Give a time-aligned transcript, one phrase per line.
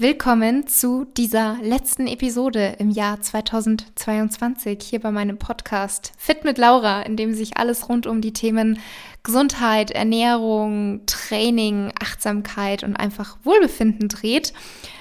[0.00, 7.02] willkommen zu dieser letzten Episode im Jahr 2022 hier bei meinem Podcast Fit mit Laura,
[7.02, 8.78] in dem sich alles rund um die Themen
[9.24, 14.52] Gesundheit, Ernährung, Training, Achtsamkeit und einfach Wohlbefinden dreht.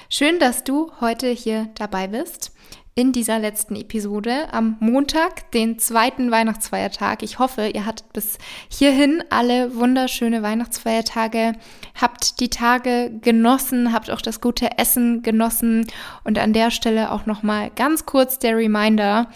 [0.10, 2.52] Schön, dass du heute hier dabei bist
[2.98, 7.22] in dieser letzten Episode am Montag, den zweiten Weihnachtsfeiertag.
[7.22, 8.40] Ich hoffe, ihr hattet bis
[8.70, 11.54] hierhin alle wunderschöne Weihnachtsfeiertage,
[11.94, 15.86] habt die Tage genossen, habt auch das gute Essen genossen
[16.24, 19.28] und an der Stelle auch noch mal ganz kurz der Reminder,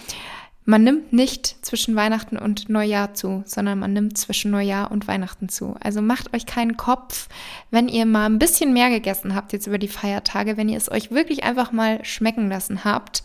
[0.63, 5.49] man nimmt nicht zwischen Weihnachten und Neujahr zu, sondern man nimmt zwischen Neujahr und Weihnachten
[5.49, 5.75] zu.
[5.79, 7.29] Also macht euch keinen Kopf,
[7.71, 10.91] wenn ihr mal ein bisschen mehr gegessen habt jetzt über die Feiertage, wenn ihr es
[10.91, 13.23] euch wirklich einfach mal schmecken lassen habt.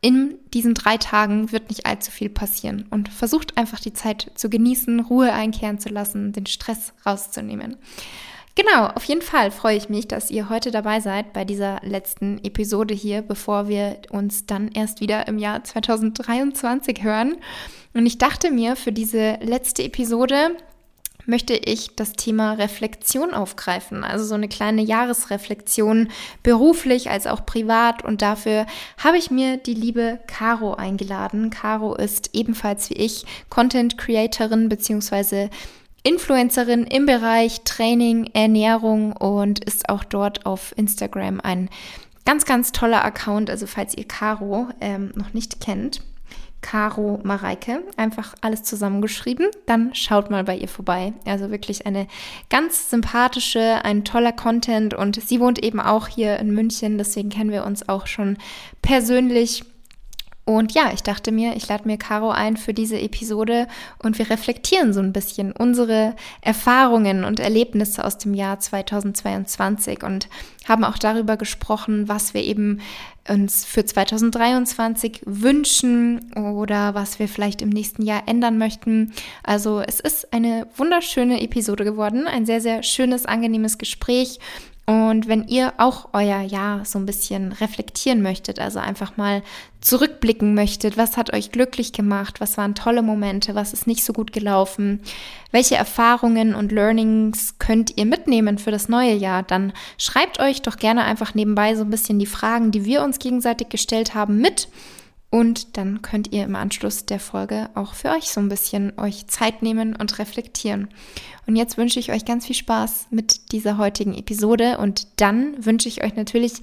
[0.00, 4.48] In diesen drei Tagen wird nicht allzu viel passieren und versucht einfach die Zeit zu
[4.48, 7.76] genießen, Ruhe einkehren zu lassen, den Stress rauszunehmen.
[8.54, 12.38] Genau, auf jeden Fall freue ich mich, dass ihr heute dabei seid bei dieser letzten
[12.44, 17.36] Episode hier, bevor wir uns dann erst wieder im Jahr 2023 hören.
[17.94, 20.54] Und ich dachte mir, für diese letzte Episode
[21.24, 26.08] möchte ich das Thema Reflexion aufgreifen, also so eine kleine Jahresreflexion,
[26.42, 28.04] beruflich als auch privat.
[28.04, 28.66] Und dafür
[28.98, 31.48] habe ich mir die liebe Caro eingeladen.
[31.48, 35.48] Caro ist ebenfalls wie ich Content Creatorin beziehungsweise
[36.02, 41.70] Influencerin im Bereich Training, Ernährung und ist auch dort auf Instagram ein
[42.24, 43.50] ganz, ganz toller Account.
[43.50, 46.02] Also falls ihr Caro ähm, noch nicht kennt,
[46.60, 51.12] Caro Mareike, einfach alles zusammengeschrieben, dann schaut mal bei ihr vorbei.
[51.26, 52.06] Also wirklich eine
[52.48, 57.50] ganz sympathische, ein toller Content und sie wohnt eben auch hier in München, deswegen kennen
[57.50, 58.38] wir uns auch schon
[58.80, 59.64] persönlich.
[60.44, 63.68] Und ja, ich dachte mir, ich lade mir Caro ein für diese Episode
[64.02, 70.28] und wir reflektieren so ein bisschen unsere Erfahrungen und Erlebnisse aus dem Jahr 2022 und
[70.68, 72.80] haben auch darüber gesprochen, was wir eben
[73.28, 79.12] uns für 2023 wünschen oder was wir vielleicht im nächsten Jahr ändern möchten.
[79.44, 84.40] Also es ist eine wunderschöne Episode geworden, ein sehr, sehr schönes, angenehmes Gespräch
[84.84, 89.42] und wenn ihr auch euer Jahr so ein bisschen reflektieren möchtet, also einfach mal
[89.80, 94.12] zurückblicken möchtet, was hat euch glücklich gemacht, was waren tolle Momente, was ist nicht so
[94.12, 95.00] gut gelaufen,
[95.52, 100.76] welche Erfahrungen und Learnings könnt ihr mitnehmen für das neue Jahr, dann schreibt euch doch
[100.76, 104.68] gerne einfach nebenbei so ein bisschen die Fragen, die wir uns gegenseitig gestellt haben, mit
[105.32, 109.26] und dann könnt ihr im Anschluss der Folge auch für euch so ein bisschen euch
[109.28, 110.88] Zeit nehmen und reflektieren.
[111.46, 115.88] Und jetzt wünsche ich euch ganz viel Spaß mit dieser heutigen Episode und dann wünsche
[115.88, 116.56] ich euch natürlich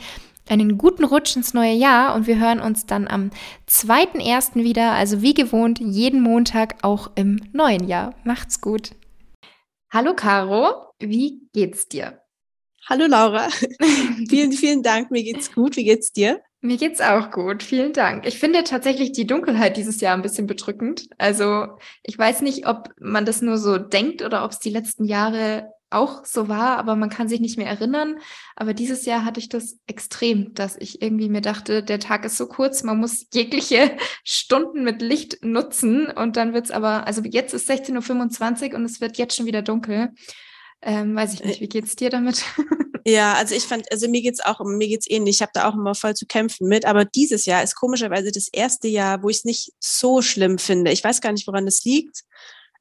[0.47, 3.31] einen guten Rutsch ins neue Jahr und wir hören uns dann am
[3.67, 4.63] 2.1.
[4.63, 8.13] wieder, also wie gewohnt, jeden Montag auch im neuen Jahr.
[8.23, 8.91] Macht's gut.
[9.91, 12.21] Hallo Caro, wie geht's dir?
[12.87, 13.49] Hallo Laura,
[14.29, 15.75] vielen, vielen Dank, mir geht's gut.
[15.75, 16.39] Wie geht's dir?
[16.61, 17.63] Mir geht's auch gut.
[17.63, 18.25] Vielen Dank.
[18.27, 21.07] Ich finde tatsächlich die Dunkelheit dieses Jahr ein bisschen bedrückend.
[21.17, 21.67] Also
[22.03, 25.71] ich weiß nicht, ob man das nur so denkt oder ob es die letzten Jahre
[25.89, 28.17] auch so war, aber man kann sich nicht mehr erinnern.
[28.55, 32.37] Aber dieses Jahr hatte ich das extrem, dass ich irgendwie mir dachte, der Tag ist
[32.37, 37.53] so kurz, man muss jegliche Stunden mit Licht nutzen und dann wird's aber, also jetzt
[37.53, 40.09] ist 16.25 Uhr und es wird jetzt schon wieder dunkel.
[40.81, 42.43] Ähm, weiß ich nicht, wie geht's dir damit?
[43.05, 45.37] Ja, also ich fand, also mir geht's auch, mir geht's ähnlich.
[45.37, 46.85] Ich habe da auch immer voll zu kämpfen mit.
[46.85, 50.91] Aber dieses Jahr ist komischerweise das erste Jahr, wo ich es nicht so schlimm finde.
[50.91, 52.23] Ich weiß gar nicht, woran das liegt.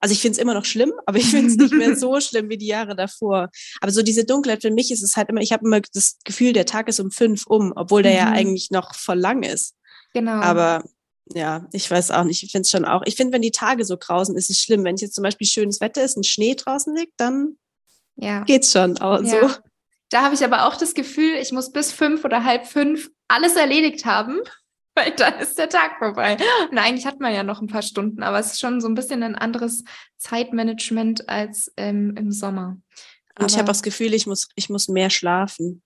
[0.00, 2.48] Also ich finde es immer noch schlimm, aber ich finde es nicht mehr so schlimm
[2.48, 3.48] wie die Jahre davor.
[3.80, 6.52] Aber so diese Dunkelheit für mich ist es halt immer, ich habe immer das Gefühl,
[6.52, 8.18] der Tag ist um fünf um, obwohl der mhm.
[8.18, 9.74] ja eigentlich noch voll lang ist.
[10.14, 10.32] Genau.
[10.32, 10.84] Aber
[11.34, 12.42] ja, ich weiß auch nicht.
[12.42, 13.02] Ich finde es schon auch.
[13.06, 14.84] Ich finde, wenn die Tage so grausen, ist es schlimm.
[14.84, 17.56] Wenn es jetzt zum Beispiel schönes Wetter ist, ein Schnee draußen liegt, dann
[18.18, 18.42] ja.
[18.44, 18.98] geht's schon.
[18.98, 19.48] Aber ja.
[19.48, 19.54] so.
[20.10, 23.56] Da habe ich aber auch das Gefühl, ich muss bis fünf oder halb fünf alles
[23.56, 24.40] erledigt haben,
[24.94, 26.36] weil dann ist der Tag vorbei.
[26.70, 28.94] Und eigentlich hat man ja noch ein paar Stunden, aber es ist schon so ein
[28.94, 29.84] bisschen ein anderes
[30.16, 32.78] Zeitmanagement als ähm, im Sommer.
[33.34, 35.82] Aber, Und ich habe auch das Gefühl, ich muss, ich muss mehr schlafen.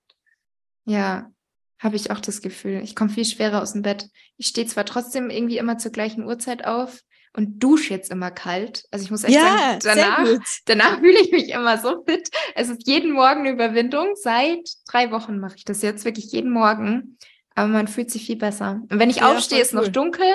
[0.84, 1.30] Ja,
[1.78, 2.80] habe ich auch das Gefühl.
[2.82, 4.08] Ich komme viel schwerer aus dem Bett.
[4.36, 7.00] Ich stehe zwar trotzdem irgendwie immer zur gleichen Uhrzeit auf,
[7.34, 8.84] und dusche jetzt immer kalt.
[8.90, 10.28] Also ich muss echt ja, sagen, danach,
[10.66, 12.28] danach fühle ich mich immer so fit.
[12.54, 14.14] Es ist jeden Morgen eine Überwindung.
[14.14, 17.18] Seit drei Wochen mache ich das jetzt wirklich jeden Morgen.
[17.54, 18.82] Aber man fühlt sich viel besser.
[18.90, 19.82] Und wenn ich ja, aufstehe, ist cool.
[19.82, 20.26] noch dunkel.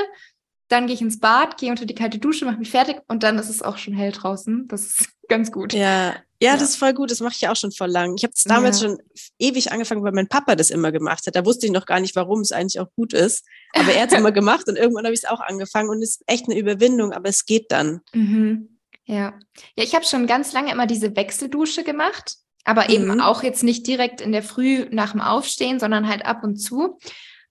[0.69, 3.39] Dann gehe ich ins Bad, gehe unter die kalte Dusche, mache mich fertig und dann
[3.39, 4.67] ist es auch schon hell draußen.
[4.67, 5.73] Das ist ganz gut.
[5.73, 7.09] Ja, ja, ja, das ist voll gut.
[7.09, 8.15] Das mache ich auch schon voll lang.
[8.15, 8.89] Ich habe es damals ja.
[8.89, 8.99] schon
[9.39, 11.35] ewig angefangen, weil mein Papa das immer gemacht hat.
[11.35, 13.45] Da wusste ich noch gar nicht, warum es eigentlich auch gut ist.
[13.73, 16.17] Aber er hat es immer gemacht und irgendwann habe ich es auch angefangen und es
[16.17, 18.01] ist echt eine Überwindung, aber es geht dann.
[18.13, 18.77] Mhm.
[19.05, 19.33] Ja.
[19.75, 22.37] Ja, ich habe schon ganz lange immer diese Wechseldusche gemacht.
[22.65, 23.21] Aber eben mhm.
[23.21, 26.99] auch jetzt nicht direkt in der Früh nach dem Aufstehen, sondern halt ab und zu.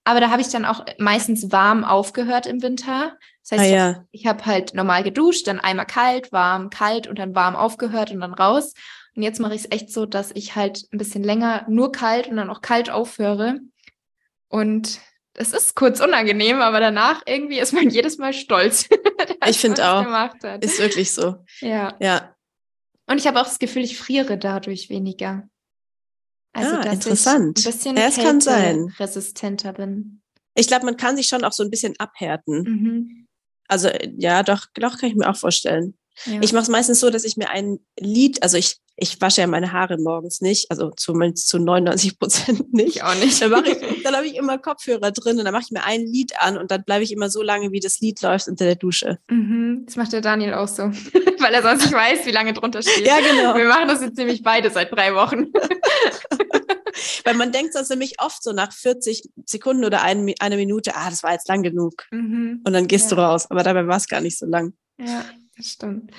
[0.06, 3.16] Aber da habe ich dann auch meistens warm aufgehört im Winter.
[3.42, 4.04] Das heißt, ah, ja.
[4.12, 8.20] ich habe halt normal geduscht, dann einmal kalt, warm, kalt und dann warm aufgehört und
[8.20, 8.74] dann raus.
[9.16, 12.28] Und jetzt mache ich es echt so, dass ich halt ein bisschen länger nur kalt
[12.28, 13.58] und dann auch kalt aufhöre.
[14.46, 15.00] Und
[15.34, 18.88] es ist kurz unangenehm, aber danach irgendwie ist man jedes Mal stolz.
[19.48, 20.04] ich finde auch.
[20.60, 21.34] Ist wirklich so.
[21.60, 21.96] Ja.
[21.98, 22.32] Ja.
[23.08, 25.48] Und ich habe auch das Gefühl, ich friere dadurch weniger.
[26.56, 27.58] Also, ah, interessant.
[27.58, 28.92] Ich ein bisschen ja, es kann sein.
[28.98, 30.22] resistenter bin.
[30.54, 32.62] Ich glaube, man kann sich schon auch so ein bisschen abhärten.
[32.62, 33.26] Mhm.
[33.68, 35.96] Also ja, doch, doch kann ich mir auch vorstellen.
[36.24, 36.40] Ja.
[36.40, 39.46] Ich mache es meistens so, dass ich mir ein Lied, also ich, ich wasche ja
[39.46, 42.96] meine Haare morgens nicht, also zumindest zu 99 Prozent nicht.
[42.96, 43.40] Ich auch nicht.
[43.40, 46.32] Dann, ich, dann habe ich immer Kopfhörer drin und dann mache ich mir ein Lied
[46.40, 49.18] an und dann bleibe ich immer so lange, wie das Lied läuft unter der Dusche.
[49.28, 49.82] Mhm.
[49.84, 50.84] Das macht der Daniel auch so,
[51.38, 53.06] weil er sonst nicht weiß, wie lange drunter steht.
[53.06, 53.54] Ja, genau.
[53.54, 55.46] Wir machen das jetzt nämlich beide seit drei Wochen.
[57.24, 61.10] Weil man denkt sonst nämlich oft so nach 40 Sekunden oder ein, eine Minute, ah,
[61.10, 62.06] das war jetzt lang genug.
[62.10, 62.62] Mhm.
[62.64, 63.16] Und dann gehst ja.
[63.16, 63.50] du raus.
[63.50, 64.72] Aber dabei war es gar nicht so lang.
[64.98, 65.24] Ja,
[65.56, 66.10] das stimmt.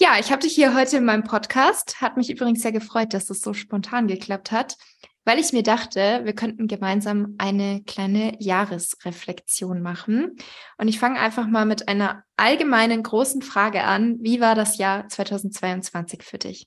[0.00, 2.00] Ja, ich habe dich hier heute in meinem Podcast.
[2.00, 4.76] Hat mich übrigens sehr gefreut, dass das so spontan geklappt hat,
[5.24, 10.36] weil ich mir dachte, wir könnten gemeinsam eine kleine Jahresreflexion machen.
[10.78, 14.18] Und ich fange einfach mal mit einer allgemeinen großen Frage an.
[14.20, 16.66] Wie war das Jahr 2022 für dich?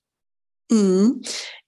[0.71, 1.21] Mhm.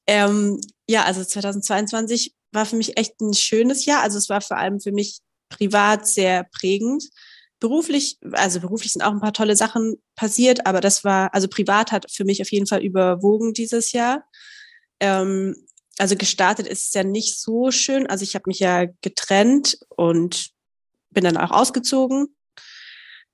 [0.08, 4.02] Ähm, ja, also 2022 war für mich echt ein schönes Jahr.
[4.02, 5.20] Also es war vor allem für mich
[5.50, 7.04] privat sehr prägend
[7.60, 11.92] beruflich, also beruflich sind auch ein paar tolle Sachen passiert, aber das war, also privat
[11.92, 14.24] hat für mich auf jeden Fall überwogen dieses Jahr.
[15.00, 15.56] Ähm,
[15.98, 18.08] also gestartet ist es ja nicht so schön.
[18.08, 20.52] Also ich habe mich ja getrennt und
[21.12, 22.36] bin dann auch ausgezogen.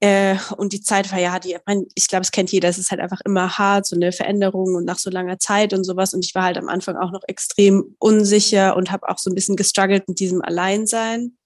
[0.02, 2.78] Äh, und die Zeit war ja, die, ich, mein, ich glaube, es kennt jeder, es
[2.78, 6.14] ist halt einfach immer hart, so eine Veränderung und nach so langer Zeit und sowas.
[6.14, 9.36] Und ich war halt am Anfang auch noch extrem unsicher und habe auch so ein
[9.36, 11.38] bisschen gestruggelt mit diesem Alleinsein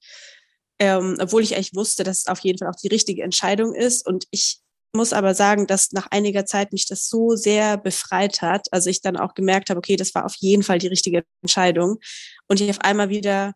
[0.80, 4.08] ähm, obwohl ich eigentlich wusste, dass es auf jeden Fall auch die richtige Entscheidung ist.
[4.08, 4.60] Und ich
[4.94, 8.68] muss aber sagen, dass nach einiger Zeit mich das so sehr befreit hat.
[8.72, 12.00] Also ich dann auch gemerkt habe, okay, das war auf jeden Fall die richtige Entscheidung.
[12.48, 13.54] Und ich auf einmal wieder,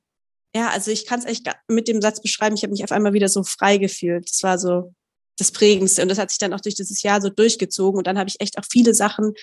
[0.55, 3.13] ja, also ich kann es echt mit dem Satz beschreiben, ich habe mich auf einmal
[3.13, 4.29] wieder so frei gefühlt.
[4.29, 4.93] Das war so
[5.37, 6.03] das Prägendste.
[6.03, 7.97] Und das hat sich dann auch durch dieses Jahr so durchgezogen.
[7.97, 9.33] Und dann habe ich echt auch viele Sachen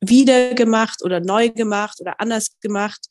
[0.00, 3.06] wieder gemacht oder neu gemacht oder anders gemacht,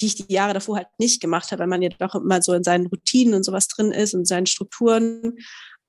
[0.00, 2.52] die ich die Jahre davor halt nicht gemacht habe, weil man ja doch immer so
[2.54, 5.36] in seinen Routinen und sowas drin ist und seinen Strukturen.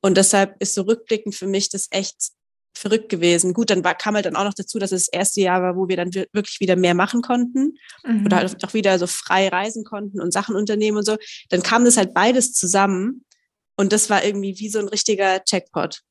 [0.02, 2.32] Und deshalb ist so rückblickend für mich das echt
[2.74, 3.54] verrückt gewesen.
[3.54, 5.76] Gut, dann war, kam halt dann auch noch dazu, dass es das erste Jahr war,
[5.76, 8.26] wo wir dann wirklich wieder mehr machen konnten mhm.
[8.26, 11.18] oder halt auch wieder so frei reisen konnten und Sachen unternehmen und so.
[11.50, 13.26] Dann kam das halt beides zusammen
[13.76, 16.02] und das war irgendwie wie so ein richtiger Checkpot.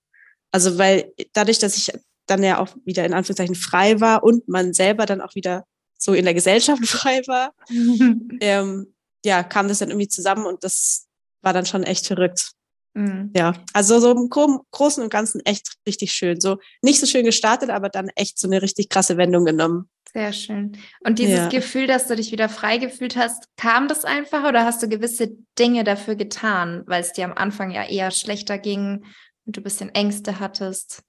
[0.52, 1.92] Also weil dadurch, dass ich
[2.26, 5.64] dann ja auch wieder in Anführungszeichen frei war und man selber dann auch wieder
[5.98, 7.52] so in der Gesellschaft frei war,
[8.40, 11.06] ähm, ja, kam das dann irgendwie zusammen und das
[11.42, 12.52] war dann schon echt verrückt.
[12.94, 13.30] Mhm.
[13.36, 16.40] Ja, also so im Großen und Ganzen echt richtig schön.
[16.40, 19.88] So nicht so schön gestartet, aber dann echt so eine richtig krasse Wendung genommen.
[20.12, 20.76] Sehr schön.
[21.00, 21.48] Und dieses ja.
[21.48, 25.36] Gefühl, dass du dich wieder frei gefühlt hast, kam das einfach oder hast du gewisse
[25.58, 29.04] Dinge dafür getan, weil es dir am Anfang ja eher schlechter ging
[29.44, 31.02] und du ein bisschen Ängste hattest?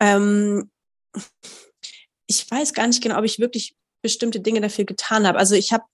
[0.00, 0.70] Ähm,
[2.32, 5.38] ich weiß gar nicht genau, ob ich wirklich bestimmte Dinge dafür getan habe.
[5.38, 5.84] Also ich habe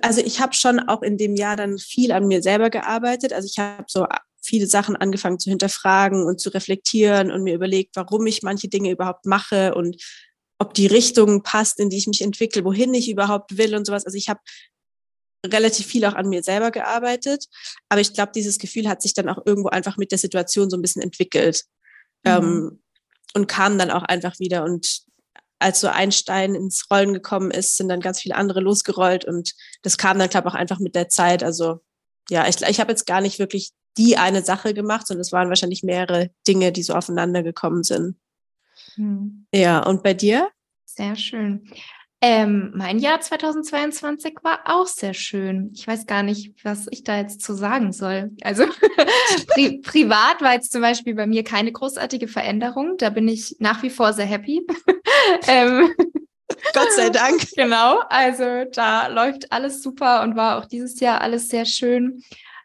[0.00, 3.34] also ich habe schon auch in dem Jahr dann viel an mir selber gearbeitet.
[3.34, 4.06] Also ich habe so
[4.40, 8.90] viele Sachen angefangen zu hinterfragen und zu reflektieren und mir überlegt, warum ich manche Dinge
[8.90, 10.02] überhaupt mache und
[10.58, 14.06] ob die Richtung passt, in die ich mich entwickle, wohin ich überhaupt will und sowas.
[14.06, 14.40] Also ich habe
[15.46, 17.46] relativ viel auch an mir selber gearbeitet,
[17.88, 20.76] aber ich glaube, dieses Gefühl hat sich dann auch irgendwo einfach mit der Situation so
[20.76, 21.64] ein bisschen entwickelt.
[22.24, 22.30] Mhm.
[22.30, 22.82] Ähm,
[23.34, 24.64] und kam dann auch einfach wieder.
[24.64, 25.02] Und
[25.58, 29.54] als so ein Stein ins Rollen gekommen ist, sind dann ganz viele andere losgerollt und
[29.82, 31.42] das kam dann, glaube ich, auch einfach mit der Zeit.
[31.42, 31.80] Also
[32.30, 35.48] ja, ich, ich habe jetzt gar nicht wirklich die eine Sache gemacht, sondern es waren
[35.48, 38.16] wahrscheinlich mehrere Dinge, die so aufeinander gekommen sind.
[38.94, 39.46] Hm.
[39.52, 40.48] Ja, und bei dir?
[40.86, 41.68] Sehr schön.
[42.22, 45.70] Ähm, mein Jahr 2022 war auch sehr schön.
[45.74, 48.32] Ich weiß gar nicht, was ich da jetzt zu sagen soll.
[48.42, 48.66] Also
[49.48, 52.98] pri privat war jetzt zum Beispiel bei mir keine großartige Veränderung.
[52.98, 54.66] Da bin ich nach wie vor sehr happy.
[55.46, 55.94] ähm,
[56.74, 57.40] Gott sei Dank.
[57.56, 62.22] Genau, also da läuft alles super und war auch dieses Jahr alles sehr schön.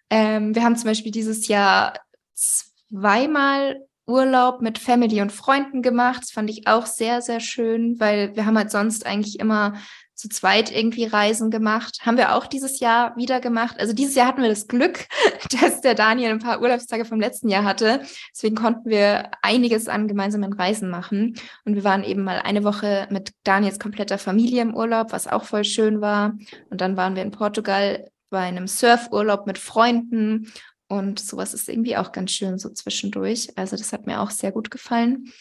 [0.09, 1.93] Ähm, wir haben zum Beispiel dieses Jahr
[2.33, 6.23] zweimal Urlaub mit Family und Freunden gemacht.
[6.23, 9.73] Das fand ich auch sehr, sehr schön, weil wir haben halt sonst eigentlich immer
[10.15, 11.99] zu zweit irgendwie Reisen gemacht.
[12.05, 13.75] Haben wir auch dieses Jahr wieder gemacht.
[13.79, 15.07] Also dieses Jahr hatten wir das Glück,
[15.61, 18.01] dass der Daniel ein paar Urlaubstage vom letzten Jahr hatte.
[18.33, 21.35] Deswegen konnten wir einiges an gemeinsamen Reisen machen.
[21.65, 25.43] Und wir waren eben mal eine Woche mit Daniels kompletter Familie im Urlaub, was auch
[25.43, 26.37] voll schön war.
[26.69, 30.51] Und dann waren wir in Portugal bei einem Surfurlaub mit Freunden.
[30.87, 33.57] Und sowas ist irgendwie auch ganz schön so zwischendurch.
[33.57, 35.31] Also das hat mir auch sehr gut gefallen.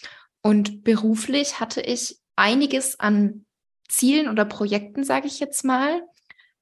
[0.42, 3.44] Und beruflich hatte ich einiges an
[3.88, 6.02] Zielen oder Projekten, sage ich jetzt mal.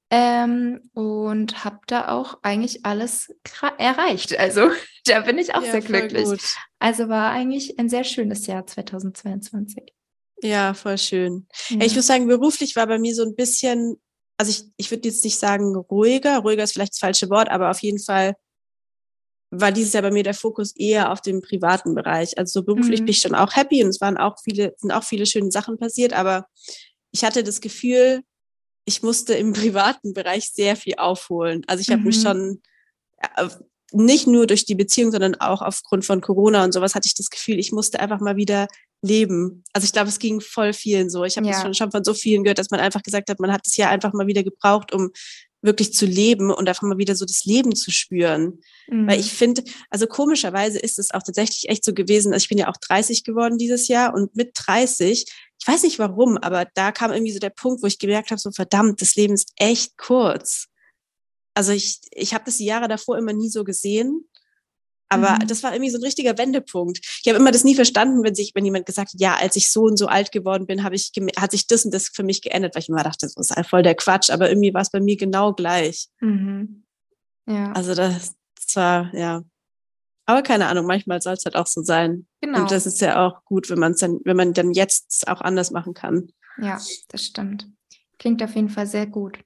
[0.09, 3.33] Ähm, und habe da auch eigentlich alles
[3.77, 4.37] erreicht.
[4.37, 4.69] Also
[5.05, 6.25] da bin ich auch ja, sehr glücklich.
[6.25, 6.55] Gut.
[6.79, 9.93] Also war eigentlich ein sehr schönes Jahr 2022.
[10.43, 11.47] Ja, voll schön.
[11.69, 11.85] Ja.
[11.85, 13.95] Ich muss sagen, beruflich war bei mir so ein bisschen,
[14.37, 17.71] also ich, ich würde jetzt nicht sagen ruhiger, ruhiger ist vielleicht das falsche Wort, aber
[17.71, 18.35] auf jeden Fall
[19.59, 22.37] war dieses Jahr bei mir der Fokus eher auf dem privaten Bereich.
[22.37, 23.05] Also so beruflich mhm.
[23.05, 25.77] bin ich schon auch happy und es waren auch viele, sind auch viele schöne Sachen
[25.77, 26.47] passiert, aber
[27.11, 28.21] ich hatte das Gefühl,
[28.85, 31.63] ich musste im privaten Bereich sehr viel aufholen.
[31.67, 32.07] Also ich habe mhm.
[32.07, 32.61] mich schon
[33.19, 33.47] äh,
[33.91, 37.29] nicht nur durch die Beziehung, sondern auch aufgrund von Corona und sowas hatte ich das
[37.29, 38.67] Gefühl, ich musste einfach mal wieder
[39.03, 39.63] leben.
[39.73, 41.25] Also ich glaube, es ging voll vielen so.
[41.25, 41.53] Ich habe ja.
[41.53, 43.77] das schon, schon von so vielen gehört, dass man einfach gesagt hat, man hat es
[43.77, 45.11] ja einfach mal wieder gebraucht, um
[45.63, 48.59] wirklich zu leben und einfach mal wieder so das Leben zu spüren.
[48.87, 49.07] Mhm.
[49.07, 52.57] Weil ich finde, also komischerweise ist es auch tatsächlich echt so gewesen, also ich bin
[52.57, 55.25] ja auch 30 geworden dieses Jahr und mit 30,
[55.59, 58.41] ich weiß nicht warum, aber da kam irgendwie so der Punkt, wo ich gemerkt habe,
[58.41, 60.67] so verdammt, das Leben ist echt kurz.
[61.55, 64.27] Also ich, ich habe das die Jahre davor immer nie so gesehen
[65.13, 65.47] aber mhm.
[65.47, 66.99] das war irgendwie so ein richtiger Wendepunkt.
[67.23, 69.71] Ich habe immer das nie verstanden, wenn sich, wenn jemand gesagt hat, ja, als ich
[69.71, 72.41] so und so alt geworden bin, habe ich, hat sich das und das für mich
[72.41, 74.91] geändert, weil ich immer dachte, das ist halt voll der Quatsch, aber irgendwie war es
[74.91, 76.07] bei mir genau gleich.
[76.19, 76.83] Mhm.
[77.47, 77.71] Ja.
[77.73, 79.43] Also das, das war, ja.
[80.25, 82.27] Aber keine Ahnung, manchmal soll es halt auch so sein.
[82.41, 82.61] Genau.
[82.61, 85.41] Und das ist ja auch gut, wenn man es dann, wenn man dann jetzt auch
[85.41, 86.29] anders machen kann.
[86.57, 86.79] Ja,
[87.09, 87.67] das stimmt.
[88.23, 89.37] Klingt auf jeden Fall sehr gut.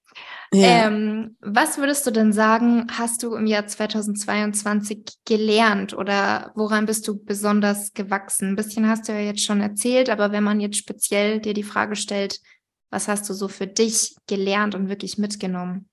[0.54, 0.86] Ja.
[0.86, 7.08] Ähm, was würdest du denn sagen, hast du im Jahr 2022 gelernt oder woran bist
[7.08, 8.50] du besonders gewachsen?
[8.50, 11.64] Ein bisschen hast du ja jetzt schon erzählt, aber wenn man jetzt speziell dir die
[11.64, 12.40] Frage stellt,
[12.92, 15.90] was hast du so für dich gelernt und wirklich mitgenommen?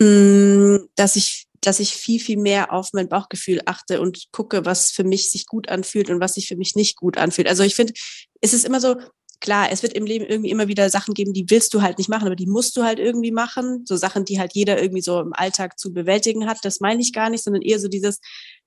[0.00, 4.92] Mm, dass ich, dass ich viel, viel mehr auf mein Bauchgefühl achte und gucke, was
[4.92, 7.48] für mich sich gut anfühlt und was sich für mich nicht gut anfühlt.
[7.48, 7.92] Also ich finde,
[8.40, 8.96] es ist immer so,
[9.40, 12.08] klar, es wird im Leben irgendwie immer wieder Sachen geben, die willst du halt nicht
[12.08, 13.84] machen, aber die musst du halt irgendwie machen.
[13.86, 16.58] So Sachen, die halt jeder irgendwie so im Alltag zu bewältigen hat.
[16.62, 18.20] Das meine ich gar nicht, sondern eher so dieses,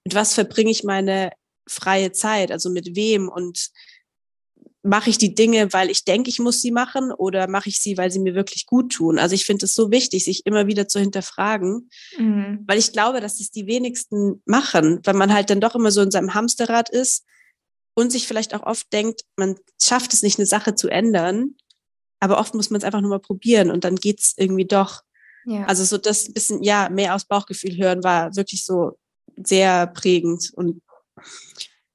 [0.03, 1.32] mit was verbringe ich meine
[1.68, 2.51] freie Zeit?
[2.51, 3.70] Also mit wem und
[4.86, 7.98] mache ich die Dinge, weil ich denke, ich muss sie machen oder mache ich sie,
[7.98, 9.18] weil sie mir wirklich gut tun?
[9.18, 12.63] Also ich finde es so wichtig, sich immer wieder zu hinterfragen, mhm.
[12.68, 16.01] weil ich glaube, dass es die wenigsten machen, weil man halt dann doch immer so
[16.01, 17.24] in seinem Hamsterrad ist
[17.96, 21.56] und sich vielleicht auch oft denkt, man schafft es nicht, eine Sache zu ändern,
[22.20, 25.02] aber oft muss man es einfach nur mal probieren und dann geht's irgendwie doch.
[25.46, 25.66] Ja.
[25.66, 28.98] Also so das bisschen, ja, mehr aus Bauchgefühl hören war wirklich so
[29.36, 30.82] sehr prägend und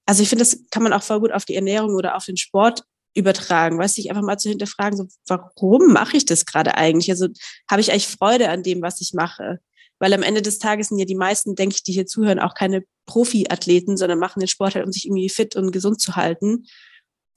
[0.07, 2.38] also ich finde, das kann man auch voll gut auf die Ernährung oder auf den
[2.38, 6.76] Sport übertragen, weißt du, sich einfach mal zu hinterfragen, so, warum mache ich das gerade
[6.76, 7.11] eigentlich?
[7.11, 7.28] Also
[7.71, 9.61] habe ich eigentlich Freude an dem, was ich mache?
[9.99, 12.55] Weil am Ende des Tages sind ja die meisten, denke ich, die hier zuhören, auch
[12.55, 16.67] keine Profiathleten, sondern machen den Sport halt, um sich irgendwie fit und gesund zu halten.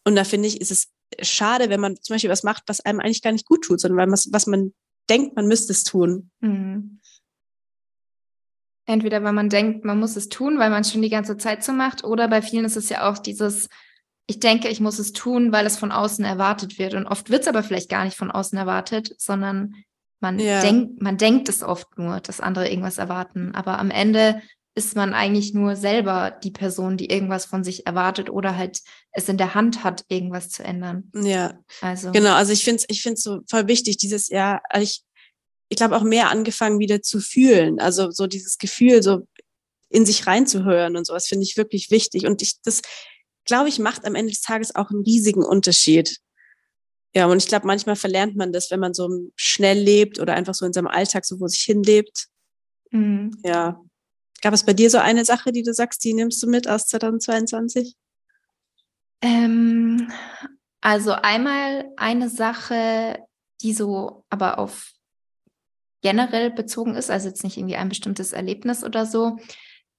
[0.03, 0.89] Und da finde ich, ist es
[1.21, 4.11] schade, wenn man zum Beispiel was macht, was einem eigentlich gar nicht gut tut, sondern
[4.11, 4.73] was, was man
[5.09, 6.31] denkt, man müsste es tun.
[6.39, 6.99] Mhm.
[8.85, 11.63] Entweder weil man denkt, man muss es tun, weil man es schon die ganze Zeit
[11.63, 13.69] so macht, oder bei vielen ist es ja auch dieses,
[14.27, 16.93] ich denke, ich muss es tun, weil es von außen erwartet wird.
[16.93, 19.75] Und oft wird es aber vielleicht gar nicht von außen erwartet, sondern
[20.21, 20.61] man ja.
[20.61, 23.53] denkt, man denkt es oft nur, dass andere irgendwas erwarten.
[23.53, 24.41] Aber am Ende
[24.73, 29.27] ist man eigentlich nur selber die Person, die irgendwas von sich erwartet oder halt es
[29.27, 31.11] in der Hand hat, irgendwas zu ändern.
[31.13, 31.59] Ja.
[31.81, 32.11] Also.
[32.11, 35.03] Genau, also ich finde es ich find's so voll wichtig, dieses Jahr, also ich,
[35.67, 37.79] ich glaube auch mehr angefangen wieder zu fühlen.
[37.79, 39.27] Also so dieses Gefühl, so
[39.89, 42.25] in sich reinzuhören und sowas finde ich wirklich wichtig.
[42.25, 42.81] Und ich, das,
[43.45, 46.17] glaube ich, macht am Ende des Tages auch einen riesigen Unterschied.
[47.13, 50.53] Ja, und ich glaube, manchmal verlernt man das, wenn man so schnell lebt oder einfach
[50.53, 52.27] so in seinem Alltag so wo sich hinlebt.
[52.91, 53.37] Mhm.
[53.43, 53.81] Ja.
[54.41, 56.87] Gab es bei dir so eine Sache, die du sagst, die nimmst du mit aus
[56.87, 57.95] 2022?
[59.21, 60.11] Ähm,
[60.79, 63.19] also einmal eine Sache,
[63.61, 64.91] die so aber auf
[66.01, 69.37] generell bezogen ist, also jetzt nicht irgendwie ein bestimmtes Erlebnis oder so,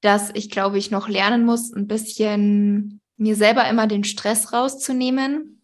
[0.00, 5.61] dass ich glaube ich noch lernen muss, ein bisschen mir selber immer den Stress rauszunehmen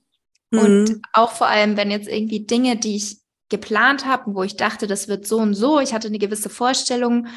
[0.51, 0.59] Mhm.
[0.59, 4.87] Und auch vor allem, wenn jetzt irgendwie Dinge, die ich geplant habe, wo ich dachte,
[4.87, 7.29] das wird so und so, ich hatte eine gewisse Vorstellung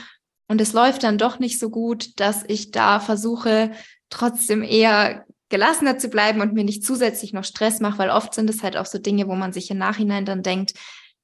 [0.48, 3.72] und es läuft dann doch nicht so gut, dass ich da versuche,
[4.10, 8.50] trotzdem eher gelassener zu bleiben und mir nicht zusätzlich noch Stress mache, weil oft sind
[8.50, 10.74] es halt auch so Dinge, wo man sich im Nachhinein dann denkt,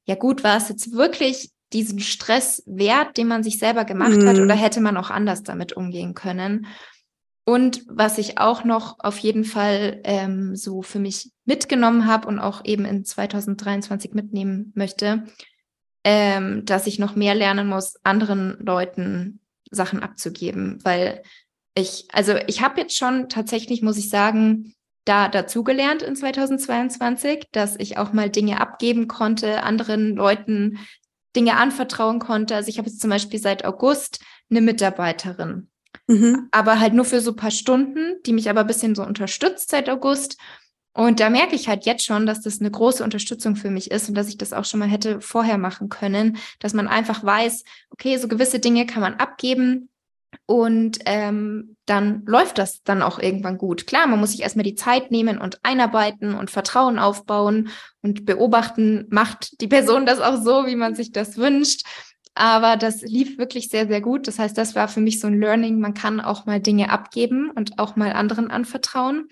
[0.05, 4.27] ja gut, war es jetzt wirklich diesen Stress wert, den man sich selber gemacht mhm.
[4.27, 6.67] hat, oder hätte man auch anders damit umgehen können?
[7.45, 12.39] Und was ich auch noch auf jeden Fall ähm, so für mich mitgenommen habe und
[12.39, 15.23] auch eben in 2023 mitnehmen möchte,
[16.03, 19.39] ähm, dass ich noch mehr lernen muss, anderen Leuten
[19.71, 21.23] Sachen abzugeben, weil
[21.73, 24.73] ich, also ich habe jetzt schon tatsächlich, muss ich sagen,
[25.05, 30.79] da dazugelernt in 2022, dass ich auch mal Dinge abgeben konnte, anderen Leuten
[31.35, 32.55] Dinge anvertrauen konnte.
[32.55, 35.69] Also ich habe jetzt zum Beispiel seit August eine Mitarbeiterin,
[36.07, 36.49] mhm.
[36.51, 39.69] aber halt nur für so ein paar Stunden, die mich aber ein bisschen so unterstützt
[39.69, 40.37] seit August.
[40.97, 44.09] Und da merke ich halt jetzt schon, dass das eine große Unterstützung für mich ist
[44.09, 47.63] und dass ich das auch schon mal hätte vorher machen können, dass man einfach weiß,
[47.91, 49.89] okay, so gewisse Dinge kann man abgeben
[50.47, 53.85] und ähm, dann läuft das dann auch irgendwann gut.
[53.85, 57.69] Klar, man muss sich erstmal die Zeit nehmen und einarbeiten und Vertrauen aufbauen
[58.01, 61.85] und beobachten, macht die Person das auch so, wie man sich das wünscht.
[62.33, 64.27] Aber das lief wirklich sehr, sehr gut.
[64.27, 65.79] Das heißt, das war für mich so ein Learning.
[65.79, 69.27] Man kann auch mal Dinge abgeben und auch mal anderen anvertrauen.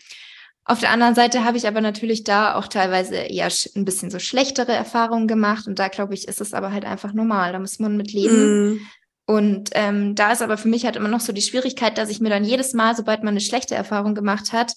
[0.68, 4.18] Auf der anderen Seite habe ich aber natürlich da auch teilweise eher ein bisschen so
[4.18, 5.68] schlechtere Erfahrungen gemacht.
[5.68, 7.54] Und da glaube ich, ist es aber halt einfach normal.
[7.54, 8.74] Da muss man mit leben.
[8.74, 8.80] Mm.
[9.28, 12.20] Und ähm, da ist aber für mich halt immer noch so die Schwierigkeit, dass ich
[12.20, 14.74] mir dann jedes Mal, sobald man eine schlechte Erfahrung gemacht hat,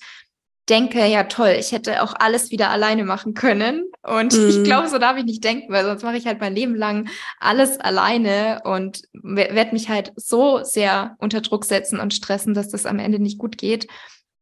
[0.68, 3.90] denke, ja toll, ich hätte auch alles wieder alleine machen können.
[4.02, 4.48] Und mm.
[4.48, 7.08] ich glaube, so darf ich nicht denken, weil sonst mache ich halt mein Leben lang
[7.40, 12.84] alles alleine und werde mich halt so sehr unter Druck setzen und stressen, dass das
[12.84, 13.86] am Ende nicht gut geht.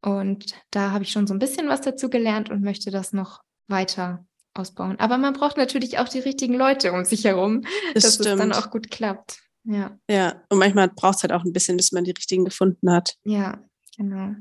[0.07, 3.43] Und da habe ich schon so ein bisschen was dazu gelernt und möchte das noch
[3.67, 5.01] weiter ausbauen.
[5.01, 8.29] Aber man braucht natürlich auch die richtigen Leute um sich herum, das dass stimmt.
[8.29, 9.41] es dann auch gut klappt.
[9.65, 9.99] Ja.
[10.09, 13.17] Ja, und manchmal braucht es halt auch ein bisschen, bis man die richtigen gefunden hat.
[13.25, 13.59] Ja,
[13.97, 14.37] genau.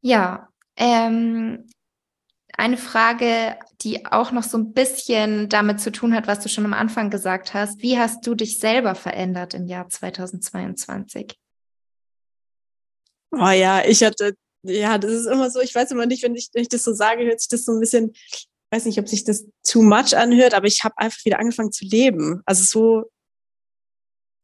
[0.00, 1.64] Ja, ähm,
[2.54, 6.64] eine Frage, die auch noch so ein bisschen damit zu tun hat, was du schon
[6.64, 7.80] am Anfang gesagt hast.
[7.82, 11.38] Wie hast du dich selber verändert im Jahr 2022?
[13.32, 16.48] Oh ja, ich hatte, ja, das ist immer so, ich weiß immer nicht, wenn ich,
[16.52, 19.08] wenn ich das so sage, hört sich das so ein bisschen, ich weiß nicht, ob
[19.08, 22.42] sich das too much anhört, aber ich habe einfach wieder angefangen zu leben.
[22.44, 23.10] Also so,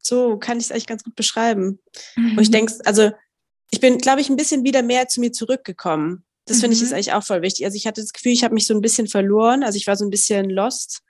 [0.01, 1.79] so kann ich es eigentlich ganz gut beschreiben.
[2.15, 2.37] Mhm.
[2.37, 3.11] Und ich denke, also
[3.71, 6.23] ich bin, glaube ich, ein bisschen wieder mehr zu mir zurückgekommen.
[6.45, 6.61] Das mhm.
[6.61, 6.95] finde ich ist mhm.
[6.95, 7.65] eigentlich auch voll wichtig.
[7.65, 9.63] Also ich hatte das Gefühl, ich habe mich so ein bisschen verloren.
[9.63, 11.01] Also ich war so ein bisschen lost.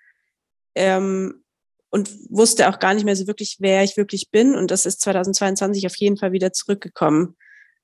[0.75, 1.43] Ähm,
[1.89, 4.55] und wusste auch gar nicht mehr so wirklich, wer ich wirklich bin.
[4.55, 7.37] Und das ist 2022 auf jeden Fall wieder zurückgekommen.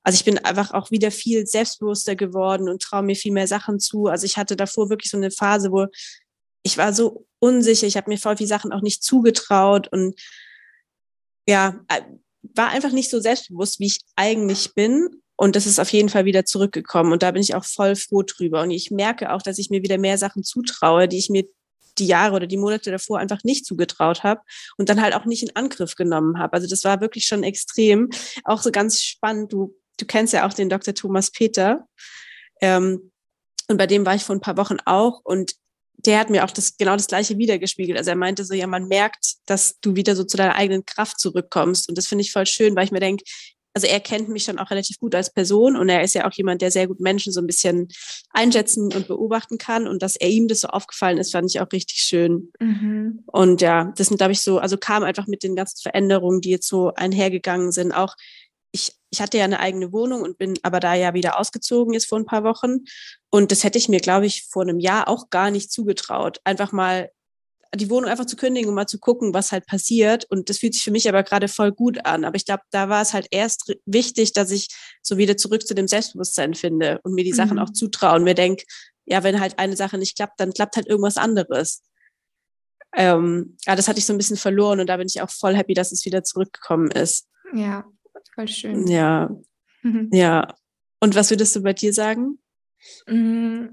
[0.04, 3.80] Also ich bin einfach auch wieder viel selbstbewusster geworden und traue mir viel mehr Sachen
[3.80, 4.06] zu.
[4.06, 5.86] Also ich hatte davor wirklich so eine Phase, wo
[6.62, 10.18] ich war so unsicher, ich habe mir voll viele Sachen auch nicht zugetraut und
[11.46, 12.02] ja, äh,
[12.54, 15.08] war einfach nicht so selbstbewusst, wie ich eigentlich bin.
[15.36, 17.12] Und das ist auf jeden Fall wieder zurückgekommen.
[17.12, 18.62] Und da bin ich auch voll froh drüber.
[18.62, 21.44] Und ich merke auch, dass ich mir wieder mehr Sachen zutraue, die ich mir
[21.98, 24.40] die Jahre oder die Monate davor einfach nicht zugetraut habe
[24.76, 26.54] und dann halt auch nicht in Angriff genommen habe.
[26.54, 28.10] Also das war wirklich schon extrem.
[28.44, 29.52] Auch so ganz spannend.
[29.52, 30.94] Du du kennst ja auch den Dr.
[30.94, 31.86] Thomas Peter.
[32.60, 33.12] Ähm,
[33.68, 35.54] und bei dem war ich vor ein paar Wochen auch und
[36.06, 37.96] der hat mir auch das genau das gleiche wiedergespiegelt.
[37.96, 41.18] Also er meinte so, ja, man merkt, dass du wieder so zu deiner eigenen Kraft
[41.18, 41.88] zurückkommst.
[41.88, 43.24] Und das finde ich voll schön, weil ich mir denke,
[43.76, 46.32] also er kennt mich schon auch relativ gut als Person und er ist ja auch
[46.32, 47.88] jemand, der sehr gut Menschen so ein bisschen
[48.30, 49.88] einschätzen und beobachten kann.
[49.88, 52.52] Und dass er ihm das so aufgefallen ist, fand ich auch richtig schön.
[52.60, 53.24] Mhm.
[53.26, 56.50] Und ja, das sind, glaube ich, so, also kam einfach mit den ganzen Veränderungen, die
[56.50, 58.14] jetzt so einhergegangen sind, auch
[58.74, 62.08] ich, ich hatte ja eine eigene Wohnung und bin aber da ja wieder ausgezogen jetzt
[62.08, 62.78] vor ein paar Wochen.
[63.30, 66.40] Und das hätte ich mir, glaube ich, vor einem Jahr auch gar nicht zugetraut.
[66.42, 67.10] Einfach mal
[67.72, 70.24] die Wohnung einfach zu kündigen und mal zu gucken, was halt passiert.
[70.28, 72.24] Und das fühlt sich für mich aber gerade voll gut an.
[72.24, 74.68] Aber ich glaube, da war es halt erst wichtig, dass ich
[75.02, 77.36] so wieder zurück zu dem Selbstbewusstsein finde und mir die mhm.
[77.36, 78.64] Sachen auch zutraue und mir denke,
[79.04, 81.84] ja, wenn halt eine Sache nicht klappt, dann klappt halt irgendwas anderes.
[82.96, 85.54] Ähm, ja, das hatte ich so ein bisschen verloren und da bin ich auch voll
[85.54, 87.28] happy, dass es wieder zurückgekommen ist.
[87.52, 87.84] Ja,
[88.34, 88.86] Voll schön.
[88.86, 89.30] Ja.
[89.82, 90.10] Mhm.
[90.12, 90.54] Ja.
[91.00, 92.38] Und was würdest du bei dir sagen?
[93.06, 93.66] Mm,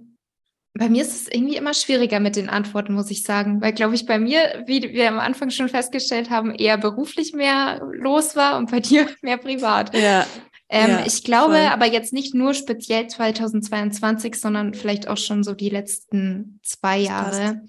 [0.74, 3.96] bei mir ist es irgendwie immer schwieriger mit den Antworten, muss ich sagen, weil, glaube
[3.96, 8.58] ich, bei mir, wie wir am Anfang schon festgestellt haben, eher beruflich mehr los war
[8.58, 9.96] und bei dir mehr privat.
[9.96, 10.26] Ja.
[10.70, 11.66] Ähm, ja, ich glaube voll.
[11.66, 17.62] aber jetzt nicht nur speziell 2022, sondern vielleicht auch schon so die letzten zwei Jahre,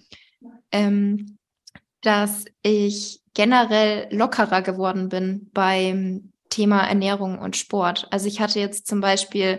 [0.71, 1.39] ähm,
[2.03, 8.07] dass ich generell lockerer geworden bin beim Thema Ernährung und Sport.
[8.11, 9.59] Also ich hatte jetzt zum Beispiel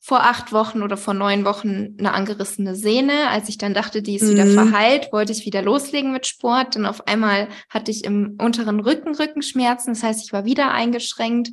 [0.00, 3.30] vor acht Wochen oder vor neun Wochen eine angerissene Sehne.
[3.30, 4.32] Als ich dann dachte, die ist mhm.
[4.32, 6.74] wieder verheilt, wollte ich wieder loslegen mit Sport.
[6.76, 9.94] Dann auf einmal hatte ich im unteren Rücken Rückenschmerzen.
[9.94, 11.52] Das heißt, ich war wieder eingeschränkt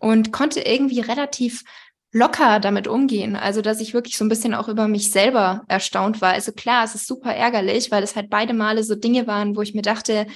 [0.00, 1.62] und konnte irgendwie relativ
[2.10, 3.36] locker damit umgehen.
[3.36, 6.32] Also, dass ich wirklich so ein bisschen auch über mich selber erstaunt war.
[6.32, 9.62] Also klar, es ist super ärgerlich, weil es halt beide Male so Dinge waren, wo
[9.62, 10.26] ich mir dachte,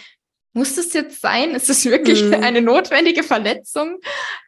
[0.52, 1.50] muss das jetzt sein?
[1.50, 2.34] Ist das wirklich mm.
[2.42, 3.98] eine notwendige Verletzung?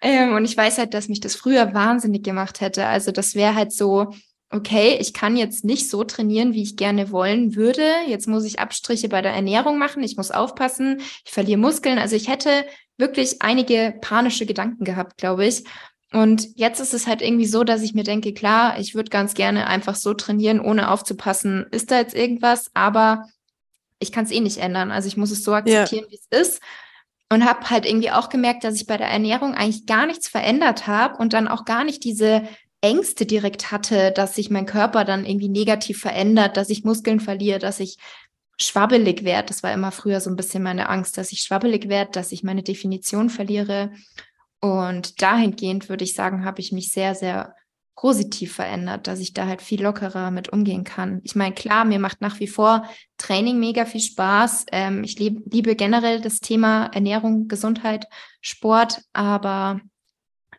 [0.02, 2.86] Ähm, und ich weiß halt, dass mich das früher wahnsinnig gemacht hätte.
[2.86, 4.12] Also das wäre halt so,
[4.50, 7.86] okay, ich kann jetzt nicht so trainieren, wie ich gerne wollen würde.
[8.06, 10.02] Jetzt muss ich Abstriche bei der Ernährung machen.
[10.02, 11.00] Ich muss aufpassen.
[11.24, 11.98] Ich verliere Muskeln.
[11.98, 12.64] Also ich hätte
[12.98, 15.64] wirklich einige panische Gedanken gehabt, glaube ich.
[16.12, 19.34] Und jetzt ist es halt irgendwie so, dass ich mir denke, klar, ich würde ganz
[19.34, 23.26] gerne einfach so trainieren, ohne aufzupassen, ist da jetzt irgendwas, aber
[24.00, 24.90] ich kann es eh nicht ändern.
[24.90, 26.10] Also ich muss es so akzeptieren, ja.
[26.10, 26.62] wie es ist.
[27.32, 30.88] Und habe halt irgendwie auch gemerkt, dass ich bei der Ernährung eigentlich gar nichts verändert
[30.88, 32.42] habe und dann auch gar nicht diese
[32.80, 37.60] Ängste direkt hatte, dass sich mein Körper dann irgendwie negativ verändert, dass ich Muskeln verliere,
[37.60, 37.98] dass ich
[38.60, 39.48] schwabbelig werde.
[39.48, 42.42] Das war immer früher so ein bisschen meine Angst, dass ich schwabbelig werde, dass ich
[42.42, 43.92] meine Definition verliere.
[44.60, 47.54] Und dahingehend würde ich sagen, habe ich mich sehr, sehr
[48.00, 51.20] positiv verändert, dass ich da halt viel lockerer mit umgehen kann.
[51.22, 54.64] Ich meine, klar, mir macht nach wie vor Training mega viel Spaß.
[54.72, 58.06] Ähm, ich lieb, liebe generell das Thema Ernährung, Gesundheit,
[58.40, 59.82] Sport, aber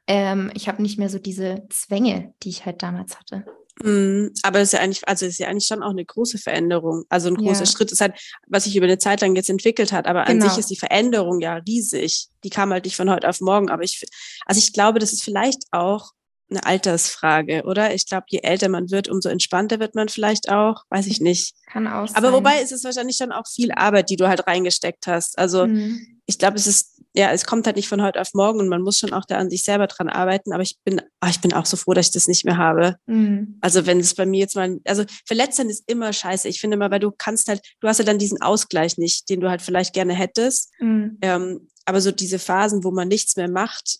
[0.06, 3.44] ähm, ich habe nicht mehr so diese Zwänge, die ich halt damals hatte.
[3.82, 7.06] Mm, aber es ist ja eigentlich, also ist ja eigentlich schon auch eine große Veränderung.
[7.10, 7.72] Also ein großer ja.
[7.72, 10.06] Schritt ist halt, was sich über eine Zeit lang jetzt entwickelt hat.
[10.06, 10.44] Aber genau.
[10.44, 12.28] an sich ist die Veränderung ja riesig.
[12.44, 13.72] Die kam halt nicht von heute auf morgen.
[13.72, 14.06] Aber ich,
[14.46, 16.12] also ich glaube, das ist vielleicht auch
[16.52, 17.94] eine Altersfrage, oder?
[17.94, 20.84] Ich glaube, je älter man wird, umso entspannter wird man vielleicht auch.
[20.90, 21.56] Weiß ich nicht.
[21.72, 22.18] Kann auch sein.
[22.18, 25.38] Aber wobei ist es wahrscheinlich schon auch viel Arbeit, die du halt reingesteckt hast.
[25.40, 26.20] Also mhm.
[26.26, 28.82] ich glaube, es ist ja, es kommt halt nicht von heute auf morgen und man
[28.82, 30.54] muss schon auch da an sich selber dran arbeiten.
[30.54, 32.96] Aber ich bin, ach, ich bin auch so froh, dass ich das nicht mehr habe.
[33.06, 33.58] Mhm.
[33.60, 36.48] Also wenn es bei mir jetzt mal, also verletzt sein ist immer scheiße.
[36.48, 39.42] Ich finde mal, weil du kannst halt, du hast ja dann diesen Ausgleich nicht, den
[39.42, 40.72] du halt vielleicht gerne hättest.
[40.80, 41.18] Mhm.
[41.22, 44.00] Ähm, aber so diese Phasen, wo man nichts mehr macht,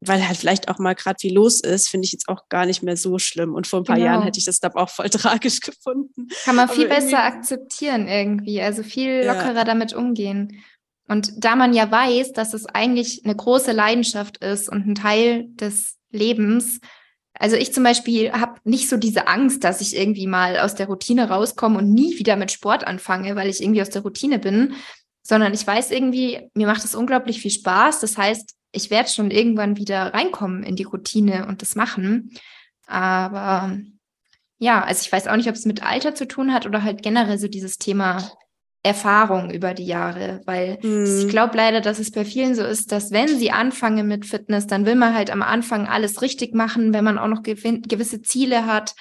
[0.00, 2.82] weil halt vielleicht auch mal gerade viel los ist, finde ich jetzt auch gar nicht
[2.82, 3.54] mehr so schlimm.
[3.54, 4.08] Und vor ein paar genau.
[4.08, 6.28] Jahren hätte ich das, glaube auch voll tragisch gefunden.
[6.44, 9.64] Kann man viel besser akzeptieren irgendwie, also viel lockerer ja.
[9.64, 10.62] damit umgehen.
[11.08, 15.46] Und da man ja weiß, dass es eigentlich eine große Leidenschaft ist und ein Teil
[15.50, 16.80] des Lebens,
[17.38, 20.86] also ich zum Beispiel habe nicht so diese Angst, dass ich irgendwie mal aus der
[20.86, 24.74] Routine rauskomme und nie wieder mit Sport anfange, weil ich irgendwie aus der Routine bin,
[25.22, 28.00] sondern ich weiß irgendwie, mir macht es unglaublich viel Spaß.
[28.00, 32.30] Das heißt, ich werde schon irgendwann wieder reinkommen in die Routine und das machen.
[32.86, 33.76] Aber
[34.58, 37.02] ja, also ich weiß auch nicht, ob es mit Alter zu tun hat oder halt
[37.02, 38.30] generell so dieses Thema
[38.82, 41.04] Erfahrung über die Jahre, weil mhm.
[41.04, 44.68] ich glaube leider, dass es bei vielen so ist, dass wenn sie anfangen mit Fitness,
[44.68, 48.66] dann will man halt am Anfang alles richtig machen, wenn man auch noch gewisse Ziele
[48.66, 48.94] hat.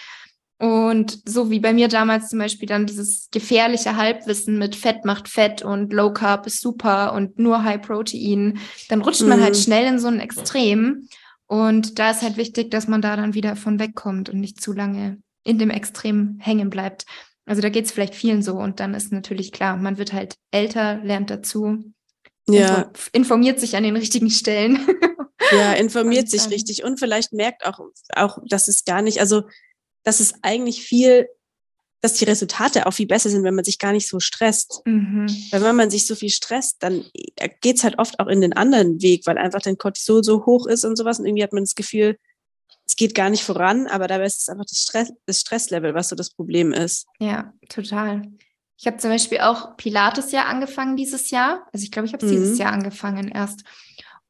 [0.58, 5.28] Und so wie bei mir damals zum Beispiel dann dieses gefährliche Halbwissen mit Fett macht
[5.28, 9.30] Fett und Low Carb ist super und nur High Protein, dann rutscht mhm.
[9.30, 9.60] man halt mhm.
[9.60, 11.10] schnell in so ein Extrem.
[11.48, 14.72] Und da ist halt wichtig, dass man da dann wieder von wegkommt und nicht zu
[14.72, 17.06] lange in dem Extrem hängen bleibt.
[17.46, 20.36] Also da geht es vielleicht vielen so und dann ist natürlich klar, man wird halt
[20.52, 21.94] älter, lernt dazu,
[22.48, 22.92] ja.
[23.12, 24.80] informiert sich an den richtigen Stellen.
[25.52, 27.80] Ja, informiert sich richtig und vielleicht merkt auch,
[28.16, 29.44] auch, dass es gar nicht, also
[30.06, 31.28] dass es eigentlich viel,
[32.00, 34.82] dass die Resultate auch viel besser sind, wenn man sich gar nicht so stresst.
[34.86, 35.28] Mhm.
[35.52, 37.04] Weil wenn man sich so viel stresst, dann
[37.62, 40.68] geht es halt oft auch in den anderen Weg, weil einfach dein Cortisol so hoch
[40.68, 42.18] ist und sowas und irgendwie hat man das Gefühl,
[42.86, 46.10] es geht gar nicht voran, aber dabei ist es einfach das, Stress, das Stresslevel, was
[46.10, 47.08] so das Problem ist.
[47.20, 48.22] Ja, total.
[48.78, 51.68] Ich habe zum Beispiel auch Pilates ja angefangen dieses Jahr.
[51.74, 52.36] Also ich glaube, ich habe es mhm.
[52.36, 53.64] dieses Jahr angefangen erst.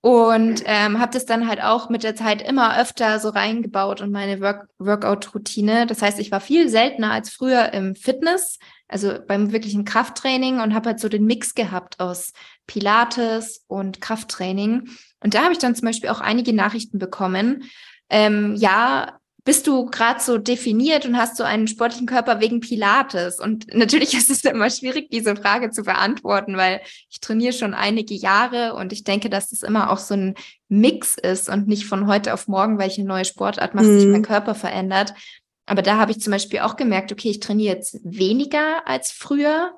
[0.05, 4.11] Und ähm, habe das dann halt auch mit der Zeit immer öfter so reingebaut und
[4.11, 5.87] meine Work Workout-Routine.
[5.87, 10.75] Das heißt, ich war viel seltener als früher im Fitness, also beim wirklichen Krafttraining und
[10.75, 12.33] habe halt so den Mix gehabt aus
[12.67, 14.89] Pilates und Krafttraining.
[15.21, 17.63] Und da habe ich dann zum Beispiel auch einige Nachrichten bekommen,
[18.11, 23.39] ähm, ja, bist du gerade so definiert und hast so einen sportlichen Körper wegen Pilates?
[23.39, 26.81] Und natürlich ist es immer schwierig, diese Frage zu beantworten, weil
[27.11, 30.33] ich trainiere schon einige Jahre und ich denke, dass das immer auch so ein
[30.67, 33.99] Mix ist und nicht von heute auf morgen, welche neue Sportart macht, mhm.
[33.99, 35.13] sich mein Körper verändert.
[35.67, 39.73] Aber da habe ich zum Beispiel auch gemerkt, okay, ich trainiere jetzt weniger als früher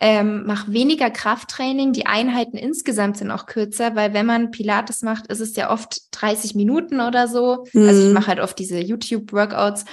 [0.00, 1.92] ähm, mach weniger Krafttraining.
[1.92, 6.02] Die Einheiten insgesamt sind auch kürzer, weil wenn man Pilates macht, ist es ja oft
[6.12, 7.66] 30 Minuten oder so.
[7.72, 7.88] Mhm.
[7.88, 8.14] Also ich mhm.
[8.14, 9.84] mache halt oft diese YouTube-Workouts.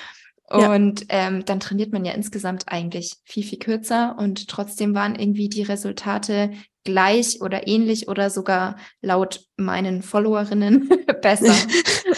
[0.48, 1.28] Und ja.
[1.28, 4.16] ähm, dann trainiert man ja insgesamt eigentlich viel, viel kürzer.
[4.20, 6.52] Und trotzdem waren irgendwie die Resultate
[6.84, 10.88] gleich oder ähnlich oder sogar laut meinen Followerinnen
[11.22, 11.56] besser.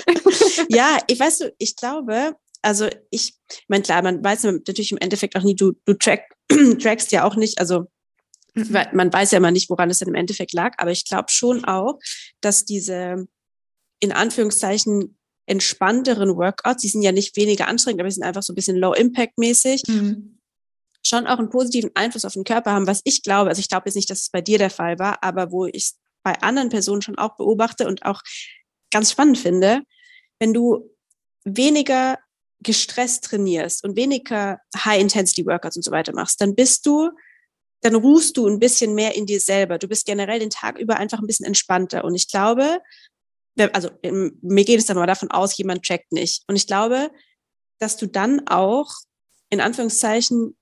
[0.70, 2.36] ja, ich weiß ich glaube,
[2.68, 6.24] also ich, ich meine, klar, man weiß natürlich im Endeffekt auch nie, du, du track,
[6.82, 7.86] trackst ja auch nicht, also
[8.56, 8.78] mhm.
[8.92, 11.64] man weiß ja immer nicht, woran es dann im Endeffekt lag, aber ich glaube schon
[11.64, 11.98] auch,
[12.42, 13.26] dass diese
[14.02, 18.52] in Anführungszeichen entspannteren Workouts, die sind ja nicht weniger anstrengend, aber die sind einfach so
[18.52, 20.38] ein bisschen low-impact-mäßig, mhm.
[21.06, 23.84] schon auch einen positiven Einfluss auf den Körper haben, was ich glaube, also ich glaube
[23.86, 27.02] jetzt nicht, dass es bei dir der Fall war, aber wo ich bei anderen Personen
[27.02, 28.22] schon auch beobachte und auch
[28.92, 29.84] ganz spannend finde,
[30.38, 30.94] wenn du
[31.46, 32.18] weniger
[32.62, 37.12] gestresst trainierst und weniger High-Intensity-Workouts und so weiter machst, dann bist du,
[37.82, 39.78] dann ruhst du ein bisschen mehr in dir selber.
[39.78, 42.04] Du bist generell den Tag über einfach ein bisschen entspannter.
[42.04, 42.80] Und ich glaube,
[43.74, 46.44] also mir geht es dann mal davon aus, jemand checkt nicht.
[46.48, 47.12] Und ich glaube,
[47.80, 48.92] dass du dann auch
[49.50, 50.58] in Anführungszeichen,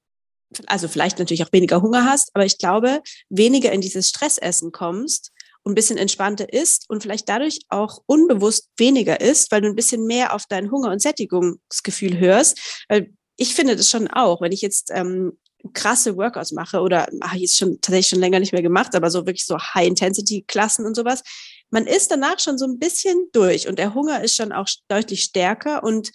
[0.67, 5.31] also vielleicht natürlich auch weniger Hunger hast, aber ich glaube, weniger in dieses Stressessen kommst
[5.65, 9.75] und ein bisschen entspannter ist und vielleicht dadurch auch unbewusst weniger ist, weil du ein
[9.75, 12.85] bisschen mehr auf dein Hunger- und Sättigungsgefühl hörst.
[12.87, 15.39] Weil ich finde das schon auch, wenn ich jetzt ähm,
[15.73, 19.09] krasse Workouts mache oder habe ich jetzt schon tatsächlich schon länger nicht mehr gemacht, aber
[19.09, 21.23] so wirklich so High-Intensity-Klassen und sowas.
[21.71, 25.23] Man ist danach schon so ein bisschen durch und der Hunger ist schon auch deutlich
[25.23, 26.11] stärker und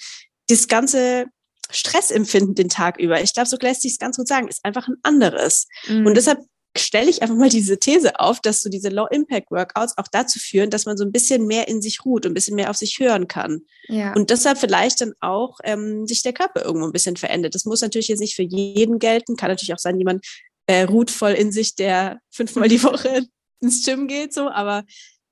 [0.48, 1.26] das ganze
[1.72, 4.86] Stressempfinden den Tag über, ich glaube, so lässt sich es ganz gut sagen, ist einfach
[4.86, 5.66] ein anderes.
[5.88, 6.06] Mhm.
[6.06, 6.38] Und deshalb
[6.80, 10.86] stelle ich einfach mal diese These auf, dass so diese Low-Impact-Workouts auch dazu führen, dass
[10.86, 13.28] man so ein bisschen mehr in sich ruht und ein bisschen mehr auf sich hören
[13.28, 13.62] kann.
[13.88, 14.14] Ja.
[14.14, 17.54] Und deshalb vielleicht dann auch ähm, sich der Körper irgendwo ein bisschen verändert.
[17.54, 20.24] Das muss natürlich jetzt nicht für jeden gelten, kann natürlich auch sein, jemand
[20.66, 23.26] äh, ruht voll in sich, der fünfmal die Woche
[23.60, 24.84] ins Gym geht, so, aber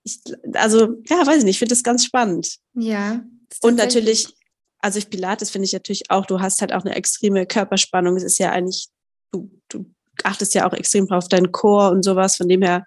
[0.04, 0.20] ich,
[0.54, 2.56] also, ja, weiß ich nicht, ich finde das ganz spannend.
[2.74, 3.24] Ja.
[3.62, 4.34] Und natürlich,
[4.80, 8.16] also ich Pilates finde ich natürlich auch, du hast halt auch eine extreme Körperspannung.
[8.16, 8.88] Es ist ja eigentlich,
[9.32, 9.87] du, du
[10.24, 12.37] achtest ja auch extrem auf deinen Chor und sowas.
[12.37, 12.87] Von dem her,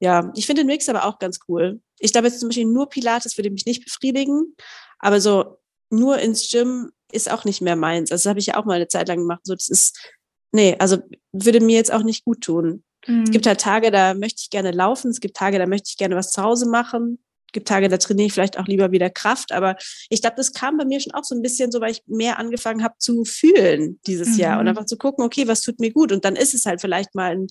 [0.00, 1.80] ja, ich finde den Mix aber auch ganz cool.
[1.98, 4.54] Ich glaube jetzt zum Beispiel nur Pilates würde mich nicht befriedigen,
[4.98, 5.58] aber so
[5.90, 8.10] nur ins Gym ist auch nicht mehr meins.
[8.10, 9.42] Also das habe ich ja auch mal eine Zeit lang gemacht.
[9.44, 10.14] So, das ist,
[10.50, 10.98] nee, also
[11.32, 12.82] würde mir jetzt auch nicht gut tun.
[13.06, 13.24] Mhm.
[13.24, 15.10] Es gibt halt Tage, da möchte ich gerne laufen.
[15.10, 17.18] Es gibt Tage, da möchte ich gerne was zu Hause machen
[17.52, 19.52] gibt Tage, da trainiere ich vielleicht auch lieber wieder Kraft.
[19.52, 19.76] Aber
[20.08, 22.38] ich glaube, das kam bei mir schon auch so ein bisschen so, weil ich mehr
[22.38, 24.38] angefangen habe zu fühlen dieses mhm.
[24.38, 26.12] Jahr und einfach zu gucken, okay, was tut mir gut?
[26.12, 27.46] Und dann ist es halt vielleicht mal ein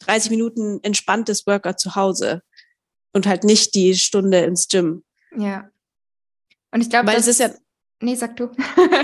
[0.00, 2.42] 30 Minuten entspanntes Workout zu Hause
[3.12, 5.04] und halt nicht die Stunde ins Gym.
[5.36, 5.70] Ja.
[6.72, 7.50] Und ich glaube, weil es ist ja.
[8.00, 8.50] Nee, sag du.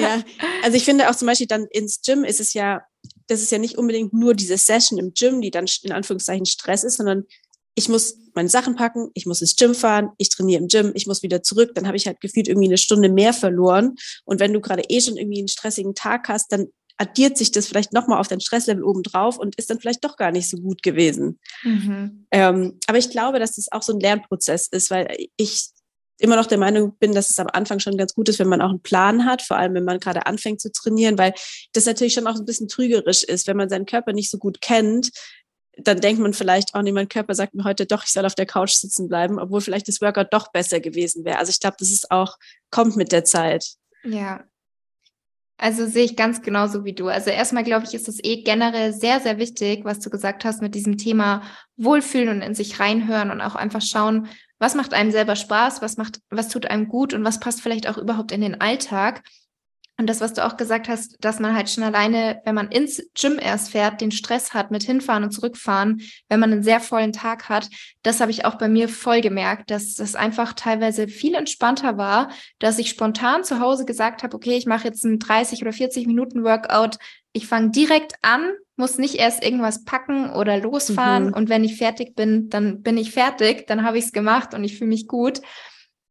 [0.00, 0.22] ja,
[0.62, 2.82] also ich finde auch zum Beispiel dann ins Gym ist es ja,
[3.28, 6.84] das ist ja nicht unbedingt nur diese Session im Gym, die dann in Anführungszeichen Stress
[6.84, 7.24] ist, sondern
[7.74, 11.06] ich muss meine Sachen packen, ich muss ins Gym fahren, ich trainiere im Gym, ich
[11.06, 13.96] muss wieder zurück, dann habe ich halt gefühlt irgendwie eine Stunde mehr verloren.
[14.24, 16.68] Und wenn du gerade eh schon irgendwie einen stressigen Tag hast, dann
[17.00, 20.16] addiert sich das vielleicht nochmal auf dein Stresslevel oben drauf und ist dann vielleicht doch
[20.16, 21.38] gar nicht so gut gewesen.
[21.62, 22.26] Mhm.
[22.30, 25.70] Ähm, aber ich glaube, dass das auch so ein Lernprozess ist, weil ich
[26.20, 28.60] immer noch der Meinung bin, dass es am Anfang schon ganz gut ist, wenn man
[28.60, 31.32] auch einen Plan hat, vor allem wenn man gerade anfängt zu trainieren, weil
[31.72, 34.60] das natürlich schon auch ein bisschen trügerisch ist, wenn man seinen Körper nicht so gut
[34.60, 35.10] kennt,
[35.76, 38.34] dann denkt man vielleicht, oh nee, mein Körper sagt mir heute doch, ich soll auf
[38.34, 41.38] der Couch sitzen bleiben, obwohl vielleicht das Workout doch besser gewesen wäre.
[41.38, 42.36] Also ich glaube, das ist auch,
[42.70, 43.74] kommt mit der Zeit.
[44.04, 44.44] Ja.
[45.56, 47.08] Also sehe ich ganz genauso wie du.
[47.08, 50.62] Also erstmal glaube ich, ist es eh generell sehr, sehr wichtig, was du gesagt hast
[50.62, 51.42] mit diesem Thema
[51.76, 54.28] Wohlfühlen und in sich reinhören und auch einfach schauen,
[54.58, 57.88] was macht einem selber Spaß, was macht, was tut einem gut und was passt vielleicht
[57.88, 59.22] auch überhaupt in den Alltag.
[60.00, 63.02] Und das, was du auch gesagt hast, dass man halt schon alleine, wenn man ins
[63.12, 67.12] Gym erst fährt, den Stress hat mit hinfahren und zurückfahren, wenn man einen sehr vollen
[67.12, 67.68] Tag hat,
[68.02, 72.30] das habe ich auch bei mir voll gemerkt, dass das einfach teilweise viel entspannter war,
[72.60, 76.06] dass ich spontan zu Hause gesagt habe, okay, ich mache jetzt einen 30 oder 40
[76.06, 76.96] Minuten Workout.
[77.34, 81.26] Ich fange direkt an, muss nicht erst irgendwas packen oder losfahren.
[81.26, 81.34] Mhm.
[81.34, 84.64] Und wenn ich fertig bin, dann bin ich fertig, dann habe ich es gemacht und
[84.64, 85.42] ich fühle mich gut.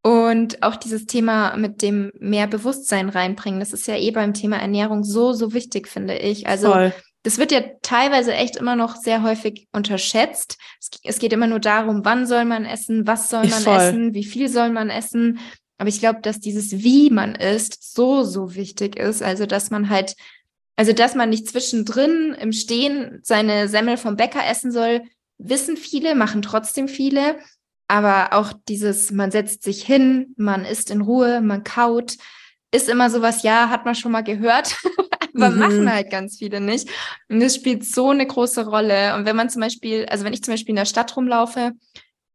[0.01, 4.57] Und auch dieses Thema mit dem mehr Bewusstsein reinbringen, das ist ja eh beim Thema
[4.57, 6.47] Ernährung so, so wichtig, finde ich.
[6.47, 6.93] Also Voll.
[7.23, 10.57] das wird ja teilweise echt immer noch sehr häufig unterschätzt.
[10.79, 13.75] Es, es geht immer nur darum, wann soll man essen, was soll man Voll.
[13.75, 15.39] essen, wie viel soll man essen.
[15.77, 19.21] Aber ich glaube, dass dieses Wie man isst so, so wichtig ist.
[19.21, 20.15] Also, dass man halt,
[20.77, 25.01] also, dass man nicht zwischendrin im Stehen seine Semmel vom Bäcker essen soll,
[25.37, 27.37] wissen viele, machen trotzdem viele.
[27.89, 32.17] Aber auch dieses, man setzt sich hin, man isst in Ruhe, man kaut,
[32.71, 34.77] ist immer sowas, ja, hat man schon mal gehört,
[35.35, 35.59] aber mhm.
[35.59, 36.87] machen halt ganz viele nicht.
[37.29, 39.15] Und das spielt so eine große Rolle.
[39.15, 41.71] Und wenn man zum Beispiel, also wenn ich zum Beispiel in der Stadt rumlaufe,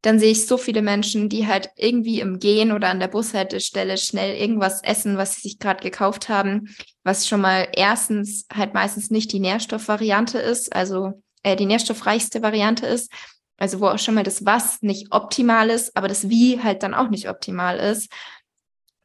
[0.02, 3.96] dann sehe ich so viele Menschen, die halt irgendwie im Gehen oder an der Bushaltestelle
[3.96, 9.10] schnell irgendwas essen, was sie sich gerade gekauft haben, was schon mal erstens halt meistens
[9.10, 13.12] nicht die Nährstoffvariante ist, also äh, die nährstoffreichste Variante ist
[13.58, 16.94] also wo auch schon mal das Was nicht optimal ist, aber das Wie halt dann
[16.94, 18.10] auch nicht optimal ist.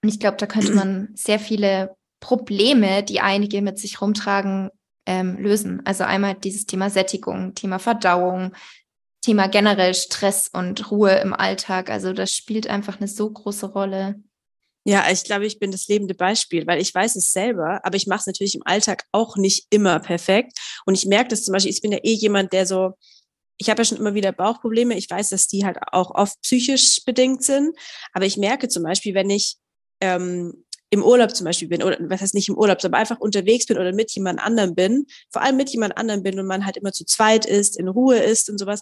[0.01, 4.69] Und ich glaube, da könnte man sehr viele Probleme, die einige mit sich rumtragen,
[5.05, 5.81] ähm, lösen.
[5.85, 8.53] Also einmal dieses Thema Sättigung, Thema Verdauung,
[9.21, 11.89] Thema generell Stress und Ruhe im Alltag.
[11.89, 14.21] Also das spielt einfach eine so große Rolle.
[14.85, 18.07] Ja, ich glaube, ich bin das lebende Beispiel, weil ich weiß es selber, aber ich
[18.07, 20.57] mache es natürlich im Alltag auch nicht immer perfekt.
[20.85, 22.93] Und ich merke das zum Beispiel, ich bin ja eh jemand, der so,
[23.59, 24.97] ich habe ja schon immer wieder Bauchprobleme.
[24.97, 27.77] Ich weiß, dass die halt auch oft psychisch bedingt sind.
[28.13, 29.57] Aber ich merke zum Beispiel, wenn ich
[29.99, 33.65] ähm, im Urlaub zum Beispiel bin, oder was heißt nicht im Urlaub, sondern einfach unterwegs
[33.67, 36.77] bin oder mit jemand anderem bin, vor allem mit jemand anderem bin und man halt
[36.77, 38.81] immer zu zweit ist, in Ruhe ist und sowas,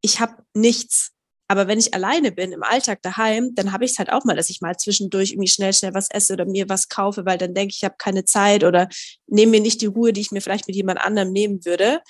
[0.00, 1.10] ich habe nichts.
[1.46, 4.34] Aber wenn ich alleine bin im Alltag daheim, dann habe ich es halt auch mal,
[4.34, 7.52] dass ich mal zwischendurch irgendwie schnell, schnell was esse oder mir was kaufe, weil dann
[7.52, 8.88] denke ich, ich habe keine Zeit oder
[9.26, 12.00] nehme mir nicht die Ruhe, die ich mir vielleicht mit jemand anderem nehmen würde.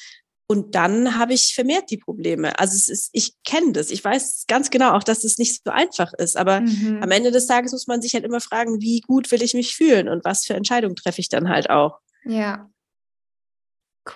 [0.46, 2.58] Und dann habe ich vermehrt die Probleme.
[2.58, 3.90] Also es ist, ich kenne das.
[3.90, 6.36] Ich weiß ganz genau auch, dass es nicht so einfach ist.
[6.36, 6.98] Aber mhm.
[7.02, 9.74] am Ende des Tages muss man sich halt immer fragen, wie gut will ich mich
[9.74, 11.98] fühlen und was für Entscheidungen treffe ich dann halt auch.
[12.24, 12.68] Ja.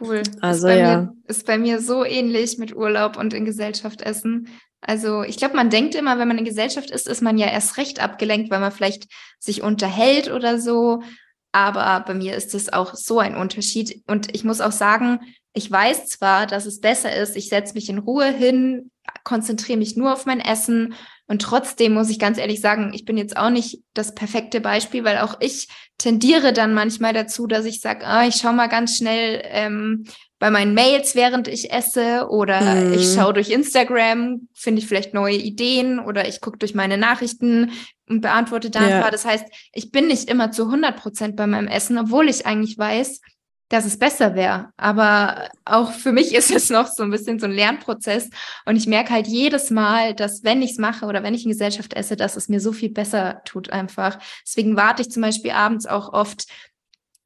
[0.01, 0.23] Cool.
[0.41, 1.01] Also ist ja.
[1.01, 4.49] Mir, ist bei mir so ähnlich mit Urlaub und in Gesellschaft essen.
[4.81, 7.79] Also ich glaube, man denkt immer, wenn man in Gesellschaft ist, ist man ja erst
[7.79, 9.07] recht abgelenkt, weil man vielleicht
[9.39, 11.03] sich unterhält oder so.
[11.53, 14.03] Aber bei mir ist es auch so ein Unterschied.
[14.07, 15.21] Und ich muss auch sagen,
[15.55, 18.91] ich weiß zwar, dass es besser ist, ich setze mich in Ruhe hin,
[19.25, 20.95] konzentriere mich nur auf mein Essen
[21.29, 25.05] und trotzdem muss ich ganz ehrlich sagen, ich bin jetzt auch nicht das perfekte Beispiel,
[25.05, 28.97] weil auch ich tendiere dann manchmal dazu, dass ich sage, ah, ich schaue mal ganz
[28.97, 30.05] schnell ähm,
[30.39, 32.95] bei meinen Mails, während ich esse oder mhm.
[32.95, 37.73] ich schaue durch Instagram, finde ich vielleicht neue Ideen oder ich gucke durch meine Nachrichten
[38.09, 39.11] und beantworte da ja.
[39.11, 42.79] Das heißt, ich bin nicht immer zu 100 Prozent bei meinem Essen, obwohl ich eigentlich
[42.79, 43.21] weiß,
[43.69, 44.71] dass es besser wäre.
[44.77, 48.31] Aber auch für mich ist es noch so ein bisschen so ein Lernprozess.
[48.65, 51.51] Und ich merke halt jedes Mal, dass wenn ich es mache oder wenn ich in
[51.51, 54.19] Gesellschaft esse, dass es mir so viel besser tut einfach.
[54.47, 56.47] Deswegen warte ich zum Beispiel abends auch oft,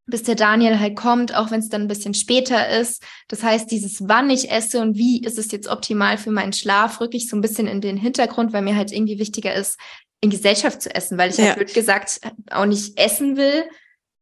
[0.06, 3.04] bis der Daniel halt kommt, auch wenn es dann ein bisschen später ist.
[3.28, 7.00] Das heißt, dieses wann ich esse und wie ist es jetzt optimal für meinen Schlaf,
[7.00, 9.78] rücke ich so ein bisschen in den Hintergrund, weil mir halt irgendwie wichtiger ist,
[10.22, 11.56] in Gesellschaft zu essen, weil ich halt ja.
[11.56, 13.64] halt blöd gesagt auch nicht essen will,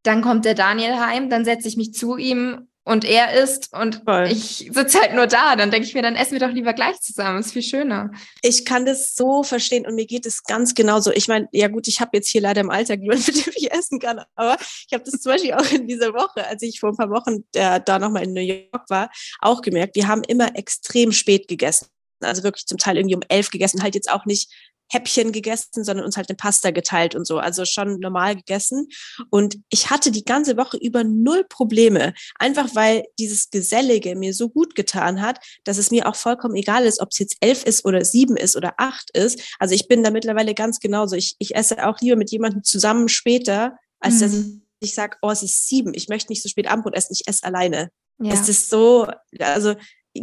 [0.02, 4.02] dann kommt der Daniel heim, dann setze ich mich zu ihm und er isst und
[4.06, 4.28] Voll.
[4.32, 5.54] ich sitze halt nur da.
[5.54, 7.38] Dann denke ich mir, dann essen wir doch lieber gleich zusammen.
[7.38, 8.10] Ist viel schöner.
[8.42, 11.12] Ich kann das so verstehen und mir geht es ganz genauso.
[11.12, 13.70] Ich meine, ja gut, ich habe jetzt hier leider im Alltag niemanden, mit dem ich
[13.70, 16.90] essen kann, aber ich habe das zum Beispiel auch in dieser Woche, als ich vor
[16.90, 19.10] ein paar Wochen äh, da nochmal in New York war,
[19.40, 21.86] auch gemerkt, wir haben immer extrem spät gegessen
[22.20, 24.52] also wirklich zum Teil irgendwie um elf gegessen, halt jetzt auch nicht
[24.90, 27.38] Häppchen gegessen, sondern uns halt eine Pasta geteilt und so.
[27.38, 28.88] Also schon normal gegessen.
[29.30, 32.12] Und ich hatte die ganze Woche über null Probleme.
[32.38, 36.84] Einfach weil dieses Gesellige mir so gut getan hat, dass es mir auch vollkommen egal
[36.84, 39.40] ist, ob es jetzt elf ist oder sieben ist oder acht ist.
[39.60, 41.14] Also ich bin da mittlerweile ganz genauso.
[41.14, 44.20] Ich, ich esse auch lieber mit jemandem zusammen später, als mhm.
[44.20, 44.34] dass
[44.80, 45.92] ich sage, oh, es ist sieben.
[45.94, 47.90] Ich möchte nicht so spät Abendbrot essen, ich esse alleine.
[48.18, 48.34] Ja.
[48.34, 49.06] Es ist so,
[49.38, 49.74] also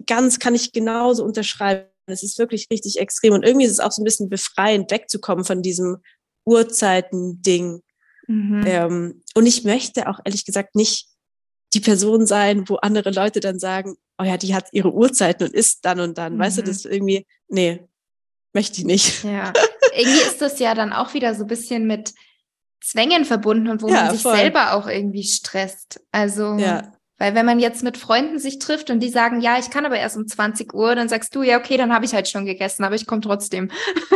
[0.06, 1.88] ganz kann ich genauso unterschreiben.
[2.08, 3.34] Es ist wirklich richtig extrem.
[3.34, 5.98] Und irgendwie ist es auch so ein bisschen befreiend, wegzukommen von diesem
[6.46, 7.82] Uhrzeiten-Ding.
[8.28, 8.64] Mhm.
[8.66, 11.08] Ähm, und ich möchte auch ehrlich gesagt nicht
[11.74, 15.54] die Person sein, wo andere Leute dann sagen, oh ja, die hat ihre Uhrzeiten und
[15.54, 16.36] isst dann und dann.
[16.36, 16.40] Mhm.
[16.40, 16.66] Weißt du, mhm.
[16.68, 17.86] das irgendwie, nee,
[18.54, 19.24] möchte ich nicht.
[19.24, 19.54] Ja,
[19.96, 22.14] irgendwie ist das ja dann auch wieder so ein bisschen mit
[22.82, 24.36] Zwängen verbunden und wo ja, man sich voll.
[24.36, 26.02] selber auch irgendwie stresst.
[26.12, 26.94] Also ja.
[27.20, 29.98] Weil wenn man jetzt mit Freunden sich trifft und die sagen, ja, ich kann aber
[29.98, 32.84] erst um 20 Uhr, dann sagst du, ja, okay, dann habe ich halt schon gegessen,
[32.84, 33.72] aber ich komme trotzdem.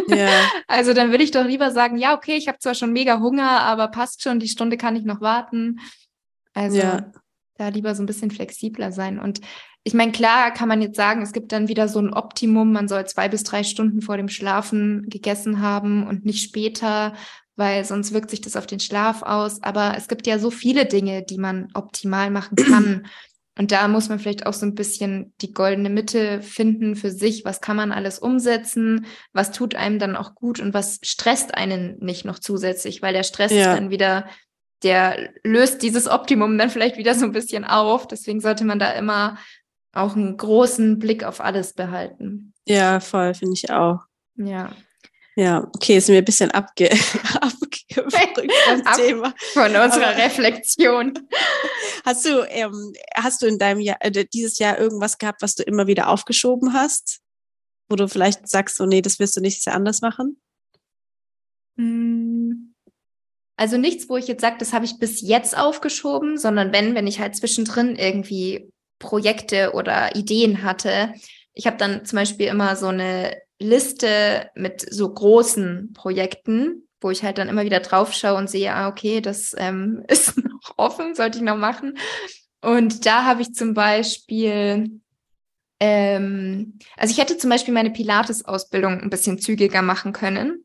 [0.07, 0.29] Ja.
[0.67, 3.61] also dann würde ich doch lieber sagen, ja, okay, ich habe zwar schon mega Hunger,
[3.61, 5.79] aber passt schon, die Stunde kann ich noch warten.
[6.53, 7.11] Also ja.
[7.57, 9.19] da lieber so ein bisschen flexibler sein.
[9.19, 9.41] Und
[9.83, 12.87] ich meine, klar kann man jetzt sagen, es gibt dann wieder so ein Optimum, man
[12.87, 17.13] soll zwei bis drei Stunden vor dem Schlafen gegessen haben und nicht später
[17.61, 19.61] weil sonst wirkt sich das auf den Schlaf aus.
[19.61, 23.05] Aber es gibt ja so viele Dinge, die man optimal machen kann.
[23.55, 27.45] Und da muss man vielleicht auch so ein bisschen die goldene Mitte finden für sich.
[27.45, 29.05] Was kann man alles umsetzen?
[29.33, 33.01] Was tut einem dann auch gut und was stresst einen nicht noch zusätzlich?
[33.01, 33.57] Weil der Stress ja.
[33.59, 34.25] ist dann wieder,
[34.83, 38.07] der löst dieses Optimum dann vielleicht wieder so ein bisschen auf.
[38.07, 39.37] Deswegen sollte man da immer
[39.93, 42.53] auch einen großen Blick auf alles behalten.
[42.65, 43.99] Ja, voll, finde ich auch.
[44.37, 44.71] Ja.
[45.35, 46.89] Ja, okay, sind wir ein bisschen abge
[47.41, 49.33] abgefrückt vom Ab Thema.
[49.53, 51.13] Von unserer Aber, Reflexion.
[52.03, 55.61] Hast du, ähm, hast du in deinem Jahr, äh, dieses Jahr irgendwas gehabt, was du
[55.61, 57.19] immer wieder aufgeschoben hast?
[57.89, 60.41] Wo du vielleicht sagst, so, nee, das wirst du nicht sehr anders machen?
[61.77, 62.73] Hm.
[63.55, 67.05] Also nichts, wo ich jetzt sage, das habe ich bis jetzt aufgeschoben, sondern wenn, wenn
[67.05, 71.13] ich halt zwischendrin irgendwie Projekte oder Ideen hatte.
[71.53, 77.23] Ich habe dann zum Beispiel immer so eine Liste mit so großen Projekten, wo ich
[77.23, 81.15] halt dann immer wieder drauf schaue und sehe, ah, okay, das ähm, ist noch offen,
[81.15, 81.97] sollte ich noch machen.
[82.61, 85.01] Und da habe ich zum Beispiel,
[85.79, 90.63] ähm, also ich hätte zum Beispiel meine Pilates-Ausbildung ein bisschen zügiger machen können,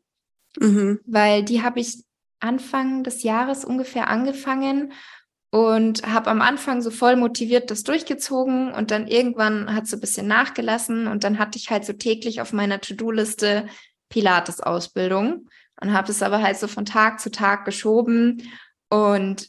[0.60, 1.00] mhm.
[1.06, 2.02] weil die habe ich
[2.38, 4.92] Anfang des Jahres ungefähr angefangen
[5.50, 9.96] und habe am Anfang so voll motiviert das durchgezogen und dann irgendwann hat es so
[9.96, 13.66] ein bisschen nachgelassen und dann hatte ich halt so täglich auf meiner To-Do-Liste
[14.08, 15.48] Pilates-Ausbildung
[15.80, 18.42] und habe es aber halt so von Tag zu Tag geschoben
[18.88, 19.48] und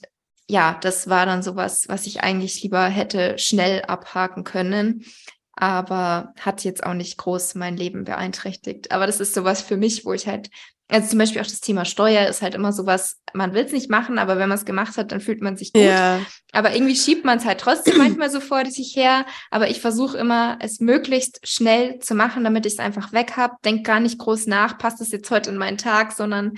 [0.50, 5.06] ja, das war dann sowas, was ich eigentlich lieber hätte schnell abhaken können,
[5.54, 8.92] aber hat jetzt auch nicht groß mein Leben beeinträchtigt.
[8.92, 10.50] Aber das ist sowas für mich, wo ich halt
[10.90, 13.90] also zum Beispiel auch das Thema Steuer ist halt immer sowas, man will es nicht
[13.90, 15.84] machen, aber wenn man es gemacht hat, dann fühlt man sich gut.
[15.84, 16.22] Ja.
[16.54, 19.26] Aber irgendwie schiebt man es halt trotzdem manchmal so vor sich her.
[19.52, 23.56] Aber ich versuche immer, es möglichst schnell zu machen, damit ich es einfach weg habe.
[23.66, 26.54] Denk gar nicht groß nach, passt es jetzt heute in meinen Tag, sondern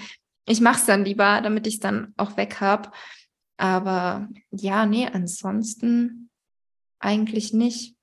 [0.45, 2.91] ich mache es dann lieber, damit ich es dann auch weg habe.
[3.57, 6.29] Aber ja, nee, ansonsten
[6.99, 7.95] eigentlich nicht.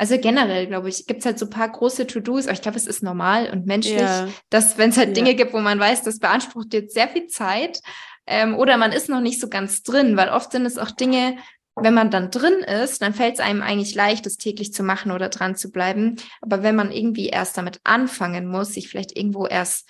[0.00, 2.78] Also generell, glaube ich, gibt es halt so ein paar große To-Dos, aber ich glaube,
[2.78, 4.28] es ist normal und menschlich, ja.
[4.48, 5.12] dass wenn es halt ja.
[5.12, 7.82] Dinge gibt, wo man weiß, das beansprucht jetzt sehr viel Zeit
[8.26, 11.36] ähm, oder man ist noch nicht so ganz drin, weil oft sind es auch Dinge,
[11.76, 15.12] wenn man dann drin ist, dann fällt es einem eigentlich leicht, das täglich zu machen
[15.12, 16.16] oder dran zu bleiben.
[16.40, 19.86] Aber wenn man irgendwie erst damit anfangen muss, sich vielleicht irgendwo erst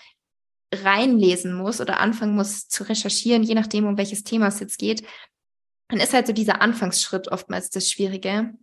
[0.74, 5.04] reinlesen muss oder anfangen muss zu recherchieren, je nachdem, um welches Thema es jetzt geht,
[5.86, 8.54] dann ist halt so dieser Anfangsschritt oftmals das Schwierige.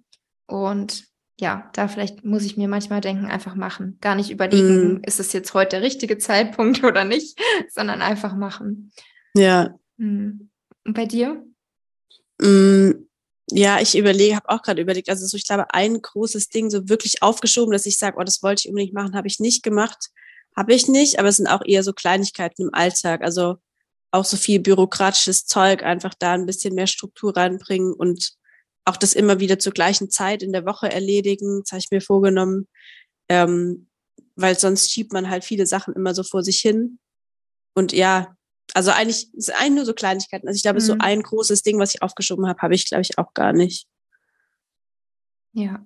[0.45, 1.07] Und
[1.39, 3.97] ja, da vielleicht muss ich mir manchmal denken, einfach machen.
[4.01, 5.01] Gar nicht überlegen, mm.
[5.05, 8.91] ist es jetzt heute der richtige Zeitpunkt oder nicht, sondern einfach machen.
[9.35, 9.75] Ja.
[9.97, 10.49] Mm.
[10.83, 11.43] Und bei dir?
[12.39, 12.91] Mm,
[13.51, 16.89] ja, ich überlege, habe auch gerade überlegt, also so, ich glaube, ein großes Ding so
[16.89, 20.09] wirklich aufgeschoben, dass ich sage, oh, das wollte ich unbedingt machen, habe ich nicht gemacht.
[20.55, 23.21] Habe ich nicht, aber es sind auch eher so Kleinigkeiten im Alltag.
[23.21, 23.57] Also
[24.09, 28.38] auch so viel bürokratisches Zeug, einfach da ein bisschen mehr Struktur reinbringen und
[28.88, 32.01] auch das immer wieder zur gleichen Zeit in der Woche erledigen, das habe ich mir
[32.01, 32.67] vorgenommen,
[33.29, 33.89] ähm,
[34.35, 36.99] weil sonst schiebt man halt viele Sachen immer so vor sich hin.
[37.73, 38.35] Und ja,
[38.73, 40.47] also eigentlich ist eigentlich nur so Kleinigkeiten.
[40.47, 40.85] Also ich glaube, mhm.
[40.85, 43.88] so ein großes Ding, was ich aufgeschoben habe, habe ich, glaube ich, auch gar nicht.
[45.51, 45.85] Ja.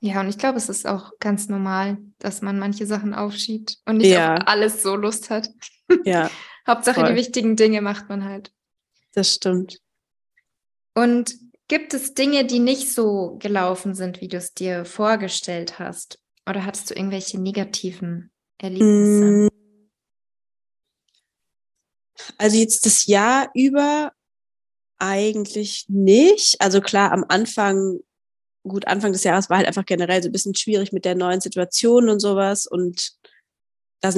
[0.00, 3.96] Ja, und ich glaube, es ist auch ganz normal, dass man manche Sachen aufschiebt und
[3.96, 4.36] nicht ja.
[4.36, 5.50] auf alles so Lust hat.
[6.04, 6.30] Ja.
[6.68, 7.08] Hauptsache voll.
[7.10, 8.52] die wichtigen Dinge macht man halt.
[9.14, 9.80] Das stimmt.
[10.94, 11.34] Und
[11.68, 16.18] Gibt es Dinge, die nicht so gelaufen sind, wie du es dir vorgestellt hast?
[16.48, 19.24] Oder hattest du irgendwelche negativen Erlebnisse?
[19.24, 19.48] Mm.
[22.38, 24.12] Also jetzt das Jahr über
[24.98, 26.56] eigentlich nicht.
[26.60, 28.00] Also klar, am Anfang,
[28.64, 31.40] gut, Anfang des Jahres war halt einfach generell so ein bisschen schwierig mit der neuen
[31.40, 32.66] Situation und sowas.
[32.66, 33.12] Und
[34.00, 34.12] da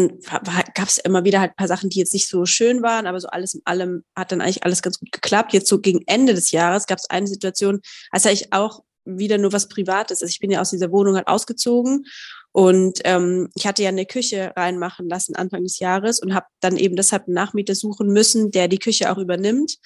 [0.75, 3.19] gab es immer wieder halt ein paar Sachen, die jetzt nicht so schön waren, aber
[3.19, 5.53] so alles in allem hat dann eigentlich alles ganz gut geklappt.
[5.53, 9.53] Jetzt so gegen Ende des Jahres gab es eine Situation, als ich auch wieder nur
[9.53, 10.21] was Privates.
[10.21, 12.05] Also ich bin ja aus dieser Wohnung halt ausgezogen
[12.53, 16.77] und ähm, ich hatte ja eine Küche reinmachen lassen Anfang des Jahres und habe dann
[16.77, 19.79] eben deshalb einen Nachmieter suchen müssen, der die Küche auch übernimmt,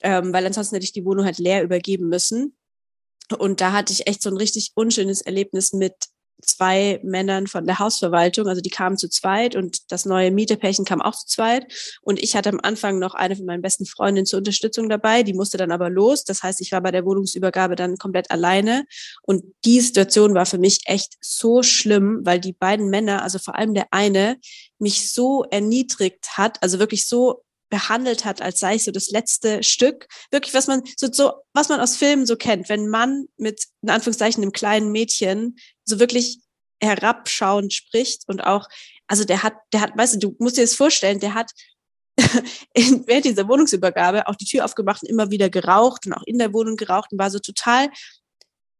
[0.00, 2.56] ähm, weil ansonsten hätte ich die Wohnung halt leer übergeben müssen.
[3.36, 5.94] Und da hatte ich echt so ein richtig unschönes Erlebnis mit
[6.42, 11.02] zwei Männern von der Hausverwaltung, also die kamen zu zweit und das neue Mieterpärchen kam
[11.02, 11.66] auch zu zweit.
[12.02, 15.34] Und ich hatte am Anfang noch eine von meinen besten Freundinnen zur Unterstützung dabei, die
[15.34, 16.24] musste dann aber los.
[16.24, 18.86] Das heißt, ich war bei der Wohnungsübergabe dann komplett alleine.
[19.22, 23.56] Und die Situation war für mich echt so schlimm, weil die beiden Männer, also vor
[23.56, 24.38] allem der eine,
[24.78, 29.62] mich so erniedrigt hat, also wirklich so behandelt hat, als sei ich so das letzte
[29.62, 30.08] Stück.
[30.30, 33.90] Wirklich, was man so, so, was man aus Filmen so kennt, wenn Mann mit, in
[33.90, 35.56] Anführungszeichen, einem kleinen Mädchen
[35.88, 36.38] so wirklich
[36.80, 38.68] herabschauend spricht und auch,
[39.06, 41.50] also der hat, der hat, weißt du, du musst dir das vorstellen, der hat
[42.74, 46.52] während dieser Wohnungsübergabe auch die Tür aufgemacht und immer wieder geraucht und auch in der
[46.52, 47.88] Wohnung geraucht und war so total,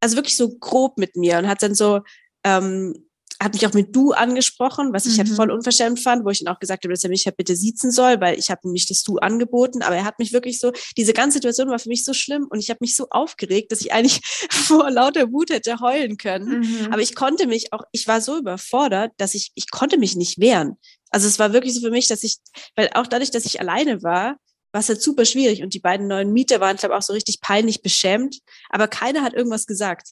[0.00, 2.00] also wirklich so grob mit mir und hat dann so,
[2.44, 3.07] ähm,
[3.40, 5.32] hat mich auch mit du angesprochen, was ich halt mhm.
[5.32, 7.54] halt voll unverschämt fand, wo ich dann auch gesagt habe, dass er mich halt bitte
[7.54, 10.58] siezen soll, weil ich habe ihm nicht das du angeboten, aber er hat mich wirklich
[10.58, 13.70] so, diese ganze Situation war für mich so schlimm und ich habe mich so aufgeregt,
[13.70, 14.20] dass ich eigentlich
[14.50, 16.60] vor lauter Wut hätte heulen können.
[16.60, 16.88] Mhm.
[16.90, 20.40] Aber ich konnte mich auch, ich war so überfordert, dass ich, ich konnte mich nicht
[20.40, 20.76] wehren.
[21.10, 22.38] Also es war wirklich so für mich, dass ich,
[22.74, 24.36] weil auch dadurch, dass ich alleine war,
[24.72, 27.12] war es halt super schwierig und die beiden neuen Mieter waren, glaube ich, auch so
[27.12, 30.08] richtig peinlich beschämt, aber keiner hat irgendwas gesagt.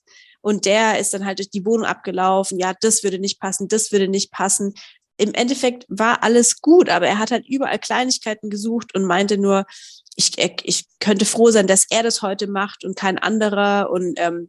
[0.47, 2.61] Und der ist dann halt durch die Wohnung abgelaufen.
[2.61, 4.74] Ja, das würde nicht passen, das würde nicht passen.
[5.16, 9.66] Im Endeffekt war alles gut, aber er hat halt überall Kleinigkeiten gesucht und meinte nur,
[10.14, 13.90] ich, ich könnte froh sein, dass er das heute macht und kein anderer.
[13.90, 14.49] Und ähm,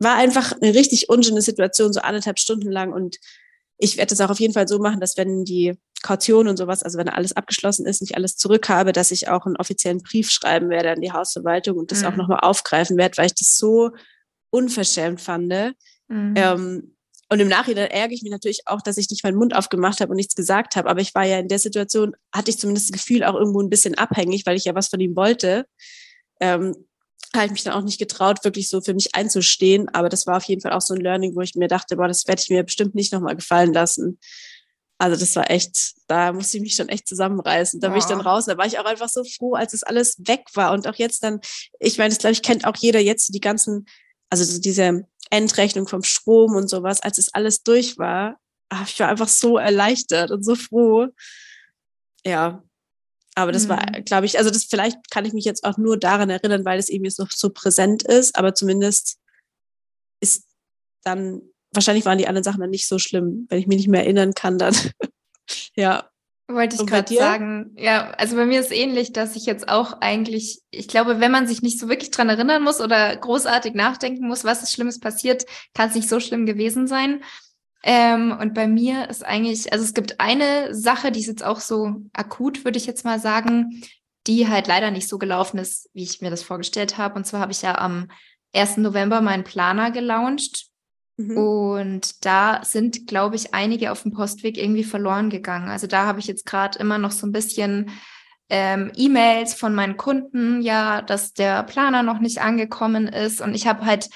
[0.00, 2.92] war einfach eine richtig unschöne Situation, so anderthalb Stunden lang.
[2.92, 3.18] Und
[3.78, 6.82] ich werde das auch auf jeden Fall so machen, dass wenn die Kaution und sowas,
[6.82, 10.32] also wenn alles abgeschlossen ist, nicht alles zurück habe, dass ich auch einen offiziellen Brief
[10.32, 12.06] schreiben werde an die Hausverwaltung und das mhm.
[12.06, 13.92] auch nochmal aufgreifen werde, weil ich das so
[14.50, 15.48] unverschämt fand.
[16.08, 16.34] Mhm.
[16.36, 16.96] Ähm,
[17.28, 20.10] Und im Nachhinein ärgere ich mich natürlich auch, dass ich nicht meinen Mund aufgemacht habe
[20.10, 20.90] und nichts gesagt habe.
[20.90, 23.70] Aber ich war ja in der Situation, hatte ich zumindest das Gefühl, auch irgendwo ein
[23.70, 25.64] bisschen abhängig, weil ich ja was von ihm wollte.
[26.40, 26.74] Ähm,
[27.32, 29.88] habe ich mich dann auch nicht getraut, wirklich so für mich einzustehen.
[29.90, 32.08] Aber das war auf jeden Fall auch so ein Learning, wo ich mir dachte, boah,
[32.08, 34.18] das werde ich mir bestimmt nicht nochmal gefallen lassen.
[34.98, 37.80] Also das war echt, da musste ich mich schon echt zusammenreißen.
[37.80, 37.92] Da ja.
[37.92, 38.46] bin ich dann raus.
[38.46, 40.72] Da war ich auch einfach so froh, als es alles weg war.
[40.72, 41.40] Und auch jetzt dann,
[41.78, 43.86] ich meine, das glaube ich, kennt auch jeder jetzt die ganzen,
[44.30, 48.38] also diese Endrechnung vom Strom und sowas, als es alles durch war.
[48.86, 51.08] Ich war einfach so erleichtert und so froh.
[52.24, 52.62] Ja,
[53.34, 53.70] aber das mhm.
[53.70, 56.78] war, glaube ich, also das vielleicht kann ich mich jetzt auch nur daran erinnern, weil
[56.78, 59.18] es eben jetzt noch so präsent ist, aber zumindest
[60.20, 60.46] ist
[61.02, 63.46] dann wahrscheinlich waren die anderen Sachen dann nicht so schlimm.
[63.48, 64.74] Wenn ich mich nicht mehr erinnern kann, dann
[65.76, 66.09] ja.
[66.52, 67.74] Wollte ich gerade sagen.
[67.76, 71.46] Ja, also bei mir ist ähnlich, dass ich jetzt auch eigentlich, ich glaube, wenn man
[71.46, 75.46] sich nicht so wirklich dran erinnern muss oder großartig nachdenken muss, was ist Schlimmes passiert,
[75.74, 77.22] kann es nicht so schlimm gewesen sein.
[77.82, 81.60] Ähm, und bei mir ist eigentlich, also es gibt eine Sache, die ist jetzt auch
[81.60, 83.82] so akut, würde ich jetzt mal sagen,
[84.26, 87.14] die halt leider nicht so gelaufen ist, wie ich mir das vorgestellt habe.
[87.14, 88.08] Und zwar habe ich ja am
[88.54, 88.78] 1.
[88.78, 90.69] November meinen Planer gelauncht
[91.20, 91.36] Mhm.
[91.36, 95.68] Und da sind, glaube ich, einige auf dem Postweg irgendwie verloren gegangen.
[95.68, 97.90] Also da habe ich jetzt gerade immer noch so ein bisschen
[98.48, 103.40] ähm, E-Mails von meinen Kunden, ja, dass der Planer noch nicht angekommen ist.
[103.40, 104.08] Und ich habe halt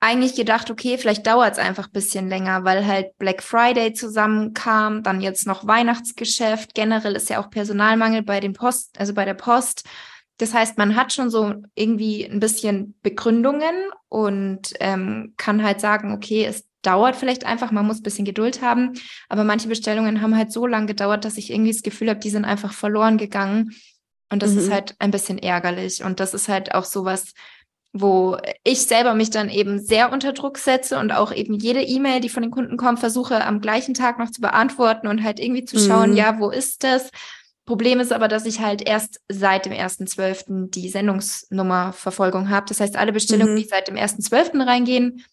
[0.00, 5.02] eigentlich gedacht, okay, vielleicht dauert es einfach ein bisschen länger, weil halt Black Friday zusammenkam,
[5.02, 6.74] dann jetzt noch Weihnachtsgeschäft.
[6.74, 9.84] Generell ist ja auch Personalmangel bei den Post, also bei der Post.
[10.38, 13.74] Das heißt, man hat schon so irgendwie ein bisschen Begründungen
[14.08, 18.62] und ähm, kann halt sagen, okay, es dauert vielleicht einfach, man muss ein bisschen Geduld
[18.62, 18.92] haben.
[19.28, 22.30] Aber manche Bestellungen haben halt so lange gedauert, dass ich irgendwie das Gefühl habe, die
[22.30, 23.74] sind einfach verloren gegangen.
[24.30, 24.58] Und das mhm.
[24.58, 26.04] ist halt ein bisschen ärgerlich.
[26.04, 27.32] Und das ist halt auch sowas,
[27.92, 32.20] wo ich selber mich dann eben sehr unter Druck setze und auch eben jede E-Mail,
[32.20, 35.64] die von den Kunden kommt, versuche am gleichen Tag noch zu beantworten und halt irgendwie
[35.64, 36.16] zu schauen, mhm.
[36.16, 37.10] ja, wo ist das?
[37.66, 40.70] Problem ist aber, dass ich halt erst seit dem 1.12.
[40.70, 42.66] die Sendungsnummerverfolgung habe.
[42.68, 43.58] Das heißt, alle Bestellungen, mhm.
[43.58, 44.64] die seit dem 1.12.
[44.64, 45.24] reingehen,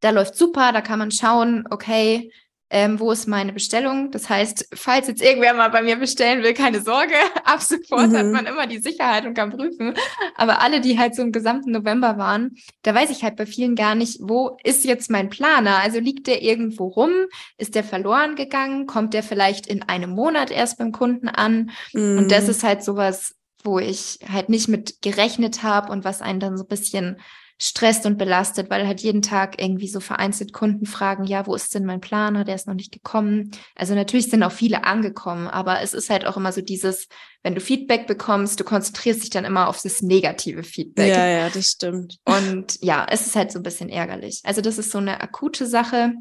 [0.00, 2.30] da läuft super, da kann man schauen, okay,
[2.70, 4.10] ähm, wo ist meine Bestellung?
[4.10, 8.16] Das heißt, falls jetzt irgendwer mal bei mir bestellen will, keine Sorge, ab sofort mhm.
[8.16, 9.94] hat man immer die Sicherheit und kann prüfen.
[10.34, 13.76] Aber alle, die halt so im gesamten November waren, da weiß ich halt bei vielen
[13.76, 15.78] gar nicht, wo ist jetzt mein Planer?
[15.78, 17.12] Also liegt der irgendwo rum?
[17.58, 18.86] Ist der verloren gegangen?
[18.86, 21.70] Kommt der vielleicht in einem Monat erst beim Kunden an?
[21.92, 22.18] Mhm.
[22.18, 22.50] Und das mhm.
[22.50, 26.64] ist halt sowas, wo ich halt nicht mit gerechnet habe und was einen dann so
[26.64, 27.20] ein bisschen
[27.58, 31.74] stresst und belastet, weil halt jeden Tag irgendwie so vereinzelt Kunden fragen, ja, wo ist
[31.74, 32.44] denn mein Planer?
[32.44, 33.52] Der ist noch nicht gekommen.
[33.76, 37.06] Also natürlich sind auch viele angekommen, aber es ist halt auch immer so dieses,
[37.42, 41.14] wenn du Feedback bekommst, du konzentrierst dich dann immer auf das negative Feedback.
[41.14, 42.18] Ja, ja, das stimmt.
[42.24, 44.40] Und ja, es ist halt so ein bisschen ärgerlich.
[44.44, 46.14] Also das ist so eine akute Sache.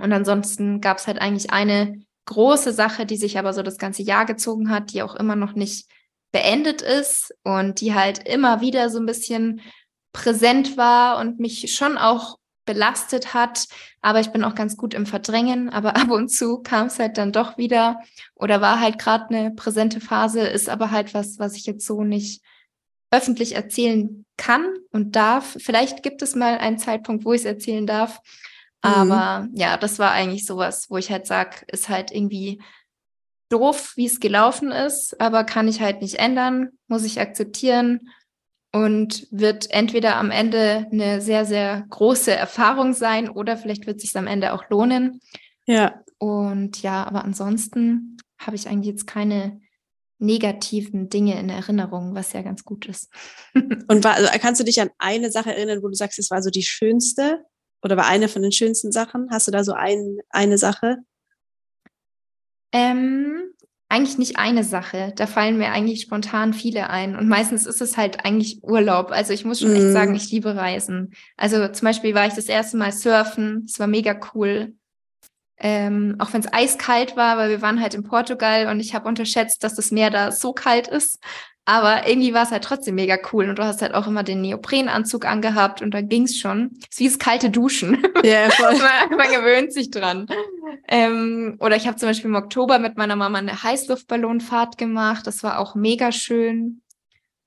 [0.00, 4.02] Und ansonsten gab es halt eigentlich eine große Sache, die sich aber so das ganze
[4.02, 5.86] Jahr gezogen hat, die auch immer noch nicht
[6.32, 9.60] beendet ist und die halt immer wieder so ein bisschen
[10.12, 13.66] präsent war und mich schon auch belastet hat.
[14.00, 15.70] Aber ich bin auch ganz gut im Verdrängen.
[15.70, 18.00] Aber ab und zu kam es halt dann doch wieder
[18.34, 22.04] oder war halt gerade eine präsente Phase, ist aber halt was, was ich jetzt so
[22.04, 22.42] nicht
[23.10, 25.56] öffentlich erzählen kann und darf.
[25.60, 28.20] Vielleicht gibt es mal einen Zeitpunkt, wo ich es erzählen darf.
[28.82, 28.90] Mhm.
[28.90, 32.62] Aber ja, das war eigentlich sowas, wo ich halt sag, ist halt irgendwie
[33.50, 38.08] doof, wie es gelaufen ist, aber kann ich halt nicht ändern, muss ich akzeptieren
[38.72, 44.02] und wird entweder am Ende eine sehr, sehr große Erfahrung sein oder vielleicht wird es
[44.02, 45.20] sich am Ende auch lohnen.
[45.66, 46.02] Ja.
[46.18, 49.60] Und ja, aber ansonsten habe ich eigentlich jetzt keine
[50.18, 53.12] negativen Dinge in Erinnerung, was ja ganz gut ist.
[53.54, 56.42] Und war, also kannst du dich an eine Sache erinnern, wo du sagst, es war
[56.42, 57.44] so die schönste
[57.82, 59.28] oder war eine von den schönsten Sachen?
[59.30, 60.98] Hast du da so ein, eine Sache?
[62.70, 63.52] Ähm,
[63.92, 65.12] eigentlich nicht eine Sache.
[65.16, 67.14] Da fallen mir eigentlich spontan viele ein.
[67.14, 69.10] Und meistens ist es halt eigentlich Urlaub.
[69.10, 69.76] Also ich muss schon mm.
[69.76, 71.12] echt sagen, ich liebe Reisen.
[71.36, 73.66] Also zum Beispiel war ich das erste Mal surfen.
[73.68, 74.74] Es war mega cool.
[75.64, 79.08] Ähm, auch wenn es eiskalt war, weil wir waren halt in Portugal und ich habe
[79.08, 81.20] unterschätzt, dass das Meer da so kalt ist.
[81.64, 84.40] Aber irgendwie war es halt trotzdem mega cool und du hast halt auch immer den
[84.40, 86.72] Neoprenanzug angehabt und da ging's schon.
[86.90, 88.02] Es ist wie das kalte Duschen.
[88.24, 88.72] Ja, voll.
[89.08, 90.26] man, man, gewöhnt sich dran.
[90.88, 95.26] Ähm, oder ich habe zum Beispiel im Oktober mit meiner Mama eine Heißluftballonfahrt gemacht.
[95.28, 96.82] Das war auch mega schön.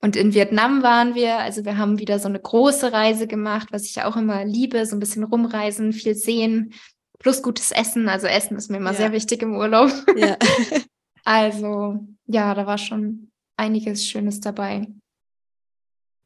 [0.00, 3.84] Und in Vietnam waren wir, also wir haben wieder so eine große Reise gemacht, was
[3.84, 6.72] ich auch immer liebe, so ein bisschen rumreisen, viel sehen,
[7.18, 8.08] plus gutes Essen.
[8.08, 8.96] Also Essen ist mir immer ja.
[8.96, 9.90] sehr wichtig im Urlaub.
[10.16, 10.36] Ja.
[11.24, 14.86] also ja, da war schon einiges Schönes dabei.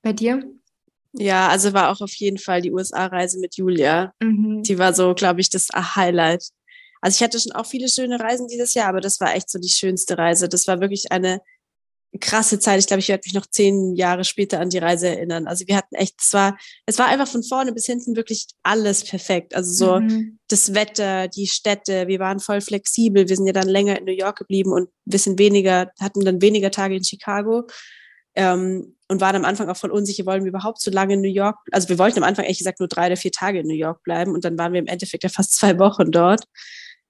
[0.03, 0.43] Bei dir?
[1.13, 4.13] Ja, also war auch auf jeden Fall die USA-Reise mit Julia.
[4.23, 4.63] Mhm.
[4.63, 6.49] Die war so, glaube ich, das Highlight.
[7.01, 9.59] Also ich hatte schon auch viele schöne Reisen dieses Jahr, aber das war echt so
[9.59, 10.49] die schönste Reise.
[10.49, 11.41] Das war wirklich eine
[12.19, 12.81] krasse Zeit.
[12.81, 15.47] Ich glaube, ich werde mich noch zehn Jahre später an die Reise erinnern.
[15.47, 16.57] Also wir hatten echt, es war,
[16.87, 19.55] es war einfach von vorne bis hinten wirklich alles perfekt.
[19.55, 20.39] Also so mhm.
[20.49, 23.29] das Wetter, die Städte, wir waren voll flexibel.
[23.29, 26.43] Wir sind ja dann länger in New York geblieben und wir sind weniger, hatten dann
[26.43, 27.67] weniger Tage in Chicago.
[28.35, 31.29] Ähm, und waren am Anfang auch voll unsicher, wollen wir überhaupt so lange in New
[31.29, 33.75] York, also wir wollten am Anfang ehrlich gesagt nur drei oder vier Tage in New
[33.75, 36.45] York bleiben und dann waren wir im Endeffekt ja fast zwei Wochen dort.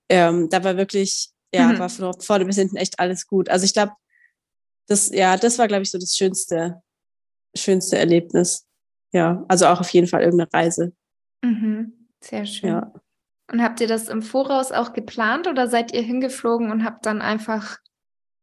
[0.09, 1.79] Ähm, da war wirklich, ja, mhm.
[1.79, 3.51] war von vorne bis hinten echt alles gut.
[3.51, 3.93] Also ich glaube,
[4.91, 6.83] das, ja, das war, glaube ich, so das schönste,
[7.57, 8.67] schönste Erlebnis.
[9.13, 10.93] Ja, also auch auf jeden Fall irgendeine Reise.
[11.43, 12.09] Mhm.
[12.21, 12.71] Sehr schön.
[12.71, 12.93] Ja.
[13.51, 17.23] Und habt ihr das im Voraus auch geplant oder seid ihr hingeflogen und habt dann
[17.23, 17.79] einfach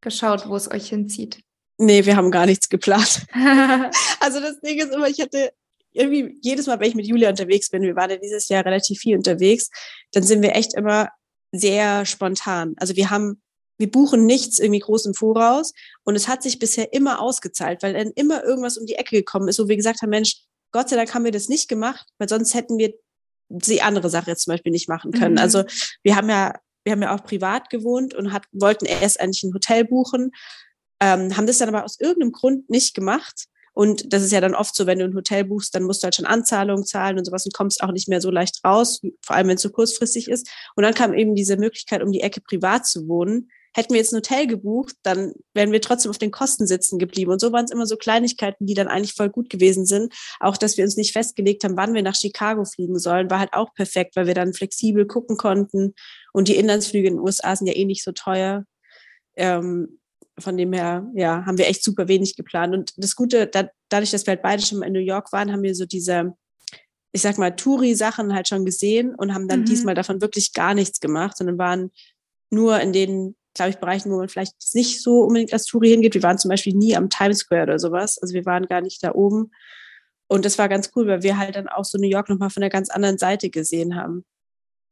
[0.02, 1.43] geschaut, wo es euch hinzieht?
[1.78, 3.26] Nee, wir haben gar nichts geplant.
[4.22, 5.52] also das Ding ist immer, ich hatte
[5.91, 9.00] irgendwie jedes Mal, wenn ich mit Julia unterwegs bin, wir waren ja dieses Jahr relativ
[9.00, 9.70] viel unterwegs,
[10.14, 11.10] dann sind wir echt immer
[11.52, 12.74] sehr spontan.
[12.78, 13.41] Also wir haben
[13.78, 15.73] wir buchen nichts irgendwie groß im Voraus.
[16.03, 19.47] Und es hat sich bisher immer ausgezahlt, weil dann immer irgendwas um die Ecke gekommen
[19.47, 22.30] ist, wo wir gesagt haben, Mensch, Gott sei Dank haben wir das nicht gemacht, weil
[22.30, 22.93] sonst hätten wir
[23.49, 25.36] die andere Sache jetzt zum Beispiel nicht machen können.
[25.36, 25.41] Mhm.
[25.41, 25.63] Also
[26.03, 26.53] wir haben ja,
[26.84, 30.32] wir haben ja auch privat gewohnt und hat, wollten erst eigentlich ein Hotel buchen,
[30.99, 33.45] ähm, haben das dann aber aus irgendeinem Grund nicht gemacht.
[33.73, 36.05] Und das ist ja dann oft so, wenn du ein Hotel buchst, dann musst du
[36.05, 39.36] halt schon Anzahlungen zahlen und sowas und kommst auch nicht mehr so leicht raus, vor
[39.36, 40.49] allem wenn es so kurzfristig ist.
[40.75, 43.49] Und dann kam eben diese Möglichkeit, um die Ecke privat zu wohnen.
[43.78, 47.32] Hätten wir jetzt ein Hotel gebucht, dann wären wir trotzdem auf den Kosten sitzen geblieben.
[47.32, 50.11] Und so waren es immer so Kleinigkeiten, die dann eigentlich voll gut gewesen sind.
[50.39, 53.53] Auch, dass wir uns nicht festgelegt haben, wann wir nach Chicago fliegen sollen, war halt
[53.53, 55.93] auch perfekt, weil wir dann flexibel gucken konnten.
[56.34, 58.65] Und die Inlandsflüge in den USA sind ja eh nicht so teuer.
[59.36, 59.99] Ähm,
[60.39, 62.73] von dem her, ja, haben wir echt super wenig geplant.
[62.73, 65.51] Und das Gute, da, dadurch, dass wir halt beide schon mal in New York waren,
[65.51, 66.34] haben wir so diese,
[67.11, 69.65] ich sag mal, Touri-Sachen halt schon gesehen und haben dann mhm.
[69.65, 71.91] diesmal davon wirklich gar nichts gemacht, sondern waren
[72.49, 76.14] nur in den glaube ich, Bereichen, wo man vielleicht nicht so unbedingt als Touri hingeht.
[76.14, 78.18] Wir waren zum Beispiel nie am Times Square oder sowas.
[78.22, 79.51] Also wir waren gar nicht da oben.
[80.28, 82.62] Und das war ganz cool, weil wir halt dann auch so New York nochmal von
[82.62, 84.26] der ganz anderen Seite gesehen haben.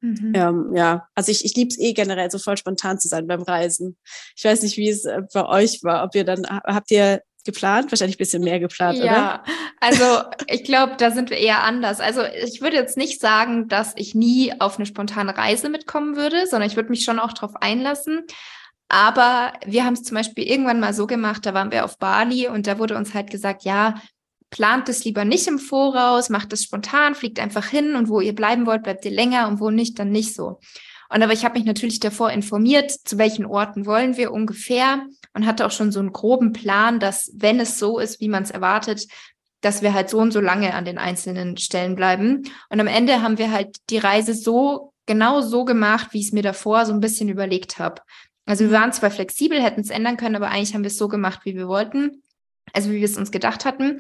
[0.02, 0.34] Mhm.
[0.36, 3.42] Ähm, ja, also ich, ich liebe es eh generell, so voll spontan zu sein beim
[3.42, 3.98] Reisen.
[4.36, 6.04] Ich weiß nicht, wie es äh, bei euch war.
[6.04, 7.92] Ob ihr dann, habt ihr geplant?
[7.92, 9.14] Wahrscheinlich ein bisschen mehr geplant, ja, oder?
[9.14, 9.44] Ja,
[9.80, 12.00] also ich glaube, da sind wir eher anders.
[12.00, 16.48] Also ich würde jetzt nicht sagen, dass ich nie auf eine spontane Reise mitkommen würde,
[16.48, 18.24] sondern ich würde mich schon auch darauf einlassen.
[18.88, 22.48] Aber wir haben es zum Beispiel irgendwann mal so gemacht, da waren wir auf Bali
[22.48, 23.96] und da wurde uns halt gesagt, ja,
[24.52, 28.36] plant es lieber nicht im Voraus, macht es spontan, fliegt einfach hin und wo ihr
[28.36, 30.60] bleiben wollt, bleibt ihr länger und wo nicht, dann nicht so.
[31.10, 35.46] Und aber ich habe mich natürlich davor informiert, zu welchen Orten wollen wir ungefähr und
[35.46, 38.52] hatte auch schon so einen groben Plan, dass wenn es so ist, wie man es
[38.52, 39.08] erwartet,
[39.62, 42.44] dass wir halt so und so lange an den einzelnen Stellen bleiben.
[42.70, 46.34] Und am Ende haben wir halt die Reise so genau so gemacht, wie ich es
[46.34, 48.02] mir davor so ein bisschen überlegt habe.
[48.46, 51.08] Also wir waren zwar flexibel, hätten es ändern können, aber eigentlich haben wir es so
[51.08, 52.22] gemacht, wie wir wollten,
[52.74, 54.00] also wie wir es uns gedacht hatten.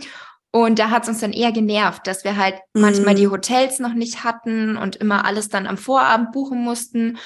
[0.51, 2.81] Und da hat es uns dann eher genervt, dass wir halt mhm.
[2.81, 7.17] manchmal die Hotels noch nicht hatten und immer alles dann am Vorabend buchen mussten,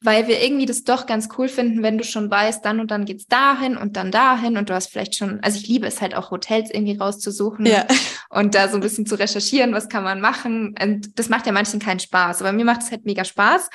[0.00, 3.04] weil wir irgendwie das doch ganz cool finden, wenn du schon weißt, dann und dann
[3.04, 6.14] geht's dahin und dann dahin und du hast vielleicht schon, also ich liebe es halt
[6.14, 7.84] auch Hotels irgendwie rauszusuchen ja.
[8.30, 10.76] und da so ein bisschen zu recherchieren, was kann man machen.
[10.80, 13.70] Und das macht ja manchen keinen Spaß, aber mir macht es halt mega Spaß.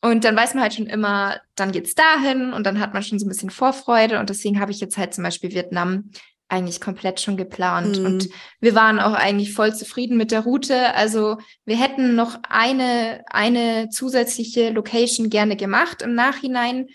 [0.00, 3.18] Und dann weiß man halt schon immer, dann geht's dahin und dann hat man schon
[3.18, 4.20] so ein bisschen Vorfreude.
[4.20, 6.10] Und deswegen habe ich jetzt halt zum Beispiel Vietnam
[6.48, 7.98] eigentlich komplett schon geplant.
[7.98, 8.06] Mhm.
[8.06, 8.28] Und
[8.60, 10.94] wir waren auch eigentlich voll zufrieden mit der Route.
[10.94, 16.86] Also wir hätten noch eine, eine zusätzliche Location gerne gemacht im Nachhinein.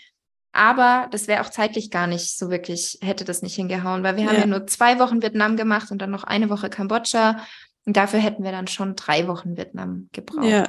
[0.52, 4.24] Aber das wäre auch zeitlich gar nicht so wirklich, hätte das nicht hingehauen, weil wir
[4.24, 4.30] ja.
[4.30, 7.44] haben ja nur zwei Wochen Vietnam gemacht und dann noch eine Woche Kambodscha.
[7.84, 10.46] Und dafür hätten wir dann schon drei Wochen Vietnam gebraucht.
[10.46, 10.66] Ja.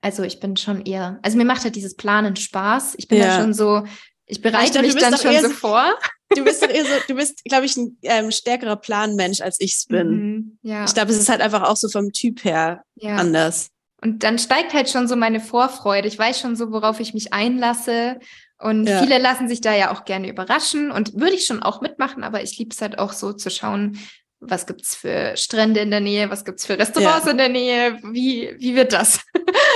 [0.00, 2.94] Also ich bin schon eher, also mir macht halt dieses Planen Spaß.
[2.96, 3.26] Ich bin ja.
[3.26, 3.84] da schon so,
[4.26, 5.84] ich bereite glaub, mich dann schon so vor.
[6.36, 9.74] Du bist doch eher so, du bist, glaube ich, ein ähm, stärkerer Planmensch, als ich
[9.74, 10.10] es bin.
[10.10, 10.84] Mhm, ja.
[10.84, 13.16] Ich glaube, es ist halt einfach auch so vom Typ her ja.
[13.16, 13.70] anders.
[14.00, 16.06] Und dann steigt halt schon so meine Vorfreude.
[16.06, 18.20] Ich weiß schon so, worauf ich mich einlasse.
[18.60, 19.02] Und ja.
[19.02, 22.42] viele lassen sich da ja auch gerne überraschen und würde ich schon auch mitmachen, aber
[22.42, 23.98] ich liebe es halt auch so zu schauen,
[24.40, 27.30] was gibt's für Strände in der Nähe, was gibt's für Restaurants ja.
[27.30, 29.20] in der Nähe, wie, wie wird das?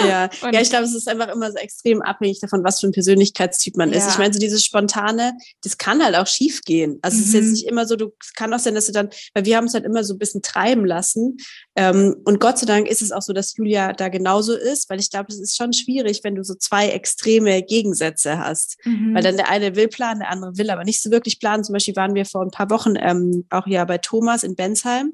[0.01, 2.93] Ja, ja ich glaube, es ist einfach immer so extrem abhängig davon, was für ein
[2.93, 3.99] Persönlichkeitstyp man ja.
[3.99, 4.09] ist.
[4.09, 6.99] Ich meine, so dieses Spontane, das kann halt auch schief gehen.
[7.03, 7.23] Also mhm.
[7.23, 7.53] es ist jetzt mhm.
[7.53, 9.75] nicht immer so, du es kann auch sein, dass du dann, weil wir haben es
[9.75, 11.37] halt immer so ein bisschen treiben lassen.
[11.77, 14.99] Ähm, und Gott sei Dank ist es auch so, dass Julia da genauso ist, weil
[14.99, 18.79] ich glaube, es ist schon schwierig, wenn du so zwei extreme Gegensätze hast.
[18.85, 19.15] Mhm.
[19.15, 21.65] Weil dann der eine will planen, der andere will aber nicht so wirklich planen.
[21.65, 25.13] Zum Beispiel waren wir vor ein paar Wochen ähm, auch ja bei Thomas in Bensheim.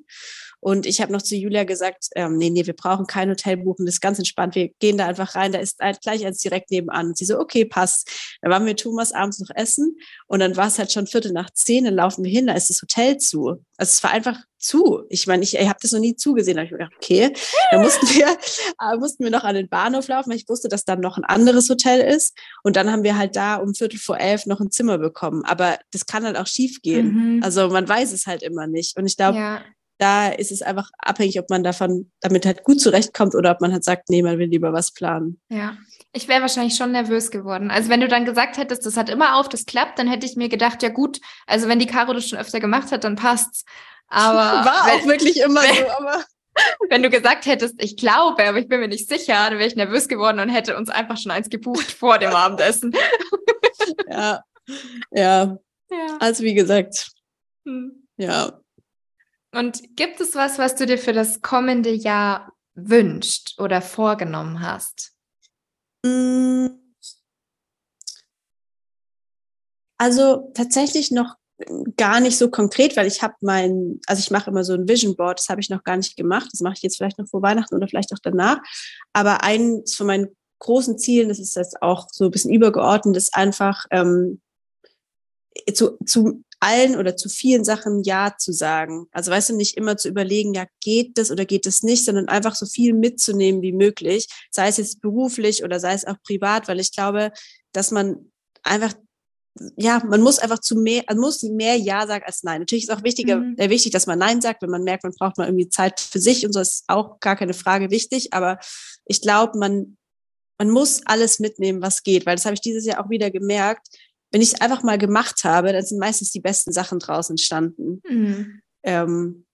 [0.60, 3.86] Und ich habe noch zu Julia gesagt, ähm, nee, nee, wir brauchen kein Hotel buchen,
[3.86, 4.54] das ist ganz entspannt.
[4.54, 7.08] Wir gehen da einfach rein, da ist gleich eins direkt nebenan.
[7.08, 8.10] Und sie so, okay, passt.
[8.42, 9.96] Dann waren wir Thomas abends noch essen
[10.26, 12.70] und dann war es halt schon Viertel nach zehn, dann laufen wir hin, da ist
[12.70, 13.64] das Hotel zu.
[13.76, 15.04] Also es war einfach zu.
[15.08, 16.56] Ich meine, ich, ich habe das noch nie zugesehen.
[16.56, 17.32] Da habe ich mir gedacht, okay,
[17.70, 18.26] dann mussten wir,
[18.92, 21.24] äh, mussten wir noch an den Bahnhof laufen, weil ich wusste, dass dann noch ein
[21.24, 22.36] anderes Hotel ist.
[22.62, 25.44] Und dann haben wir halt da um Viertel vor elf noch ein Zimmer bekommen.
[25.46, 27.36] Aber das kann halt auch schief gehen.
[27.36, 27.42] Mhm.
[27.42, 28.98] Also man weiß es halt immer nicht.
[28.98, 29.62] Und ich glaube, ja
[30.00, 33.72] da ist es einfach abhängig, ob man davon damit halt gut zurechtkommt oder ob man
[33.72, 35.40] halt sagt, nee, man will lieber was planen.
[35.50, 35.76] Ja,
[36.12, 37.70] ich wäre wahrscheinlich schon nervös geworden.
[37.70, 40.36] Also wenn du dann gesagt hättest, das hat immer auf, das klappt, dann hätte ich
[40.36, 43.64] mir gedacht, ja gut, also wenn die Caro das schon öfter gemacht hat, dann passt's.
[44.08, 44.34] Aber
[44.66, 46.24] war wenn, auch wirklich immer wenn, so, aber
[46.88, 49.76] wenn du gesagt hättest, ich glaube, aber ich bin mir nicht sicher, dann wäre ich
[49.76, 52.92] nervös geworden und hätte uns einfach schon eins gebucht vor dem Abendessen.
[54.10, 54.42] ja.
[55.10, 55.58] ja.
[55.90, 56.16] Ja.
[56.20, 57.10] Also wie gesagt.
[57.66, 58.06] Hm.
[58.16, 58.60] Ja.
[59.52, 65.12] Und gibt es was, was du dir für das kommende Jahr wünscht oder vorgenommen hast?
[66.04, 66.68] Mm.
[69.98, 71.34] Also tatsächlich noch
[71.96, 75.16] gar nicht so konkret, weil ich habe mein, also ich mache immer so ein Vision
[75.16, 76.48] Board, das habe ich noch gar nicht gemacht.
[76.52, 78.58] Das mache ich jetzt vielleicht noch vor Weihnachten oder vielleicht auch danach.
[79.12, 80.28] Aber eins von meinen
[80.58, 84.40] großen Zielen, das ist jetzt auch so ein bisschen übergeordnet, ist einfach ähm,
[85.74, 89.06] zu, zu allen oder zu vielen Sachen Ja zu sagen.
[89.12, 92.28] Also weißt du, nicht immer zu überlegen, ja, geht das oder geht das nicht, sondern
[92.28, 96.68] einfach so viel mitzunehmen wie möglich, sei es jetzt beruflich oder sei es auch privat,
[96.68, 97.32] weil ich glaube,
[97.72, 98.30] dass man
[98.62, 98.94] einfach
[99.76, 102.60] ja, man muss einfach zu mehr, man muss mehr Ja sagen als Nein.
[102.60, 103.56] Natürlich ist auch wichtiger, mhm.
[103.58, 106.20] äh, wichtig, dass man Nein sagt, wenn man merkt, man braucht mal irgendwie Zeit für
[106.20, 108.32] sich und so ist auch gar keine Frage wichtig.
[108.32, 108.58] Aber
[109.06, 109.96] ich glaube, man,
[110.56, 113.88] man muss alles mitnehmen, was geht, weil das habe ich dieses Jahr auch wieder gemerkt
[114.30, 118.02] wenn ich es einfach mal gemacht habe, dann sind meistens die besten Sachen draus entstanden.
[118.08, 118.60] Mhm.
[118.82, 119.46] Ähm,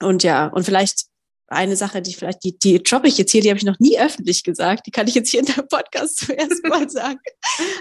[0.00, 1.06] und ja, und vielleicht
[1.48, 3.98] eine Sache, die vielleicht, die, die droppe ich jetzt hier, die habe ich noch nie
[3.98, 7.20] öffentlich gesagt, die kann ich jetzt hier in der Podcast zuerst mal sagen.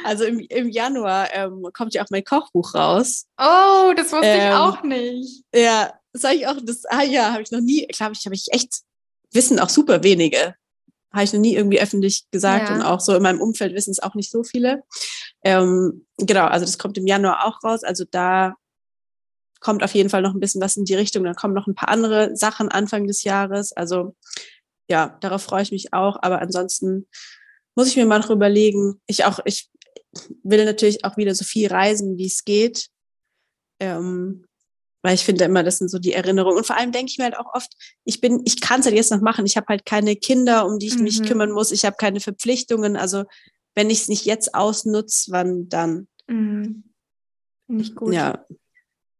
[0.03, 3.25] Also im, im Januar ähm, kommt ja auch mein Kochbuch raus.
[3.37, 5.43] Oh, das wusste ähm, ich auch nicht.
[5.53, 8.35] Ja, das habe ich auch, das, ah ja, habe ich noch nie, glaube ich, habe
[8.35, 8.81] ich echt,
[9.31, 10.55] wissen auch super wenige.
[11.13, 12.75] Habe ich noch nie irgendwie öffentlich gesagt ja.
[12.75, 14.83] und auch so in meinem Umfeld wissen es auch nicht so viele.
[15.43, 17.83] Ähm, genau, also das kommt im Januar auch raus.
[17.83, 18.55] Also da
[19.59, 21.23] kommt auf jeden Fall noch ein bisschen was in die Richtung.
[21.23, 23.71] Dann kommen noch ein paar andere Sachen Anfang des Jahres.
[23.73, 24.15] Also
[24.89, 26.17] ja, darauf freue ich mich auch.
[26.21, 27.07] Aber ansonsten
[27.75, 29.01] muss ich mir mal noch überlegen.
[29.07, 29.69] Ich auch, ich
[30.43, 32.87] will natürlich auch wieder so viel reisen, wie es geht.
[33.79, 34.46] Ähm,
[35.01, 36.57] weil ich finde immer, das sind so die Erinnerungen.
[36.57, 37.71] Und vor allem denke ich mir halt auch oft,
[38.03, 39.45] ich bin, ich kann es halt jetzt noch machen.
[39.45, 41.03] Ich habe halt keine Kinder, um die ich mhm.
[41.03, 41.71] mich kümmern muss.
[41.71, 42.97] Ich habe keine Verpflichtungen.
[42.97, 43.23] Also
[43.75, 46.07] wenn ich es nicht jetzt ausnutze, wann dann?
[46.27, 46.83] Mhm.
[47.67, 48.13] Finde ich gut.
[48.13, 48.45] Ja.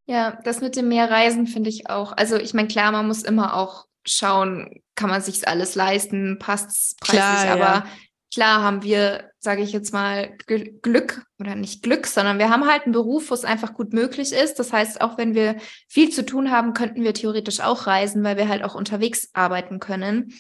[0.08, 2.14] Ja, das mit dem Mehrreisen finde ich auch.
[2.14, 6.70] Also ich meine, klar, man muss immer auch schauen, kann man sich alles leisten, passt
[6.70, 7.88] es preislich, klar, aber ja.
[8.34, 10.36] Klar haben wir, sage ich jetzt mal,
[10.82, 14.34] Glück oder nicht Glück, sondern wir haben halt einen Beruf, wo es einfach gut möglich
[14.34, 14.60] ist.
[14.60, 15.58] Das heißt, auch wenn wir
[15.88, 19.80] viel zu tun haben, könnten wir theoretisch auch reisen, weil wir halt auch unterwegs arbeiten
[19.80, 20.34] können.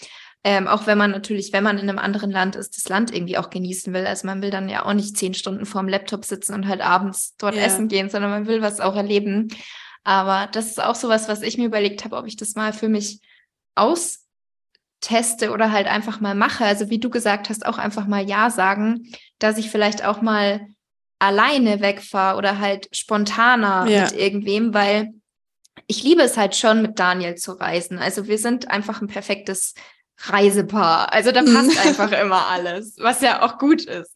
[0.44, 3.38] Ähm, auch wenn man natürlich, wenn man in einem anderen Land ist, das Land irgendwie
[3.38, 4.06] auch genießen will.
[4.06, 7.36] Also man will dann ja auch nicht zehn Stunden vorm Laptop sitzen und halt abends
[7.38, 7.64] dort ja.
[7.64, 9.50] essen gehen, sondern man will was auch erleben.
[10.04, 12.88] Aber das ist auch sowas, was ich mir überlegt habe, ob ich das mal für
[12.88, 13.20] mich
[15.02, 16.66] austeste oder halt einfach mal mache.
[16.66, 19.08] Also wie du gesagt hast, auch einfach mal Ja sagen,
[19.39, 20.68] dass ich vielleicht auch mal
[21.20, 24.04] alleine wegfahre oder halt spontaner ja.
[24.04, 25.10] mit irgendwem, weil
[25.88, 27.98] ich liebe es halt schon, mit Daniel zu reisen.
[27.98, 29.74] Also wir sind einfach ein perfektes
[30.20, 31.14] Reisepaar.
[31.14, 34.12] Also da passt einfach immer alles, was ja auch gut ist.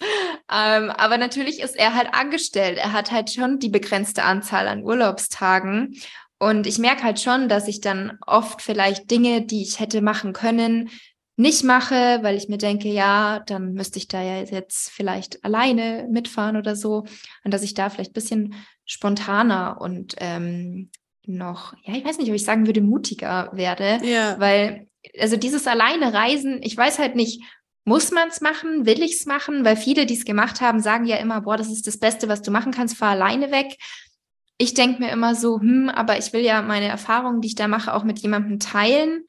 [0.52, 2.78] Ähm, aber natürlich ist er halt angestellt.
[2.78, 5.96] Er hat halt schon die begrenzte Anzahl an Urlaubstagen.
[6.42, 10.34] Und ich merke halt schon, dass ich dann oft vielleicht Dinge, die ich hätte machen
[10.34, 10.89] können,
[11.36, 16.08] nicht mache, weil ich mir denke, ja, dann müsste ich da ja jetzt vielleicht alleine
[16.10, 17.06] mitfahren oder so.
[17.44, 20.89] Und dass ich da vielleicht ein bisschen spontaner und ähm,
[21.28, 24.39] noch, ja, ich weiß nicht, ob ich sagen würde, mutiger werde, ja.
[24.39, 24.88] weil
[25.20, 27.44] also dieses alleine Reisen, ich weiß halt nicht,
[27.86, 28.88] muss man es machen?
[28.88, 29.64] Will ich es machen?
[29.64, 32.42] Weil viele, die es gemacht haben, sagen ja immer, boah, das ist das Beste, was
[32.42, 33.78] du machen kannst, fahr alleine weg.
[34.58, 37.68] Ich denke mir immer so, hm, aber ich will ja meine Erfahrungen, die ich da
[37.68, 39.26] mache, auch mit jemandem teilen.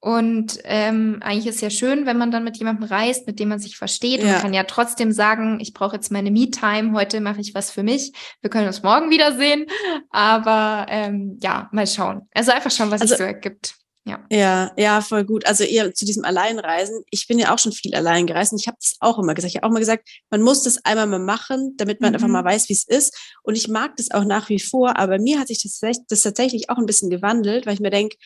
[0.00, 3.48] Und ähm, eigentlich ist es ja schön, wenn man dann mit jemandem reist, mit dem
[3.48, 4.22] man sich versteht.
[4.22, 4.32] Ja.
[4.32, 7.82] Man kann ja trotzdem sagen, ich brauche jetzt meine Me-Time, heute mache ich was für
[7.82, 8.12] mich.
[8.40, 9.66] Wir können uns morgen wiedersehen.
[10.10, 12.28] Aber ähm, ja, mal schauen.
[12.32, 13.74] Also einfach schauen, was also, sich so ergibt.
[14.08, 14.24] Ja.
[14.30, 15.46] ja, ja, voll gut.
[15.46, 17.02] Also eher zu diesem Alleinreisen.
[17.10, 19.50] Ich bin ja auch schon viel allein gereist und ich habe das auch immer gesagt.
[19.50, 22.14] Ich habe auch immer gesagt, man muss das einmal mal machen, damit man mhm.
[22.14, 23.16] einfach mal weiß, wie es ist.
[23.42, 26.70] Und ich mag das auch nach wie vor, aber mir hat sich das, das tatsächlich
[26.70, 28.16] auch ein bisschen gewandelt, weil ich mir denke,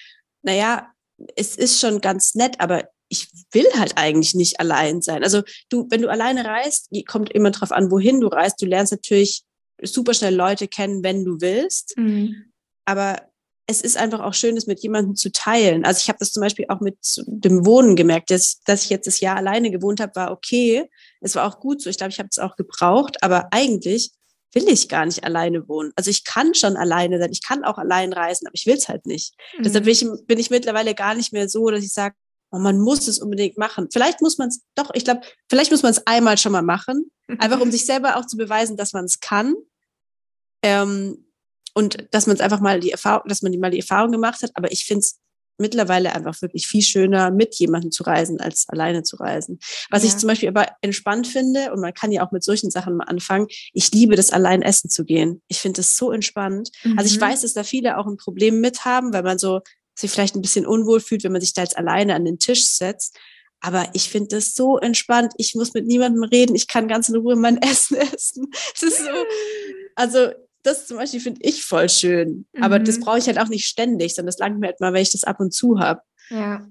[0.43, 0.93] naja,
[1.37, 5.23] es ist schon ganz nett, aber ich will halt eigentlich nicht allein sein.
[5.23, 8.61] Also du, wenn du alleine reist, kommt immer drauf an, wohin du reist.
[8.63, 9.43] Du lernst natürlich
[9.83, 11.95] super schnell Leute kennen, wenn du willst.
[11.99, 12.53] Mhm.
[12.87, 13.21] Aber
[13.67, 15.85] es ist einfach auch schön, das mit jemandem zu teilen.
[15.85, 16.97] Also ich habe das zum Beispiel auch mit
[17.27, 20.89] dem Wohnen gemerkt, dass, dass ich jetzt das Jahr alleine gewohnt habe, war okay.
[21.21, 21.89] Es war auch gut so.
[21.89, 23.23] Ich glaube, ich habe es auch gebraucht.
[23.23, 24.11] Aber eigentlich
[24.53, 25.93] will ich gar nicht alleine wohnen.
[25.97, 28.89] Also ich kann schon alleine sein, ich kann auch allein reisen, aber ich will es
[28.89, 29.35] halt nicht.
[29.57, 29.63] Mhm.
[29.63, 32.15] Deshalb bin ich, bin ich mittlerweile gar nicht mehr so, dass ich sage,
[32.51, 33.89] oh, man muss es unbedingt machen.
[33.93, 37.11] Vielleicht muss man es, doch, ich glaube, vielleicht muss man es einmal schon mal machen,
[37.39, 39.55] einfach um sich selber auch zu beweisen, dass man es kann.
[40.63, 41.32] Ähm,
[41.75, 44.43] und dass man es einfach mal die Erfahrung, dass man die mal die Erfahrung gemacht
[44.43, 44.51] hat.
[44.55, 45.21] Aber ich finde es
[45.59, 49.59] mittlerweile einfach wirklich viel schöner, mit jemandem zu reisen, als alleine zu reisen.
[49.91, 50.09] Was ja.
[50.09, 53.05] ich zum Beispiel aber entspannt finde, und man kann ja auch mit solchen Sachen mal
[53.05, 55.43] anfangen, ich liebe das allein essen zu gehen.
[55.49, 56.71] Ich finde das so entspannt.
[56.85, 56.99] Mhm.
[56.99, 57.25] Also ich mhm.
[57.25, 59.61] weiß, dass da viele auch ein Problem mit haben, weil man so
[59.95, 62.67] sich vielleicht ein bisschen unwohl fühlt, wenn man sich da jetzt alleine an den Tisch
[62.67, 63.17] setzt.
[63.61, 65.35] Aber ich finde das so entspannt.
[65.37, 66.57] Ich muss mit niemandem reden.
[66.57, 68.51] Ich kann ganz in Ruhe mein Essen essen.
[68.75, 69.11] Es ist so,
[69.95, 70.31] also
[70.63, 72.47] das zum Beispiel finde ich voll schön.
[72.53, 72.63] Mhm.
[72.63, 73.03] Aber das mhm.
[73.03, 75.25] brauche ich halt auch nicht ständig, sondern das langt mir halt mal, wenn ich das
[75.25, 76.03] ab und zu habe.
[76.31, 76.67] Ja.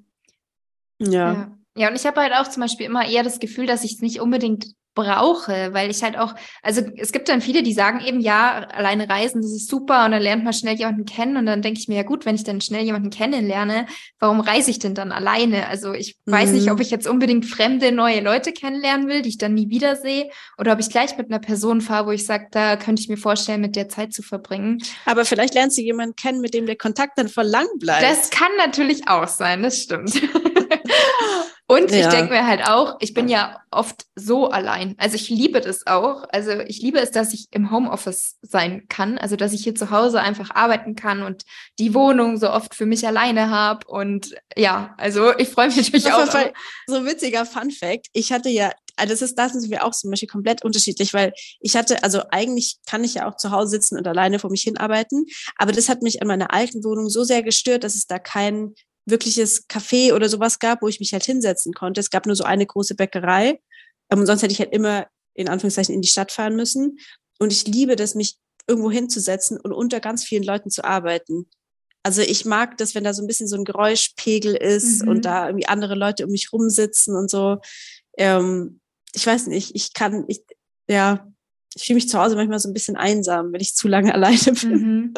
[1.00, 1.34] ja.
[1.34, 1.58] Ja.
[1.78, 4.02] Ja, und ich habe halt auch zum Beispiel immer eher das Gefühl, dass ich es
[4.02, 8.20] nicht unbedingt brauche, weil ich halt auch, also es gibt dann viele, die sagen eben,
[8.20, 11.62] ja, alleine reisen, das ist super und dann lernt man schnell jemanden kennen und dann
[11.62, 13.86] denke ich mir, ja gut, wenn ich dann schnell jemanden kennenlerne,
[14.20, 15.68] warum reise ich denn dann alleine?
[15.68, 16.32] Also ich mhm.
[16.32, 16.82] weiß nicht, ob mhm.
[16.82, 20.80] ich jetzt unbedingt fremde, neue Leute kennenlernen will, die ich dann nie wiedersehe oder ob
[20.80, 23.76] ich gleich mit einer Person fahre, wo ich sage, da könnte ich mir vorstellen, mit
[23.76, 24.80] der Zeit zu verbringen.
[25.06, 28.04] Aber vielleicht lernst du jemanden kennen, mit dem der Kontakt dann voll lang bleibt.
[28.04, 30.22] Das kann natürlich auch sein, das stimmt.
[31.72, 32.00] Und ja.
[32.00, 34.94] ich denke mir halt auch, ich bin ja oft so allein.
[34.98, 36.26] Also ich liebe das auch.
[36.30, 39.18] Also ich liebe es, dass ich im Homeoffice sein kann.
[39.18, 41.44] Also dass ich hier zu Hause einfach arbeiten kann und
[41.80, 43.88] die Wohnung so oft für mich alleine habe.
[43.88, 46.28] Und ja, also ich freue mich natürlich auch.
[46.28, 46.52] Fall,
[46.88, 48.08] so witziger Fun Fact.
[48.12, 51.32] Ich hatte ja, also das ist, da sind wir auch zum Beispiel komplett unterschiedlich, weil
[51.62, 54.64] ich hatte, also eigentlich kann ich ja auch zu Hause sitzen und alleine vor mich
[54.64, 55.26] hinarbeiten.
[55.56, 58.76] Aber das hat mich in meiner alten Wohnung so sehr gestört, dass es da keinen
[59.12, 62.02] wirkliches Café oder sowas gab, wo ich mich halt hinsetzen konnte.
[62.02, 63.62] Es gab nur so eine große Bäckerei.
[64.10, 66.98] Ähm, und sonst hätte ich halt immer in Anführungszeichen in die Stadt fahren müssen.
[67.40, 68.38] Und ich liebe das, mich
[68.68, 71.50] irgendwo hinzusetzen und unter ganz vielen Leuten zu arbeiten.
[72.04, 75.10] Also ich mag das, wenn da so ein bisschen so ein Geräuschpegel ist mhm.
[75.10, 77.58] und da irgendwie andere Leute um mich rumsitzen und so.
[78.18, 78.80] Ähm,
[79.14, 80.42] ich weiß nicht, ich kann, ich,
[80.88, 81.28] ja,
[81.76, 84.54] ich fühle mich zu Hause manchmal so ein bisschen einsam, wenn ich zu lange alleine
[84.54, 84.72] bin.
[84.72, 85.14] Mhm.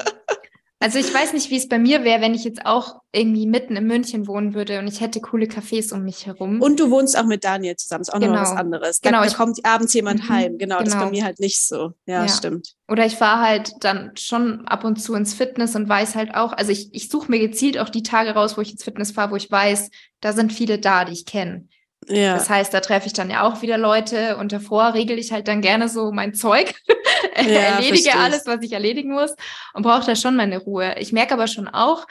[0.83, 3.77] Also ich weiß nicht, wie es bei mir wäre, wenn ich jetzt auch irgendwie mitten
[3.77, 6.59] in München wohnen würde und ich hätte coole Cafés um mich herum.
[6.59, 8.33] Und du wohnst auch mit Daniel zusammen, ist auch genau.
[8.33, 8.99] noch was anderes.
[8.99, 10.29] Da, genau, da kommt abends jemand mhm.
[10.29, 10.57] heim.
[10.57, 11.11] Genau, genau, das ist bei genau.
[11.11, 11.93] mir halt nicht so.
[12.05, 12.27] Ja, ja.
[12.27, 12.73] stimmt.
[12.89, 16.51] Oder ich fahre halt dann schon ab und zu ins Fitness und weiß halt auch,
[16.51, 19.31] also ich, ich suche mir gezielt auch die Tage raus, wo ich ins Fitness fahre,
[19.31, 21.65] wo ich weiß, da sind viele da, die ich kenne.
[22.09, 22.33] Ja.
[22.33, 25.47] Das heißt, da treffe ich dann ja auch wieder Leute und davor regel ich halt
[25.47, 26.73] dann gerne so mein Zeug,
[27.37, 29.35] ja, erledige alles, was ich erledigen muss
[29.73, 30.95] und brauche da schon meine Ruhe.
[30.99, 32.05] Ich merke aber schon auch,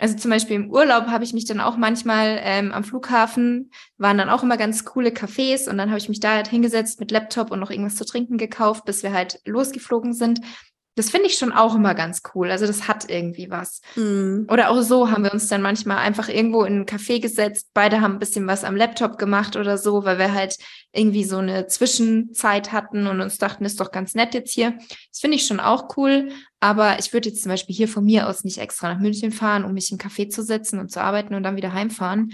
[0.00, 4.16] also zum Beispiel im Urlaub habe ich mich dann auch manchmal ähm, am Flughafen, waren
[4.16, 7.10] dann auch immer ganz coole Cafés und dann habe ich mich da halt hingesetzt mit
[7.10, 10.40] Laptop und noch irgendwas zu trinken gekauft, bis wir halt losgeflogen sind.
[10.98, 12.50] Das finde ich schon auch immer ganz cool.
[12.50, 13.80] Also das hat irgendwie was.
[13.94, 14.48] Mhm.
[14.50, 17.68] Oder auch so haben wir uns dann manchmal einfach irgendwo in ein Café gesetzt.
[17.72, 20.56] Beide haben ein bisschen was am Laptop gemacht oder so, weil wir halt
[20.92, 24.72] irgendwie so eine Zwischenzeit hatten und uns dachten, ist doch ganz nett jetzt hier.
[25.12, 26.30] Das finde ich schon auch cool.
[26.60, 29.64] Aber ich würde jetzt zum Beispiel hier von mir aus nicht extra nach München fahren,
[29.64, 32.32] um mich im Café zu setzen und zu arbeiten und dann wieder heimfahren.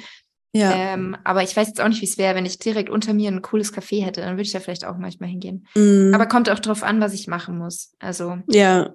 [0.54, 0.72] Ja.
[0.72, 3.30] Ähm, aber ich weiß jetzt auch nicht, wie es wäre, wenn ich direkt unter mir
[3.30, 4.20] ein cooles Café hätte.
[4.20, 5.66] Dann würde ich da vielleicht auch manchmal hingehen.
[5.74, 6.14] Mm.
[6.14, 7.94] Aber kommt auch drauf an, was ich machen muss.
[7.98, 8.38] Also.
[8.48, 8.94] Ja.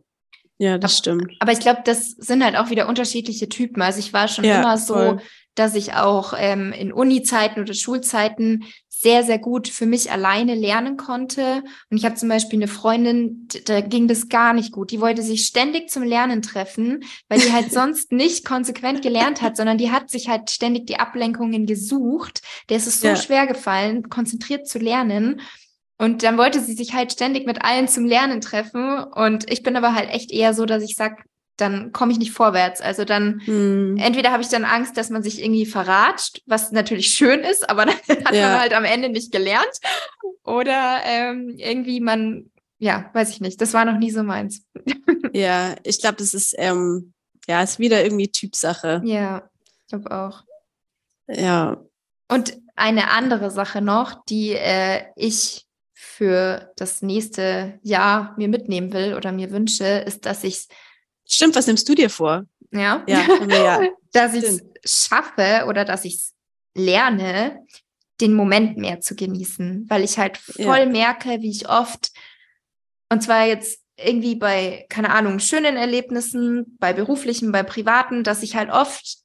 [0.62, 1.32] Ja, das stimmt.
[1.40, 3.82] Aber ich glaube, das sind halt auch wieder unterschiedliche Typen.
[3.82, 5.22] Also ich war schon ja, immer so, voll.
[5.56, 8.66] dass ich auch ähm, in Uni-Zeiten oder Schulzeiten
[9.02, 11.64] sehr, sehr gut für mich alleine lernen konnte.
[11.90, 14.92] Und ich habe zum Beispiel eine Freundin, da ging das gar nicht gut.
[14.92, 19.56] Die wollte sich ständig zum Lernen treffen, weil die halt sonst nicht konsequent gelernt hat,
[19.56, 22.42] sondern die hat sich halt ständig die Ablenkungen gesucht.
[22.68, 23.16] Der ist es so ja.
[23.16, 25.40] schwer gefallen, konzentriert zu lernen.
[25.98, 29.02] Und dann wollte sie sich halt ständig mit allen zum Lernen treffen.
[29.04, 31.24] Und ich bin aber halt echt eher so, dass ich sag,
[31.62, 32.82] dann komme ich nicht vorwärts.
[32.82, 33.98] Also dann hm.
[33.98, 37.86] entweder habe ich dann Angst, dass man sich irgendwie verratscht, was natürlich schön ist, aber
[37.86, 37.96] dann
[38.26, 38.50] hat ja.
[38.50, 39.80] man halt am Ende nicht gelernt.
[40.44, 43.62] Oder ähm, irgendwie man, ja, weiß ich nicht.
[43.62, 44.66] Das war noch nie so meins.
[45.34, 47.14] ja, ich glaube, das ist ähm,
[47.48, 49.02] ja ist wieder irgendwie Typsache.
[49.04, 49.50] Ja,
[49.82, 50.44] ich glaube auch.
[51.28, 51.78] Ja.
[52.28, 59.16] Und eine andere Sache noch, die äh, ich für das nächste Jahr mir mitnehmen will
[59.16, 60.68] oder mir wünsche, ist, dass ich
[61.30, 62.46] Stimmt, was nimmst du dir vor?
[62.72, 63.82] ja, Ja, wir ja.
[64.12, 66.34] dass ich es schaffe oder dass ich es
[66.76, 67.66] lerne,
[68.22, 70.86] den Moment mehr zu genießen, weil ich halt voll Ja.
[70.86, 72.12] merke, wie ich oft,
[73.12, 78.56] und zwar jetzt irgendwie bei, keine Ahnung, schönen Erlebnissen, bei beruflichen, bei privaten, dass ich
[78.56, 79.18] halt oft,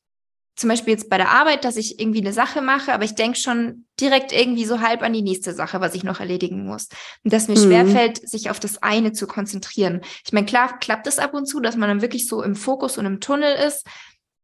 [0.56, 3.38] zum Beispiel jetzt bei der Arbeit, dass ich irgendwie eine Sache mache, aber ich denke
[3.38, 6.88] schon direkt irgendwie so halb an die nächste Sache, was ich noch erledigen muss.
[7.24, 7.64] Und dass mir Mhm.
[7.64, 10.00] schwerfällt, sich auf das eine zu konzentrieren.
[10.24, 12.98] Ich meine, klar klappt es ab und zu, dass man dann wirklich so im Fokus
[12.98, 13.86] und im Tunnel ist,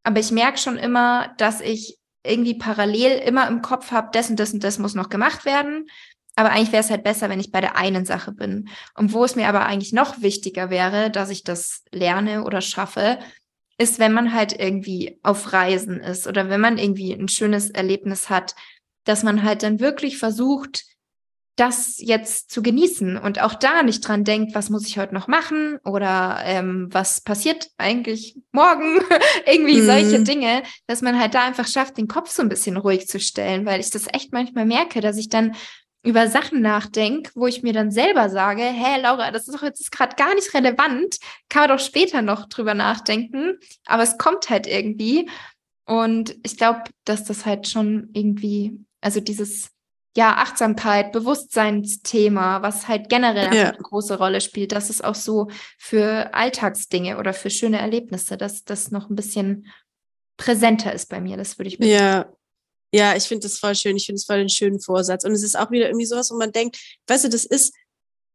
[0.03, 4.39] aber ich merke schon immer, dass ich irgendwie parallel immer im Kopf habe, das und
[4.41, 5.87] das und das muss noch gemacht werden.
[6.37, 8.69] Aber eigentlich wäre es halt besser, wenn ich bei der einen Sache bin.
[8.95, 13.19] Und wo es mir aber eigentlich noch wichtiger wäre, dass ich das lerne oder schaffe,
[13.81, 18.29] ist, wenn man halt irgendwie auf Reisen ist oder wenn man irgendwie ein schönes Erlebnis
[18.29, 18.55] hat,
[19.05, 20.85] dass man halt dann wirklich versucht,
[21.57, 25.29] das jetzt zu genießen und auch da nicht dran denkt, was muss ich heute noch
[25.29, 28.99] machen oder ähm, was passiert eigentlich morgen,
[29.47, 29.87] irgendwie Mhm.
[29.87, 33.19] solche Dinge, dass man halt da einfach schafft, den Kopf so ein bisschen ruhig zu
[33.19, 35.55] stellen, weil ich das echt manchmal merke, dass ich dann
[36.03, 39.93] über Sachen nachdenke, wo ich mir dann selber sage, hä, Laura, das ist doch jetzt
[39.93, 44.67] gerade gar nicht relevant, kann man doch später noch drüber nachdenken, aber es kommt halt
[44.67, 45.29] irgendwie
[45.87, 49.71] und ich glaube, dass das halt schon irgendwie, also dieses
[50.17, 53.69] ja, Achtsamkeit, Bewusstseinsthema, was halt generell Ja.
[53.69, 55.49] eine große Rolle spielt, das ist auch so
[55.79, 59.69] für Alltagsdinge oder für schöne Erlebnisse, dass das noch ein bisschen
[60.37, 61.37] präsenter ist bei mir.
[61.37, 62.33] Das würde ich mir Ja.
[62.93, 63.97] Ja, ich finde das voll schön.
[63.97, 65.25] Ich finde es voll den schönen Vorsatz.
[65.25, 67.73] Und es ist auch wieder irgendwie sowas, wo man denkt, weißt du, das ist,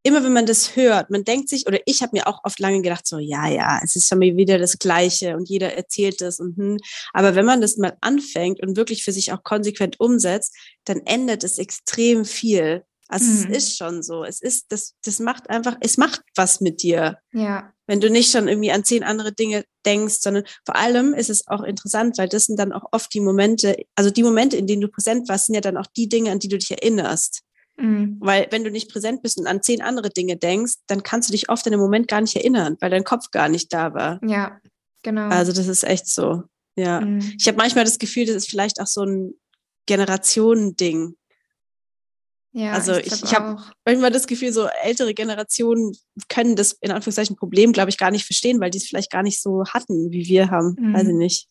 [0.04, 2.82] immer wenn man das hört, man denkt sich, oder ich habe mir auch oft lange
[2.82, 6.56] gedacht, so, ja, ja, es ist schon wieder das Gleiche und jeder erzählt das und
[6.58, 6.78] hm.
[7.12, 11.44] Aber wenn man das mal anfängt und wirklich für sich auch konsequent umsetzt, dann ändert
[11.44, 12.84] es extrem viel.
[13.08, 13.54] Also Mhm.
[13.54, 14.24] es ist schon so.
[14.24, 18.32] Es ist, das, das macht einfach, es macht was mit dir Ja, wenn du nicht
[18.32, 22.28] schon irgendwie an zehn andere Dinge denkst, sondern vor allem ist es auch interessant, weil
[22.28, 25.48] das sind dann auch oft die Momente, also die Momente, in denen du präsent warst,
[25.48, 27.44] sind ja dann auch die Dinge, an die du dich erinnerst.
[27.78, 28.18] Mhm.
[28.20, 31.34] Weil wenn du nicht präsent bist und an zehn andere Dinge denkst, dann kannst du
[31.34, 34.20] dich oft in dem Moment gar nicht erinnern, weil dein Kopf gar nicht da war.
[34.24, 34.60] ja,
[35.04, 35.28] genau.
[35.30, 36.44] Also das ist echt so.
[36.76, 37.02] Ja.
[37.02, 37.36] Mhm.
[37.38, 39.34] Ich habe manchmal das Gefühl, das ist vielleicht auch so ein
[39.86, 41.16] Generationending.
[42.58, 43.64] Ja, also ich- ich hab- auch.
[43.84, 45.92] Manchmal das Gefühl, so ältere Generationen
[46.30, 49.24] können das in Anführungszeichen Problem, glaube ich, gar nicht verstehen, weil die es vielleicht gar
[49.24, 50.76] nicht so hatten, wie wir haben.
[50.80, 50.94] Mhm.
[50.94, 51.48] Weiß ich nicht.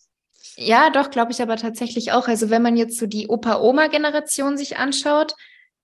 [0.57, 2.27] Ja, doch, glaube ich aber tatsächlich auch.
[2.27, 5.35] Also wenn man jetzt so die Opa-Oma-Generation sich anschaut,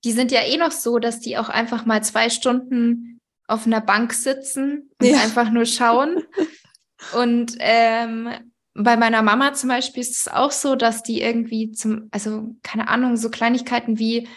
[0.05, 3.81] die sind ja eh noch so, dass die auch einfach mal zwei Stunden auf einer
[3.83, 5.19] Bank sitzen und Ja.
[5.19, 6.23] einfach nur schauen.
[7.15, 8.31] und ähm,
[8.75, 12.89] bei meiner Mama zum Beispiel ist es auch so, dass die irgendwie zum, also keine
[12.89, 14.29] Ahnung, so Kleinigkeiten wie,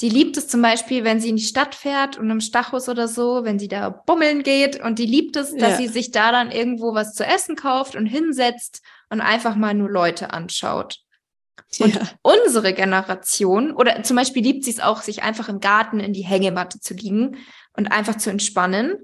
[0.00, 3.06] die liebt es zum Beispiel, wenn sie in die Stadt fährt und im Stachus oder
[3.06, 5.76] so, wenn sie da bummeln geht und die liebt es, dass Ja.
[5.76, 9.88] sie sich da dann irgendwo was zu essen kauft und hinsetzt und einfach mal nur
[9.90, 10.98] Leute anschaut.
[11.78, 12.02] Und Ja.
[12.22, 16.22] unsere Generation, oder zum Beispiel liebt sie es auch, sich einfach im Garten in die
[16.24, 17.36] Hängematte zu liegen
[17.76, 18.96] und einfach zu entspannen.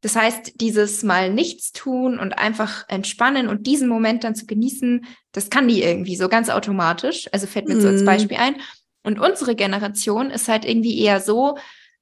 [0.00, 5.06] Das heißt, dieses mal nichts tun und einfach entspannen und diesen Moment dann zu genießen,
[5.30, 7.28] das kann die irgendwie so ganz automatisch.
[7.32, 8.06] Also fällt mir jetzt so als Mhm.
[8.06, 8.56] Beispiel ein.
[9.02, 11.56] Und unsere Generation ist halt irgendwie eher so,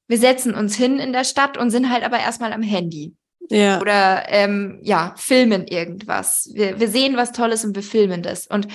[0.09, 3.15] wir setzen uns hin in der Stadt und sind halt aber erstmal am Handy
[3.49, 3.81] Ja.
[3.81, 6.51] oder ähm, ja, filmen irgendwas.
[6.53, 8.47] Wir, wir sehen was Tolles und wir filmen das.
[8.47, 8.67] Und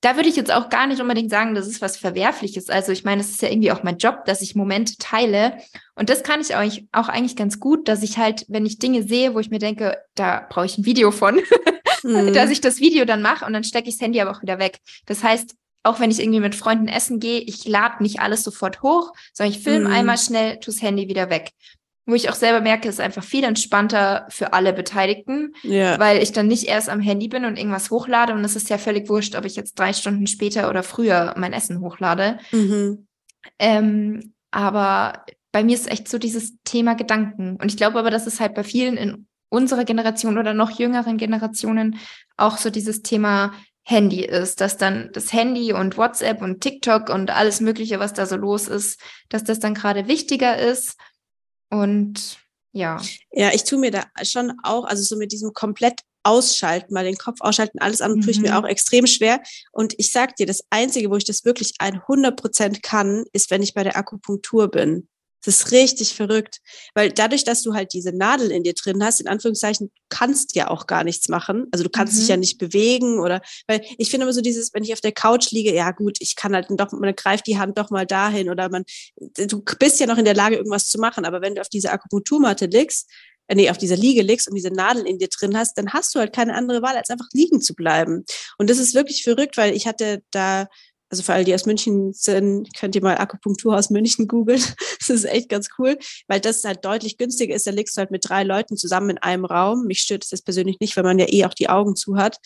[0.00, 2.68] da würde ich jetzt auch gar nicht unbedingt sagen, das ist was Verwerfliches.
[2.68, 5.56] Also ich meine, es ist ja irgendwie auch mein Job, dass ich Momente teile.
[5.94, 6.62] Und das kann ich auch,
[6.92, 9.96] auch eigentlich ganz gut, dass ich halt, wenn ich Dinge sehe, wo ich mir denke,
[10.14, 11.40] da brauche ich ein Video von,
[12.04, 12.34] Mhm.
[12.34, 14.58] dass ich das Video dann mache und dann stecke ich das Handy aber auch wieder
[14.58, 14.76] weg.
[15.06, 15.54] Das heißt,
[15.84, 19.54] auch wenn ich irgendwie mit Freunden essen gehe, ich lade nicht alles sofort hoch, sondern
[19.54, 19.94] ich filme Mhm.
[19.94, 21.50] einmal schnell, tu das Handy wieder weg.
[22.06, 25.98] Wo ich auch selber merke, es ist einfach viel entspannter für alle Beteiligten, ja.
[25.98, 28.76] weil ich dann nicht erst am Handy bin und irgendwas hochlade und es ist ja
[28.76, 32.38] völlig wurscht, ob ich jetzt drei Stunden später oder früher mein Essen hochlade.
[32.52, 33.06] Mhm.
[33.58, 37.56] Ähm, aber bei mir ist echt so dieses Thema Gedanken.
[37.60, 41.16] Und ich glaube aber, dass es halt bei vielen in unserer Generation oder noch jüngeren
[41.16, 41.96] Generationen
[42.36, 43.52] auch so dieses Thema
[43.84, 48.26] Handy ist, dass dann das Handy und WhatsApp und TikTok und alles Mögliche, was da
[48.26, 50.96] so los ist, dass das dann gerade wichtiger ist.
[51.70, 52.38] Und
[52.72, 53.00] ja.
[53.30, 57.18] Ja, ich tue mir da schon auch, also so mit diesem komplett ausschalten, mal den
[57.18, 58.44] Kopf ausschalten, alles andere tue ich Mhm.
[58.44, 59.42] mir auch extrem schwer.
[59.72, 63.62] Und ich sag dir, das Einzige, wo ich das wirklich 100 Prozent kann, ist, wenn
[63.62, 65.08] ich bei der Akupunktur bin.
[65.44, 66.58] Das ist richtig verrückt,
[66.94, 70.68] weil dadurch, dass du halt diese Nadel in dir drin hast, in Anführungszeichen, kannst ja
[70.68, 71.66] auch gar nichts machen.
[71.70, 72.18] Also du kannst Mhm.
[72.18, 75.12] dich ja nicht bewegen oder, weil ich finde immer so dieses, wenn ich auf der
[75.12, 78.48] Couch liege, ja gut, ich kann halt doch, man greift die Hand doch mal dahin
[78.48, 78.84] oder man,
[79.16, 81.92] du bist ja noch in der Lage, irgendwas zu machen, aber wenn du auf dieser
[81.92, 83.10] Akupunkturmatte liegst,
[83.48, 86.14] äh, nee, auf dieser Liege liegst und diese Nadeln in dir drin hast, dann hast
[86.14, 88.24] du halt keine andere Wahl, als einfach liegen zu bleiben.
[88.56, 90.66] Und das ist wirklich verrückt, weil ich hatte da
[91.14, 94.60] also für alle, die aus München sind, könnt ihr mal Akupunktur aus München googeln.
[95.06, 95.98] Das ist echt ganz cool,
[96.28, 97.66] weil das halt deutlich günstiger ist.
[97.66, 99.84] Da liegst du halt mit drei Leuten zusammen in einem Raum.
[99.84, 102.38] Mich stört das jetzt persönlich nicht, weil man ja eh auch die Augen zu hat.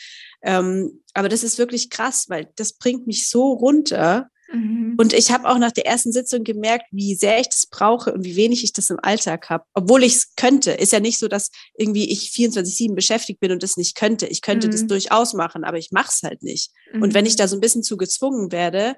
[0.43, 4.29] Ähm, aber das ist wirklich krass, weil das bringt mich so runter.
[4.53, 4.95] Mhm.
[4.99, 8.25] Und ich habe auch nach der ersten Sitzung gemerkt, wie sehr ich das brauche und
[8.25, 9.65] wie wenig ich das im Alltag habe.
[9.75, 10.73] Obwohl ich es könnte.
[10.73, 14.27] Ist ja nicht so, dass irgendwie ich 24-7 beschäftigt bin und das nicht könnte.
[14.27, 14.73] Ich könnte mhm.
[14.73, 16.73] das durchaus machen, aber ich mache es halt nicht.
[16.93, 17.03] Mhm.
[17.03, 18.97] Und wenn ich da so ein bisschen zu gezwungen werde,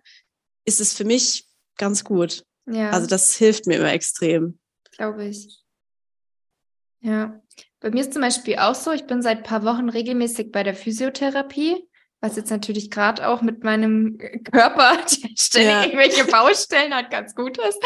[0.64, 1.46] ist es für mich
[1.76, 2.44] ganz gut.
[2.66, 2.90] Ja.
[2.90, 4.58] Also das hilft mir immer extrem.
[4.92, 5.58] Glaube ich.
[7.00, 7.40] Ja.
[7.80, 10.62] Bei mir ist zum Beispiel auch so, ich bin seit ein paar Wochen regelmäßig bei
[10.62, 11.88] der Physiotherapie
[12.20, 14.18] was jetzt natürlich gerade auch mit meinem
[14.50, 15.84] Körper, der ständig ja.
[15.84, 17.78] irgendwelche Baustellen hat, ganz gut ist.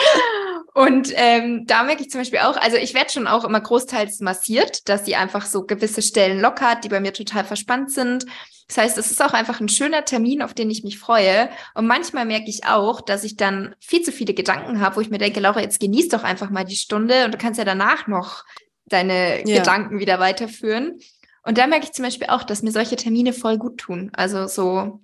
[0.74, 4.20] Und ähm, da merke ich zum Beispiel auch, also ich werde schon auch immer großteils
[4.20, 8.26] massiert, dass sie einfach so gewisse Stellen lockert, die bei mir total verspannt sind.
[8.66, 11.50] Das heißt, es ist auch einfach ein schöner Termin, auf den ich mich freue.
[11.74, 15.10] Und manchmal merke ich auch, dass ich dann viel zu viele Gedanken habe, wo ich
[15.10, 18.06] mir denke, Laura, jetzt genieß doch einfach mal die Stunde und du kannst ja danach
[18.06, 18.44] noch
[18.86, 19.58] deine ja.
[19.58, 20.98] Gedanken wieder weiterführen.
[21.44, 24.10] Und da merke ich zum Beispiel auch, dass mir solche Termine voll gut tun.
[24.14, 25.00] Also so,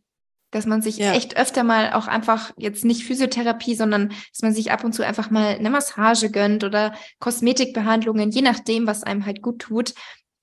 [0.50, 1.12] dass man sich ja.
[1.12, 5.04] echt öfter mal auch einfach jetzt nicht Physiotherapie, sondern dass man sich ab und zu
[5.04, 9.94] einfach mal eine Massage gönnt oder Kosmetikbehandlungen, je nachdem, was einem halt gut tut,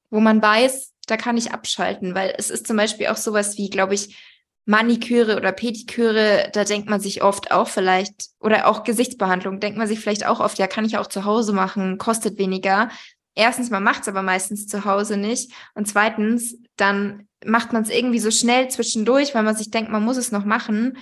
[0.10, 3.70] wo man weiß, da kann ich abschalten, weil es ist zum Beispiel auch sowas wie,
[3.70, 4.18] glaube ich,
[4.66, 9.88] Maniküre oder Pediküre, da denkt man sich oft auch vielleicht, oder auch Gesichtsbehandlung, denkt man
[9.88, 12.90] sich vielleicht auch oft, ja, kann ich auch zu Hause machen, kostet weniger
[13.38, 15.54] erstens, man macht es aber meistens zu Hause nicht.
[15.76, 20.04] Und zweitens, dann macht man es irgendwie so schnell zwischendurch, weil man sich denkt, man
[20.04, 20.98] muss es noch machen.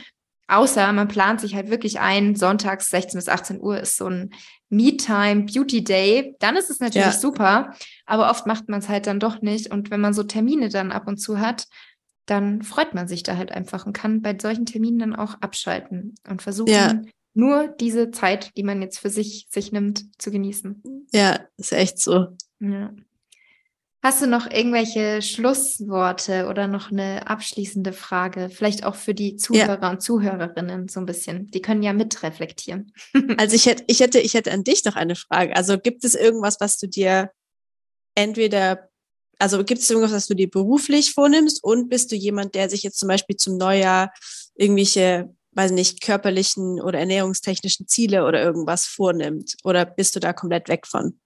[0.48, 4.32] Außer man plant sich halt wirklich ein, sonntags 16 bis 18 Uhr ist so ein
[4.70, 6.36] Me-Time Beauty Day.
[6.40, 7.12] Dann ist es natürlich ja.
[7.14, 7.74] super,
[8.06, 9.72] aber oft macht man es halt dann doch nicht.
[9.72, 11.66] Und wenn man so Termine dann ab und zu hat,
[12.28, 16.16] dann freut man sich da halt einfach und kann bei solchen Terminen dann auch abschalten
[16.28, 17.02] und versuchen, ja
[17.36, 21.08] nur diese Zeit, die man jetzt für sich sich nimmt, zu genießen.
[21.14, 22.28] Ja, ist echt so.
[22.60, 22.94] Ja.
[24.02, 28.50] Hast du noch irgendwelche Schlussworte oder noch eine abschließende Frage?
[28.52, 29.90] Vielleicht auch für die Zuhörer ja.
[29.90, 31.48] und Zuhörerinnen so ein bisschen.
[31.48, 32.94] Die können ja mitreflektieren.
[33.38, 35.56] Also ich hätte, ich hätte, ich hätte an dich noch eine Frage.
[35.56, 37.32] Also gibt es irgendwas, was du dir
[38.14, 38.90] entweder,
[39.40, 42.84] also gibt es irgendwas, was du dir beruflich vornimmst und bist du jemand, der sich
[42.84, 44.14] jetzt zum Beispiel zum Neujahr
[44.54, 49.56] irgendwelche weiß nicht, körperlichen oder ernährungstechnischen Ziele oder irgendwas vornimmt?
[49.64, 51.20] Oder bist du da komplett weg von?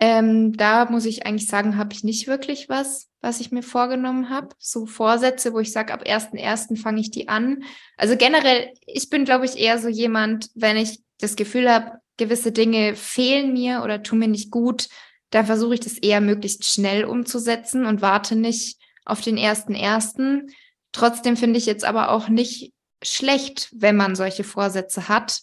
[0.00, 4.28] Ähm, da muss ich eigentlich sagen, habe ich nicht wirklich was, was ich mir vorgenommen
[4.28, 4.48] habe.
[4.58, 6.76] So Vorsätze, wo ich sage, ab 1.1.
[6.76, 7.64] fange ich die an.
[7.96, 12.52] Also generell, ich bin, glaube ich, eher so jemand, wenn ich das Gefühl habe, gewisse
[12.52, 14.88] Dinge fehlen mir oder tun mir nicht gut,
[15.30, 20.50] dann versuche ich das eher möglichst schnell umzusetzen und warte nicht auf den 1.1.
[20.92, 22.73] Trotzdem finde ich jetzt aber auch nicht
[23.04, 25.40] schlecht, wenn man solche Vorsätze hat,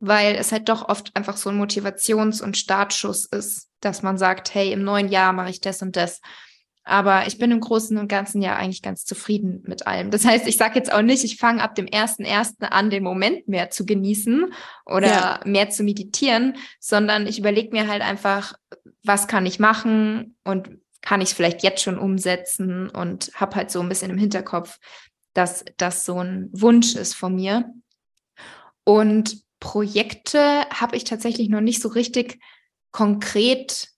[0.00, 4.54] weil es halt doch oft einfach so ein Motivations- und Startschuss ist, dass man sagt,
[4.54, 6.20] hey, im neuen Jahr mache ich das und das.
[6.88, 10.12] Aber ich bin im Großen und Ganzen ja eigentlich ganz zufrieden mit allem.
[10.12, 13.02] Das heißt, ich sage jetzt auch nicht, ich fange ab dem ersten ersten an, den
[13.02, 14.52] Moment mehr zu genießen
[14.84, 15.40] oder ja.
[15.44, 18.54] mehr zu meditieren, sondern ich überlege mir halt einfach,
[19.02, 23.72] was kann ich machen und kann ich es vielleicht jetzt schon umsetzen und habe halt
[23.72, 24.78] so ein bisschen im Hinterkopf,
[25.36, 27.72] dass das so ein Wunsch ist von mir.
[28.84, 32.40] Und Projekte habe ich tatsächlich noch nicht so richtig
[32.90, 33.88] konkret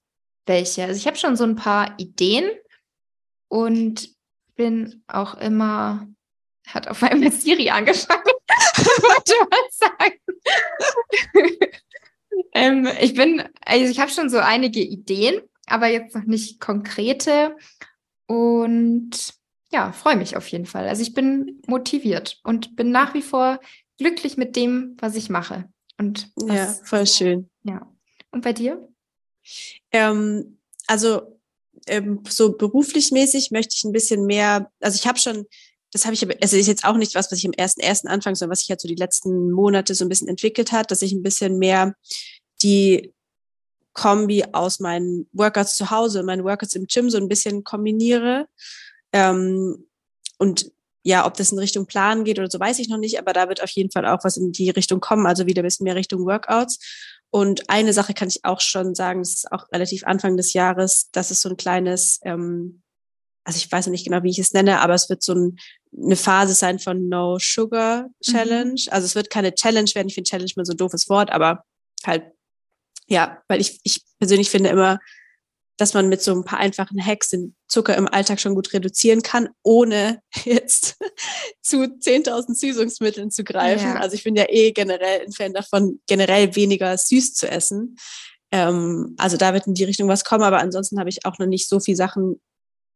[0.46, 0.84] welche.
[0.84, 2.50] Also ich habe schon so ein paar Ideen
[3.48, 4.08] und
[4.56, 6.08] bin auch immer,
[6.66, 11.60] hat auf einmal Siri angefangen, wollte mal sagen.
[12.52, 17.56] ähm, ich bin, also ich habe schon so einige Ideen, aber jetzt noch nicht konkrete.
[18.26, 19.37] Und
[19.70, 20.88] ja, freue mich auf jeden Fall.
[20.88, 23.60] Also ich bin motiviert und bin nach wie vor
[23.98, 25.68] glücklich mit dem, was ich mache.
[25.98, 27.50] Und was, ja, voll schön.
[27.64, 27.86] Ja.
[28.30, 28.88] Und bei dir?
[29.90, 31.38] Ähm, also
[31.86, 35.46] ähm, so beruflich mäßig möchte ich ein bisschen mehr, also ich habe schon,
[35.92, 38.34] das habe ich, also ist jetzt auch nicht was, was ich im ersten ersten Anfang,
[38.34, 41.12] sondern was sich halt so die letzten Monate so ein bisschen entwickelt hat, dass ich
[41.12, 41.94] ein bisschen mehr
[42.62, 43.12] die
[43.94, 48.46] Kombi aus meinen Workouts zu Hause und meinen Workouts im Gym so ein bisschen kombiniere.
[49.12, 49.86] Ähm,
[50.38, 50.70] und
[51.02, 53.48] ja, ob das in Richtung Plan geht oder so, weiß ich noch nicht, aber da
[53.48, 55.96] wird auf jeden Fall auch was in die Richtung kommen, also wieder ein bisschen mehr
[55.96, 56.78] Richtung Workouts.
[57.30, 61.10] Und eine Sache kann ich auch schon sagen, das ist auch relativ Anfang des Jahres,
[61.12, 62.82] das ist so ein kleines, ähm,
[63.44, 65.58] also ich weiß noch nicht genau, wie ich es nenne, aber es wird so ein,
[65.96, 68.72] eine Phase sein von No Sugar Challenge.
[68.72, 68.92] Mhm.
[68.92, 71.64] Also es wird keine Challenge werden, ich finde Challenge mal so ein doofes Wort, aber
[72.04, 72.24] halt,
[73.06, 74.98] ja, weil ich, ich persönlich finde immer,
[75.78, 79.22] dass man mit so ein paar einfachen Hacks den Zucker im Alltag schon gut reduzieren
[79.22, 80.96] kann, ohne jetzt
[81.62, 83.86] zu 10.000 Süßungsmitteln zu greifen.
[83.86, 84.00] Ja.
[84.00, 87.96] Also ich bin ja eh generell ein Fan davon, generell weniger süß zu essen.
[88.50, 91.46] Ähm, also da wird in die Richtung was kommen, aber ansonsten habe ich auch noch
[91.46, 92.40] nicht so viel Sachen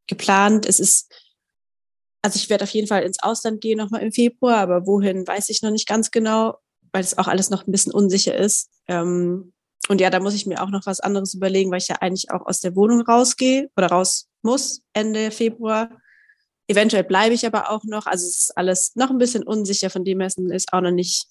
[0.07, 0.65] geplant.
[0.65, 1.09] Es ist,
[2.21, 5.49] also ich werde auf jeden Fall ins Ausland gehen nochmal im Februar, aber wohin weiß
[5.49, 6.57] ich noch nicht ganz genau,
[6.91, 8.69] weil es auch alles noch ein bisschen unsicher ist.
[8.89, 9.53] Ähm,
[9.89, 12.31] und ja, da muss ich mir auch noch was anderes überlegen, weil ich ja eigentlich
[12.31, 15.89] auch aus der Wohnung rausgehe oder raus muss Ende Februar.
[16.67, 18.05] Eventuell bleibe ich aber auch noch.
[18.05, 19.89] Also es ist alles noch ein bisschen unsicher.
[19.89, 21.27] Von dem her ist auch noch nicht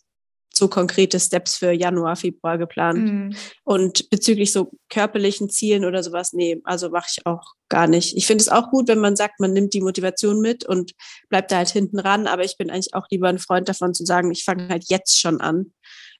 [0.55, 3.05] so konkrete Steps für Januar, Februar geplant.
[3.05, 3.37] Mhm.
[3.65, 8.17] Und bezüglich so körperlichen Zielen oder sowas, nee, also mache ich auch gar nicht.
[8.17, 10.93] Ich finde es auch gut, wenn man sagt, man nimmt die Motivation mit und
[11.31, 12.27] bleibt da halt hinten ran.
[12.27, 15.19] Aber ich bin eigentlich auch lieber ein Freund davon zu sagen, ich fange halt jetzt
[15.19, 15.73] schon an.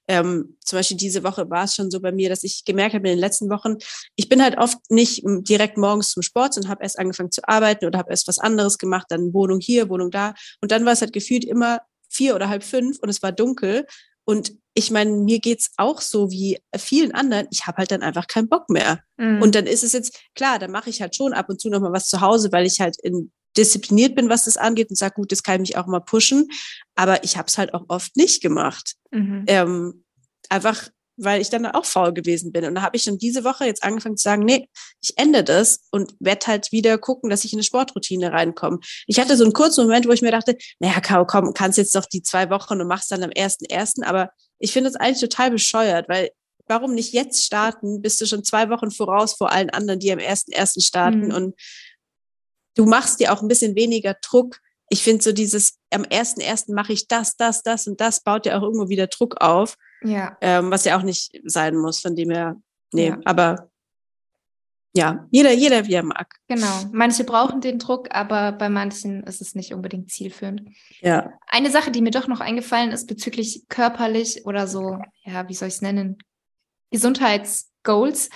[0.07, 3.07] Ähm, zum Beispiel diese Woche war es schon so bei mir, dass ich gemerkt habe
[3.07, 3.77] in den letzten Wochen,
[4.15, 7.85] ich bin halt oft nicht direkt morgens zum Sport und habe erst angefangen zu arbeiten
[7.85, 10.33] oder habe erst was anderes gemacht, dann Wohnung hier, Wohnung da.
[10.61, 13.85] Und dann war es halt gefühlt immer vier oder halb fünf und es war dunkel.
[14.25, 17.47] Und ich meine, mir geht's auch so wie vielen anderen.
[17.51, 19.01] Ich habe halt dann einfach keinen Bock mehr.
[19.17, 19.41] Mhm.
[19.41, 21.91] Und dann ist es jetzt, klar, dann mache ich halt schon ab und zu nochmal
[21.91, 25.31] was zu Hause, weil ich halt in, diszipliniert bin, was das angeht und sage, gut,
[25.31, 26.49] das kann ich mich auch mal pushen.
[26.95, 28.95] Aber ich habe es halt auch oft nicht gemacht.
[29.11, 29.45] Mhm.
[29.47, 30.05] Ähm,
[30.49, 32.65] einfach weil ich dann auch faul gewesen bin.
[32.65, 34.67] Und da habe ich schon diese Woche jetzt angefangen zu sagen, nee,
[35.01, 38.79] ich ende das und werde halt wieder gucken, dass ich in eine Sportroutine reinkomme.
[39.07, 41.95] Ich hatte so einen kurzen Moment, wo ich mir dachte, naja, Caro, komm, kannst jetzt
[41.95, 44.03] doch die zwei Wochen und machst dann am ersten ersten.
[44.03, 46.29] Aber ich finde das eigentlich total bescheuert, weil
[46.67, 48.01] warum nicht jetzt starten?
[48.01, 51.33] Bist du schon zwei Wochen voraus vor allen anderen, die am ersten ersten starten mhm.
[51.33, 51.55] und
[52.75, 54.59] du machst dir auch ein bisschen weniger Druck.
[54.89, 58.45] Ich finde so dieses, am ersten ersten mache ich das, das, das und das, baut
[58.45, 59.77] ja auch irgendwo wieder Druck auf.
[60.03, 60.37] Ja.
[60.41, 62.57] Ähm, was ja auch nicht sein muss, von dem her,
[62.91, 63.19] nee, ja.
[63.25, 63.69] aber
[64.95, 66.35] ja, jeder, jeder wie er mag.
[66.47, 66.83] Genau.
[66.91, 70.69] Manche brauchen den Druck, aber bei manchen ist es nicht unbedingt zielführend.
[71.01, 71.31] Ja.
[71.47, 75.69] Eine Sache, die mir doch noch eingefallen ist bezüglich körperlich oder so, ja, wie soll
[75.69, 76.19] ich es nennen?
[76.91, 78.29] Gesundheitsgoals.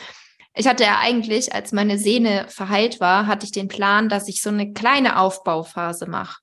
[0.57, 4.41] Ich hatte ja eigentlich, als meine Sehne verheilt war, hatte ich den Plan, dass ich
[4.41, 6.39] so eine kleine Aufbauphase mache.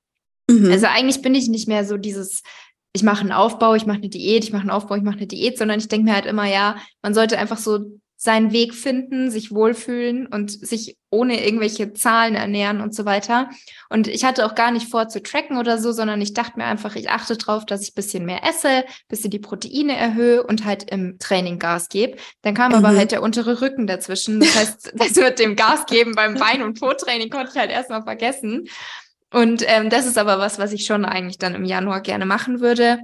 [0.49, 0.71] Mhm.
[0.71, 2.43] Also eigentlich bin ich nicht mehr so dieses
[2.97, 5.27] ich mache einen Aufbau, ich mache eine Diät, ich mache einen Aufbau, ich mache eine
[5.27, 7.81] Diät, sondern ich denke mir halt immer, ja, man sollte einfach so
[8.25, 13.51] seinen Weg finden, sich wohlfühlen und sich ohne irgendwelche Zahlen ernähren und so weiter.
[13.91, 16.65] Und ich hatte auch gar nicht vor zu tracken oder so, sondern ich dachte mir
[16.65, 20.65] einfach, ich achte darauf, dass ich ein bisschen mehr esse, bisschen die Proteine erhöhe und
[20.65, 22.17] halt im Training Gas gebe.
[22.41, 22.79] Dann kam mhm.
[22.79, 24.41] aber halt der untere Rücken dazwischen.
[24.41, 28.05] Das heißt, das wird dem Gas geben beim Bein- und Po-Training konnte ich halt erstmal
[28.05, 28.69] vergessen.
[29.31, 32.61] Und ähm, das ist aber was, was ich schon eigentlich dann im Januar gerne machen
[32.61, 33.01] würde.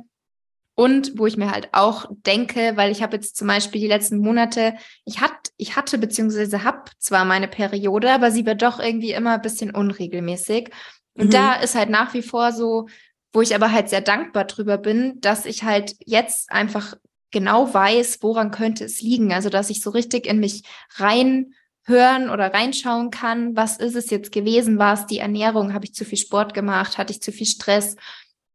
[0.81, 4.17] Und wo ich mir halt auch denke, weil ich habe jetzt zum Beispiel die letzten
[4.17, 4.73] Monate,
[5.05, 9.35] ich, hat, ich hatte beziehungsweise habe zwar meine Periode, aber sie wird doch irgendwie immer
[9.35, 10.71] ein bisschen unregelmäßig.
[11.13, 11.31] Und mhm.
[11.33, 12.87] da ist halt nach wie vor so,
[13.35, 16.95] wo ich aber halt sehr dankbar drüber bin, dass ich halt jetzt einfach
[17.31, 19.35] genau weiß, woran könnte es liegen.
[19.35, 20.63] Also dass ich so richtig in mich
[20.97, 21.53] rein
[21.85, 24.79] hören oder reinschauen kann, was ist es jetzt gewesen?
[24.79, 25.75] War es die Ernährung?
[25.75, 26.97] Habe ich zu viel Sport gemacht?
[26.97, 27.97] Hatte ich zu viel Stress?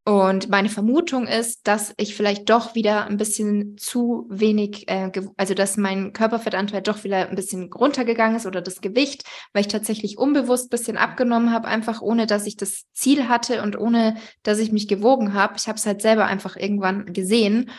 [0.08, 5.56] Und meine Vermutung ist, dass ich vielleicht doch wieder ein bisschen zu wenig, äh, also
[5.56, 10.20] dass mein Körperfettanteil doch wieder ein bisschen runtergegangen ist oder das Gewicht, weil ich tatsächlich
[10.20, 14.60] unbewusst ein bisschen abgenommen habe, einfach ohne dass ich das Ziel hatte und ohne dass
[14.60, 15.56] ich mich gewogen habe.
[15.58, 17.72] Ich habe es halt selber einfach irgendwann gesehen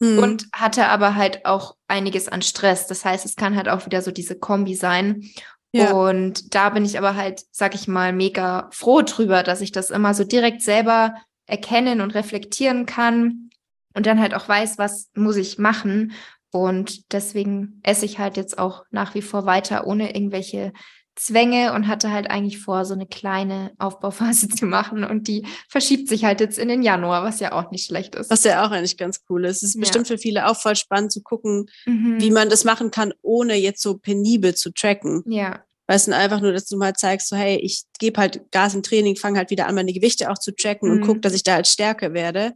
[0.00, 0.18] mhm.
[0.18, 2.88] und hatte aber halt auch einiges an Stress.
[2.88, 5.30] Das heißt, es kann halt auch wieder so diese Kombi sein.
[5.72, 5.92] Ja.
[5.92, 9.90] Und da bin ich aber halt, sag ich mal, mega froh drüber, dass ich das
[9.90, 11.14] immer so direkt selber
[11.50, 13.50] erkennen und reflektieren kann
[13.94, 16.12] und dann halt auch weiß, was muss ich machen.
[16.52, 20.72] Und deswegen esse ich halt jetzt auch nach wie vor weiter ohne irgendwelche
[21.16, 25.04] Zwänge und hatte halt eigentlich vor, so eine kleine Aufbauphase zu machen.
[25.04, 28.30] Und die verschiebt sich halt jetzt in den Januar, was ja auch nicht schlecht ist.
[28.30, 29.58] Was ja auch eigentlich ganz cool ist.
[29.58, 29.80] Es ist ja.
[29.80, 32.20] bestimmt für viele auch voll spannend zu gucken, mhm.
[32.20, 35.22] wie man das machen kann, ohne jetzt so penibel zu tracken.
[35.26, 35.62] Ja.
[35.90, 38.82] Weißt du, einfach nur, dass du mal zeigst, so, hey, ich gebe halt Gas im
[38.82, 40.94] Training, fange halt wieder an, meine Gewichte auch zu tracken mhm.
[40.94, 42.54] und guck, dass ich da halt stärker werde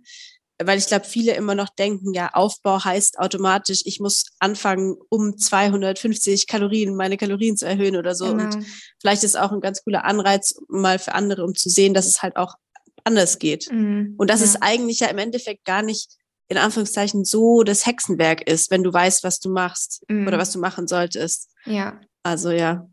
[0.62, 5.36] weil ich glaube, viele immer noch denken, ja, Aufbau heißt automatisch, ich muss anfangen, um
[5.36, 8.27] 250 Kalorien, meine Kalorien zu erhöhen oder so.
[8.27, 8.44] Genau.
[8.44, 8.65] Und
[9.01, 12.23] vielleicht ist auch ein ganz cooler Anreiz mal für andere, um zu sehen, dass es
[12.23, 12.55] halt auch
[13.02, 13.70] anders geht.
[13.70, 14.15] Mhm.
[14.16, 14.47] Und dass ja.
[14.47, 16.12] es eigentlich ja im Endeffekt gar nicht
[16.48, 20.27] in Anführungszeichen so das Hexenwerk ist, wenn du weißt, was du machst mhm.
[20.27, 21.51] oder was du machen solltest.
[21.65, 22.01] Ja.
[22.23, 22.89] Also ja.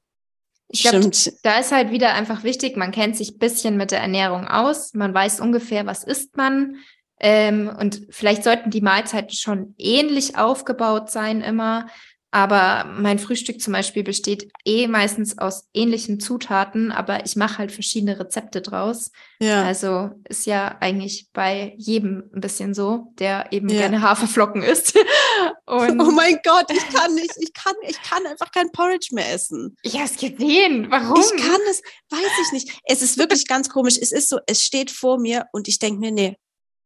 [0.72, 1.12] Ich glaube,
[1.44, 5.14] da ist halt wieder einfach wichtig, man kennt sich bisschen mit der Ernährung aus, man
[5.14, 6.78] weiß ungefähr, was isst man,
[7.24, 11.86] ähm, und vielleicht sollten die Mahlzeiten schon ähnlich aufgebaut sein immer.
[12.34, 17.74] Aber mein Frühstück zum Beispiel besteht eh meistens aus ähnlichen Zutaten, aber ich mache halt
[17.74, 19.12] verschiedene Rezepte draus.
[19.42, 19.66] Ja.
[19.66, 23.82] Also ist ja eigentlich bei jedem ein bisschen so, der eben ja.
[23.82, 24.96] gerne Haferflocken isst.
[25.66, 29.34] Und oh mein Gott, ich kann nicht, ich kann, ich kann einfach kein Porridge mehr
[29.34, 29.76] essen.
[29.84, 30.88] Ich habe es gesehen.
[30.90, 31.20] Warum?
[31.20, 32.80] Ich kann es, weiß ich nicht.
[32.86, 33.98] Es ist wirklich ganz komisch.
[34.02, 36.38] Es ist so, es steht vor mir und ich denke mir, nee,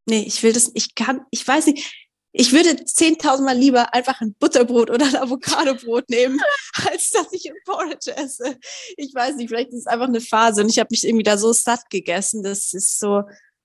[0.07, 2.04] nee, ich will das, ich kann, ich weiß nicht
[2.37, 6.37] ich würde zehntausendmal lieber einfach ein Butterbrot oder ein Avocadobrot nehmen,
[6.91, 8.57] als dass ich ein Porridge esse.
[8.97, 11.37] Ich weiß nicht, vielleicht ist es einfach eine Phase und ich habe mich irgendwie da
[11.37, 12.43] so satt gegessen.
[12.43, 13.21] Das ist so,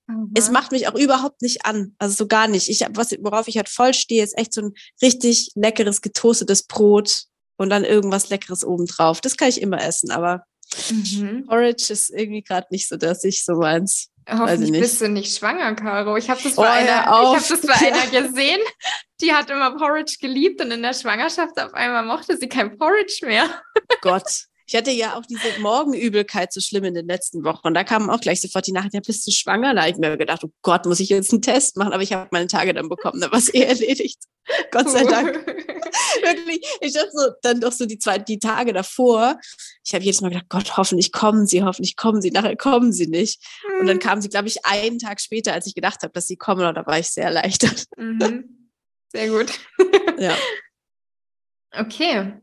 [0.07, 0.31] mhm.
[0.35, 1.95] es macht mich auch überhaupt nicht an.
[1.99, 2.69] Also so gar nicht.
[2.69, 7.23] Ich, was, worauf ich halt voll stehe, ist echt so ein richtig leckeres, getoastetes Brot
[7.57, 9.19] und dann irgendwas Leckeres obendrauf.
[9.19, 10.45] Das kann ich immer essen, aber
[10.89, 11.45] mhm.
[11.45, 14.10] Porridge ist irgendwie gerade nicht so, dass ich so meins.
[14.29, 16.15] Hoffentlich bist du nicht schwanger, Caro.
[16.17, 17.93] Ich habe das, bei, oh, einer, hab das bei ja.
[17.93, 18.59] einer gesehen,
[19.21, 23.19] die hat immer Porridge geliebt und in der Schwangerschaft auf einmal mochte sie kein Porridge
[23.25, 23.49] mehr.
[24.01, 24.45] Gott.
[24.67, 27.67] Ich hatte ja auch diese Morgenübelkeit so schlimm in den letzten Wochen.
[27.67, 29.73] Und da kam auch gleich sofort die Nachricht, ja, bist du schwanger?
[29.73, 31.91] Da habe ich mir gedacht, oh Gott, muss ich jetzt einen Test machen?
[31.91, 34.19] Aber ich habe meine Tage dann bekommen, da war es eh erledigt.
[34.71, 35.45] Gott sei Dank.
[36.21, 36.61] Wirklich.
[36.81, 39.39] Ich dachte so, dann doch so die zwei, die Tage davor.
[39.83, 42.31] Ich habe jedes Mal gedacht, Gott, hoffentlich kommen sie, hoffentlich kommen sie.
[42.31, 43.41] Nachher kommen sie nicht.
[43.79, 44.03] Und dann hm.
[44.03, 46.65] kamen sie, glaube ich, einen Tag später, als ich gedacht habe, dass sie kommen.
[46.65, 47.85] Und da war ich sehr erleichtert.
[47.97, 48.69] Mhm.
[49.11, 49.51] Sehr gut.
[50.17, 50.35] ja.
[51.73, 52.33] Okay.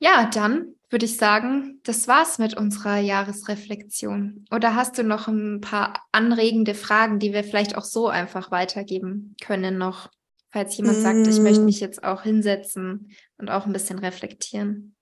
[0.00, 4.44] Ja, dann würde ich sagen, das war's mit unserer Jahresreflexion.
[4.50, 9.36] Oder hast du noch ein paar anregende Fragen, die wir vielleicht auch so einfach weitergeben
[9.40, 10.10] können noch,
[10.52, 11.02] falls jemand mm.
[11.02, 14.94] sagt, ich möchte mich jetzt auch hinsetzen und auch ein bisschen reflektieren?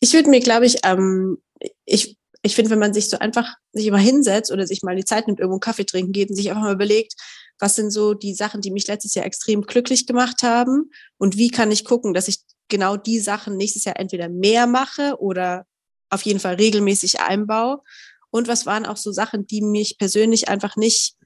[0.00, 1.38] Ich würde mir, glaube ich, ähm,
[1.84, 5.04] ich, ich finde, wenn man sich so einfach sich immer hinsetzt oder sich mal die
[5.04, 7.14] Zeit nimmt, irgendwo einen Kaffee trinken geht und sich einfach mal überlegt,
[7.58, 11.50] was sind so die Sachen, die mich letztes Jahr extrem glücklich gemacht haben und wie
[11.50, 12.38] kann ich gucken, dass ich
[12.68, 15.66] genau die Sachen nächstes Jahr entweder mehr mache oder
[16.08, 17.82] auf jeden Fall regelmäßig einbaue.
[18.30, 21.16] Und was waren auch so Sachen, die mich persönlich einfach nicht,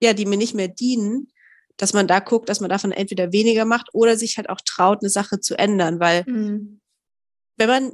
[0.00, 1.28] ja, die mir nicht mehr dienen,
[1.80, 5.00] dass man da guckt, dass man davon entweder weniger macht oder sich halt auch traut,
[5.02, 6.00] eine Sache zu ändern.
[6.00, 6.80] Weil mhm.
[7.56, 7.92] wenn man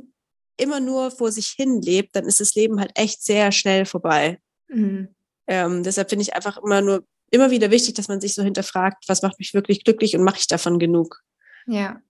[0.56, 4.40] immer nur vor sich hin lebt, dann ist das Leben halt echt sehr schnell vorbei.
[4.68, 5.14] Mhm.
[5.46, 9.04] Ähm, deshalb finde ich einfach immer nur immer wieder wichtig, dass man sich so hinterfragt,
[9.08, 11.22] was macht mich wirklich glücklich und mache ich davon genug?
[11.66, 12.00] Ja,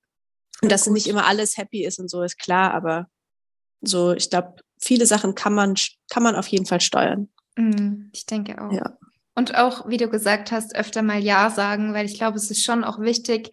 [0.63, 0.95] und dass gut.
[0.95, 3.09] nicht immer alles happy ist und so ist klar, aber
[3.83, 5.75] so, ich glaube, viele Sachen kann man,
[6.11, 7.29] kann man auf jeden Fall steuern.
[7.57, 8.73] Mm, ich denke auch.
[8.73, 8.97] Ja.
[9.37, 12.65] Und auch, wie du gesagt hast, öfter mal Ja sagen, weil ich glaube, es ist
[12.65, 13.51] schon auch wichtig,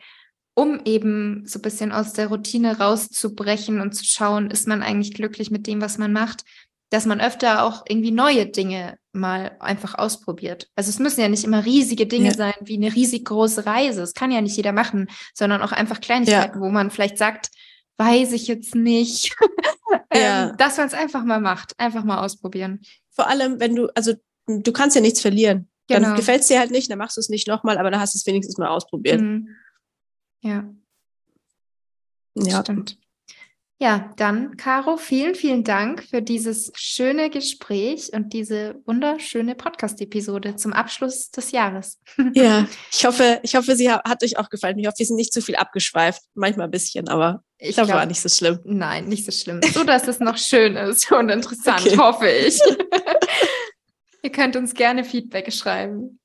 [0.55, 5.13] um eben so ein bisschen aus der Routine rauszubrechen und zu schauen, ist man eigentlich
[5.13, 6.45] glücklich mit dem, was man macht,
[6.89, 10.69] dass man öfter auch irgendwie neue Dinge mal einfach ausprobiert.
[10.75, 12.33] Also es müssen ja nicht immer riesige Dinge ja.
[12.33, 14.01] sein, wie eine riesig große Reise.
[14.01, 16.61] Das kann ja nicht jeder machen, sondern auch einfach Kleinigkeiten, ja.
[16.61, 17.49] wo man vielleicht sagt,
[17.97, 19.35] weiß ich jetzt nicht.
[20.15, 20.49] Ja.
[20.49, 22.81] ähm, dass man es einfach mal macht, einfach mal ausprobieren.
[23.09, 24.13] Vor allem, wenn du, also
[24.45, 25.69] du kannst ja nichts verlieren.
[25.87, 26.07] Genau.
[26.07, 28.15] Dann gefällt es dir halt nicht, dann machst du es nicht nochmal, aber dann hast
[28.15, 29.21] du es wenigstens mal ausprobiert.
[29.21, 29.49] Mhm.
[30.41, 30.63] Ja.
[32.35, 32.61] Ja.
[32.61, 32.97] Stimmt.
[33.83, 40.71] Ja, dann, Caro, vielen, vielen Dank für dieses schöne Gespräch und diese wunderschöne Podcast-Episode zum
[40.71, 41.99] Abschluss des Jahres.
[42.33, 44.79] Ja, ich hoffe, ich hoffe, sie hat euch auch gefallen.
[44.79, 46.21] Ich hoffe, wir sind nicht zu viel abgeschweift.
[46.33, 48.59] Manchmal ein bisschen, aber ich glaube, war nicht so schlimm.
[48.63, 49.59] Nein, nicht so schlimm.
[49.73, 51.97] So, dass es noch schön ist und interessant, okay.
[51.97, 52.59] hoffe ich.
[54.23, 56.19] Ihr könnt uns gerne Feedback schreiben.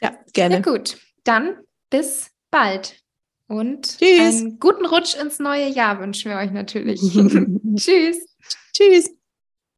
[0.00, 0.56] Ja, gerne.
[0.56, 0.98] Ja, gut.
[1.24, 1.58] Dann
[1.90, 2.98] bis bald.
[3.46, 4.20] Und Tschüss.
[4.20, 7.00] einen guten Rutsch ins neue Jahr wünschen wir euch natürlich.
[7.76, 8.36] Tschüss.
[8.72, 9.10] Tschüss.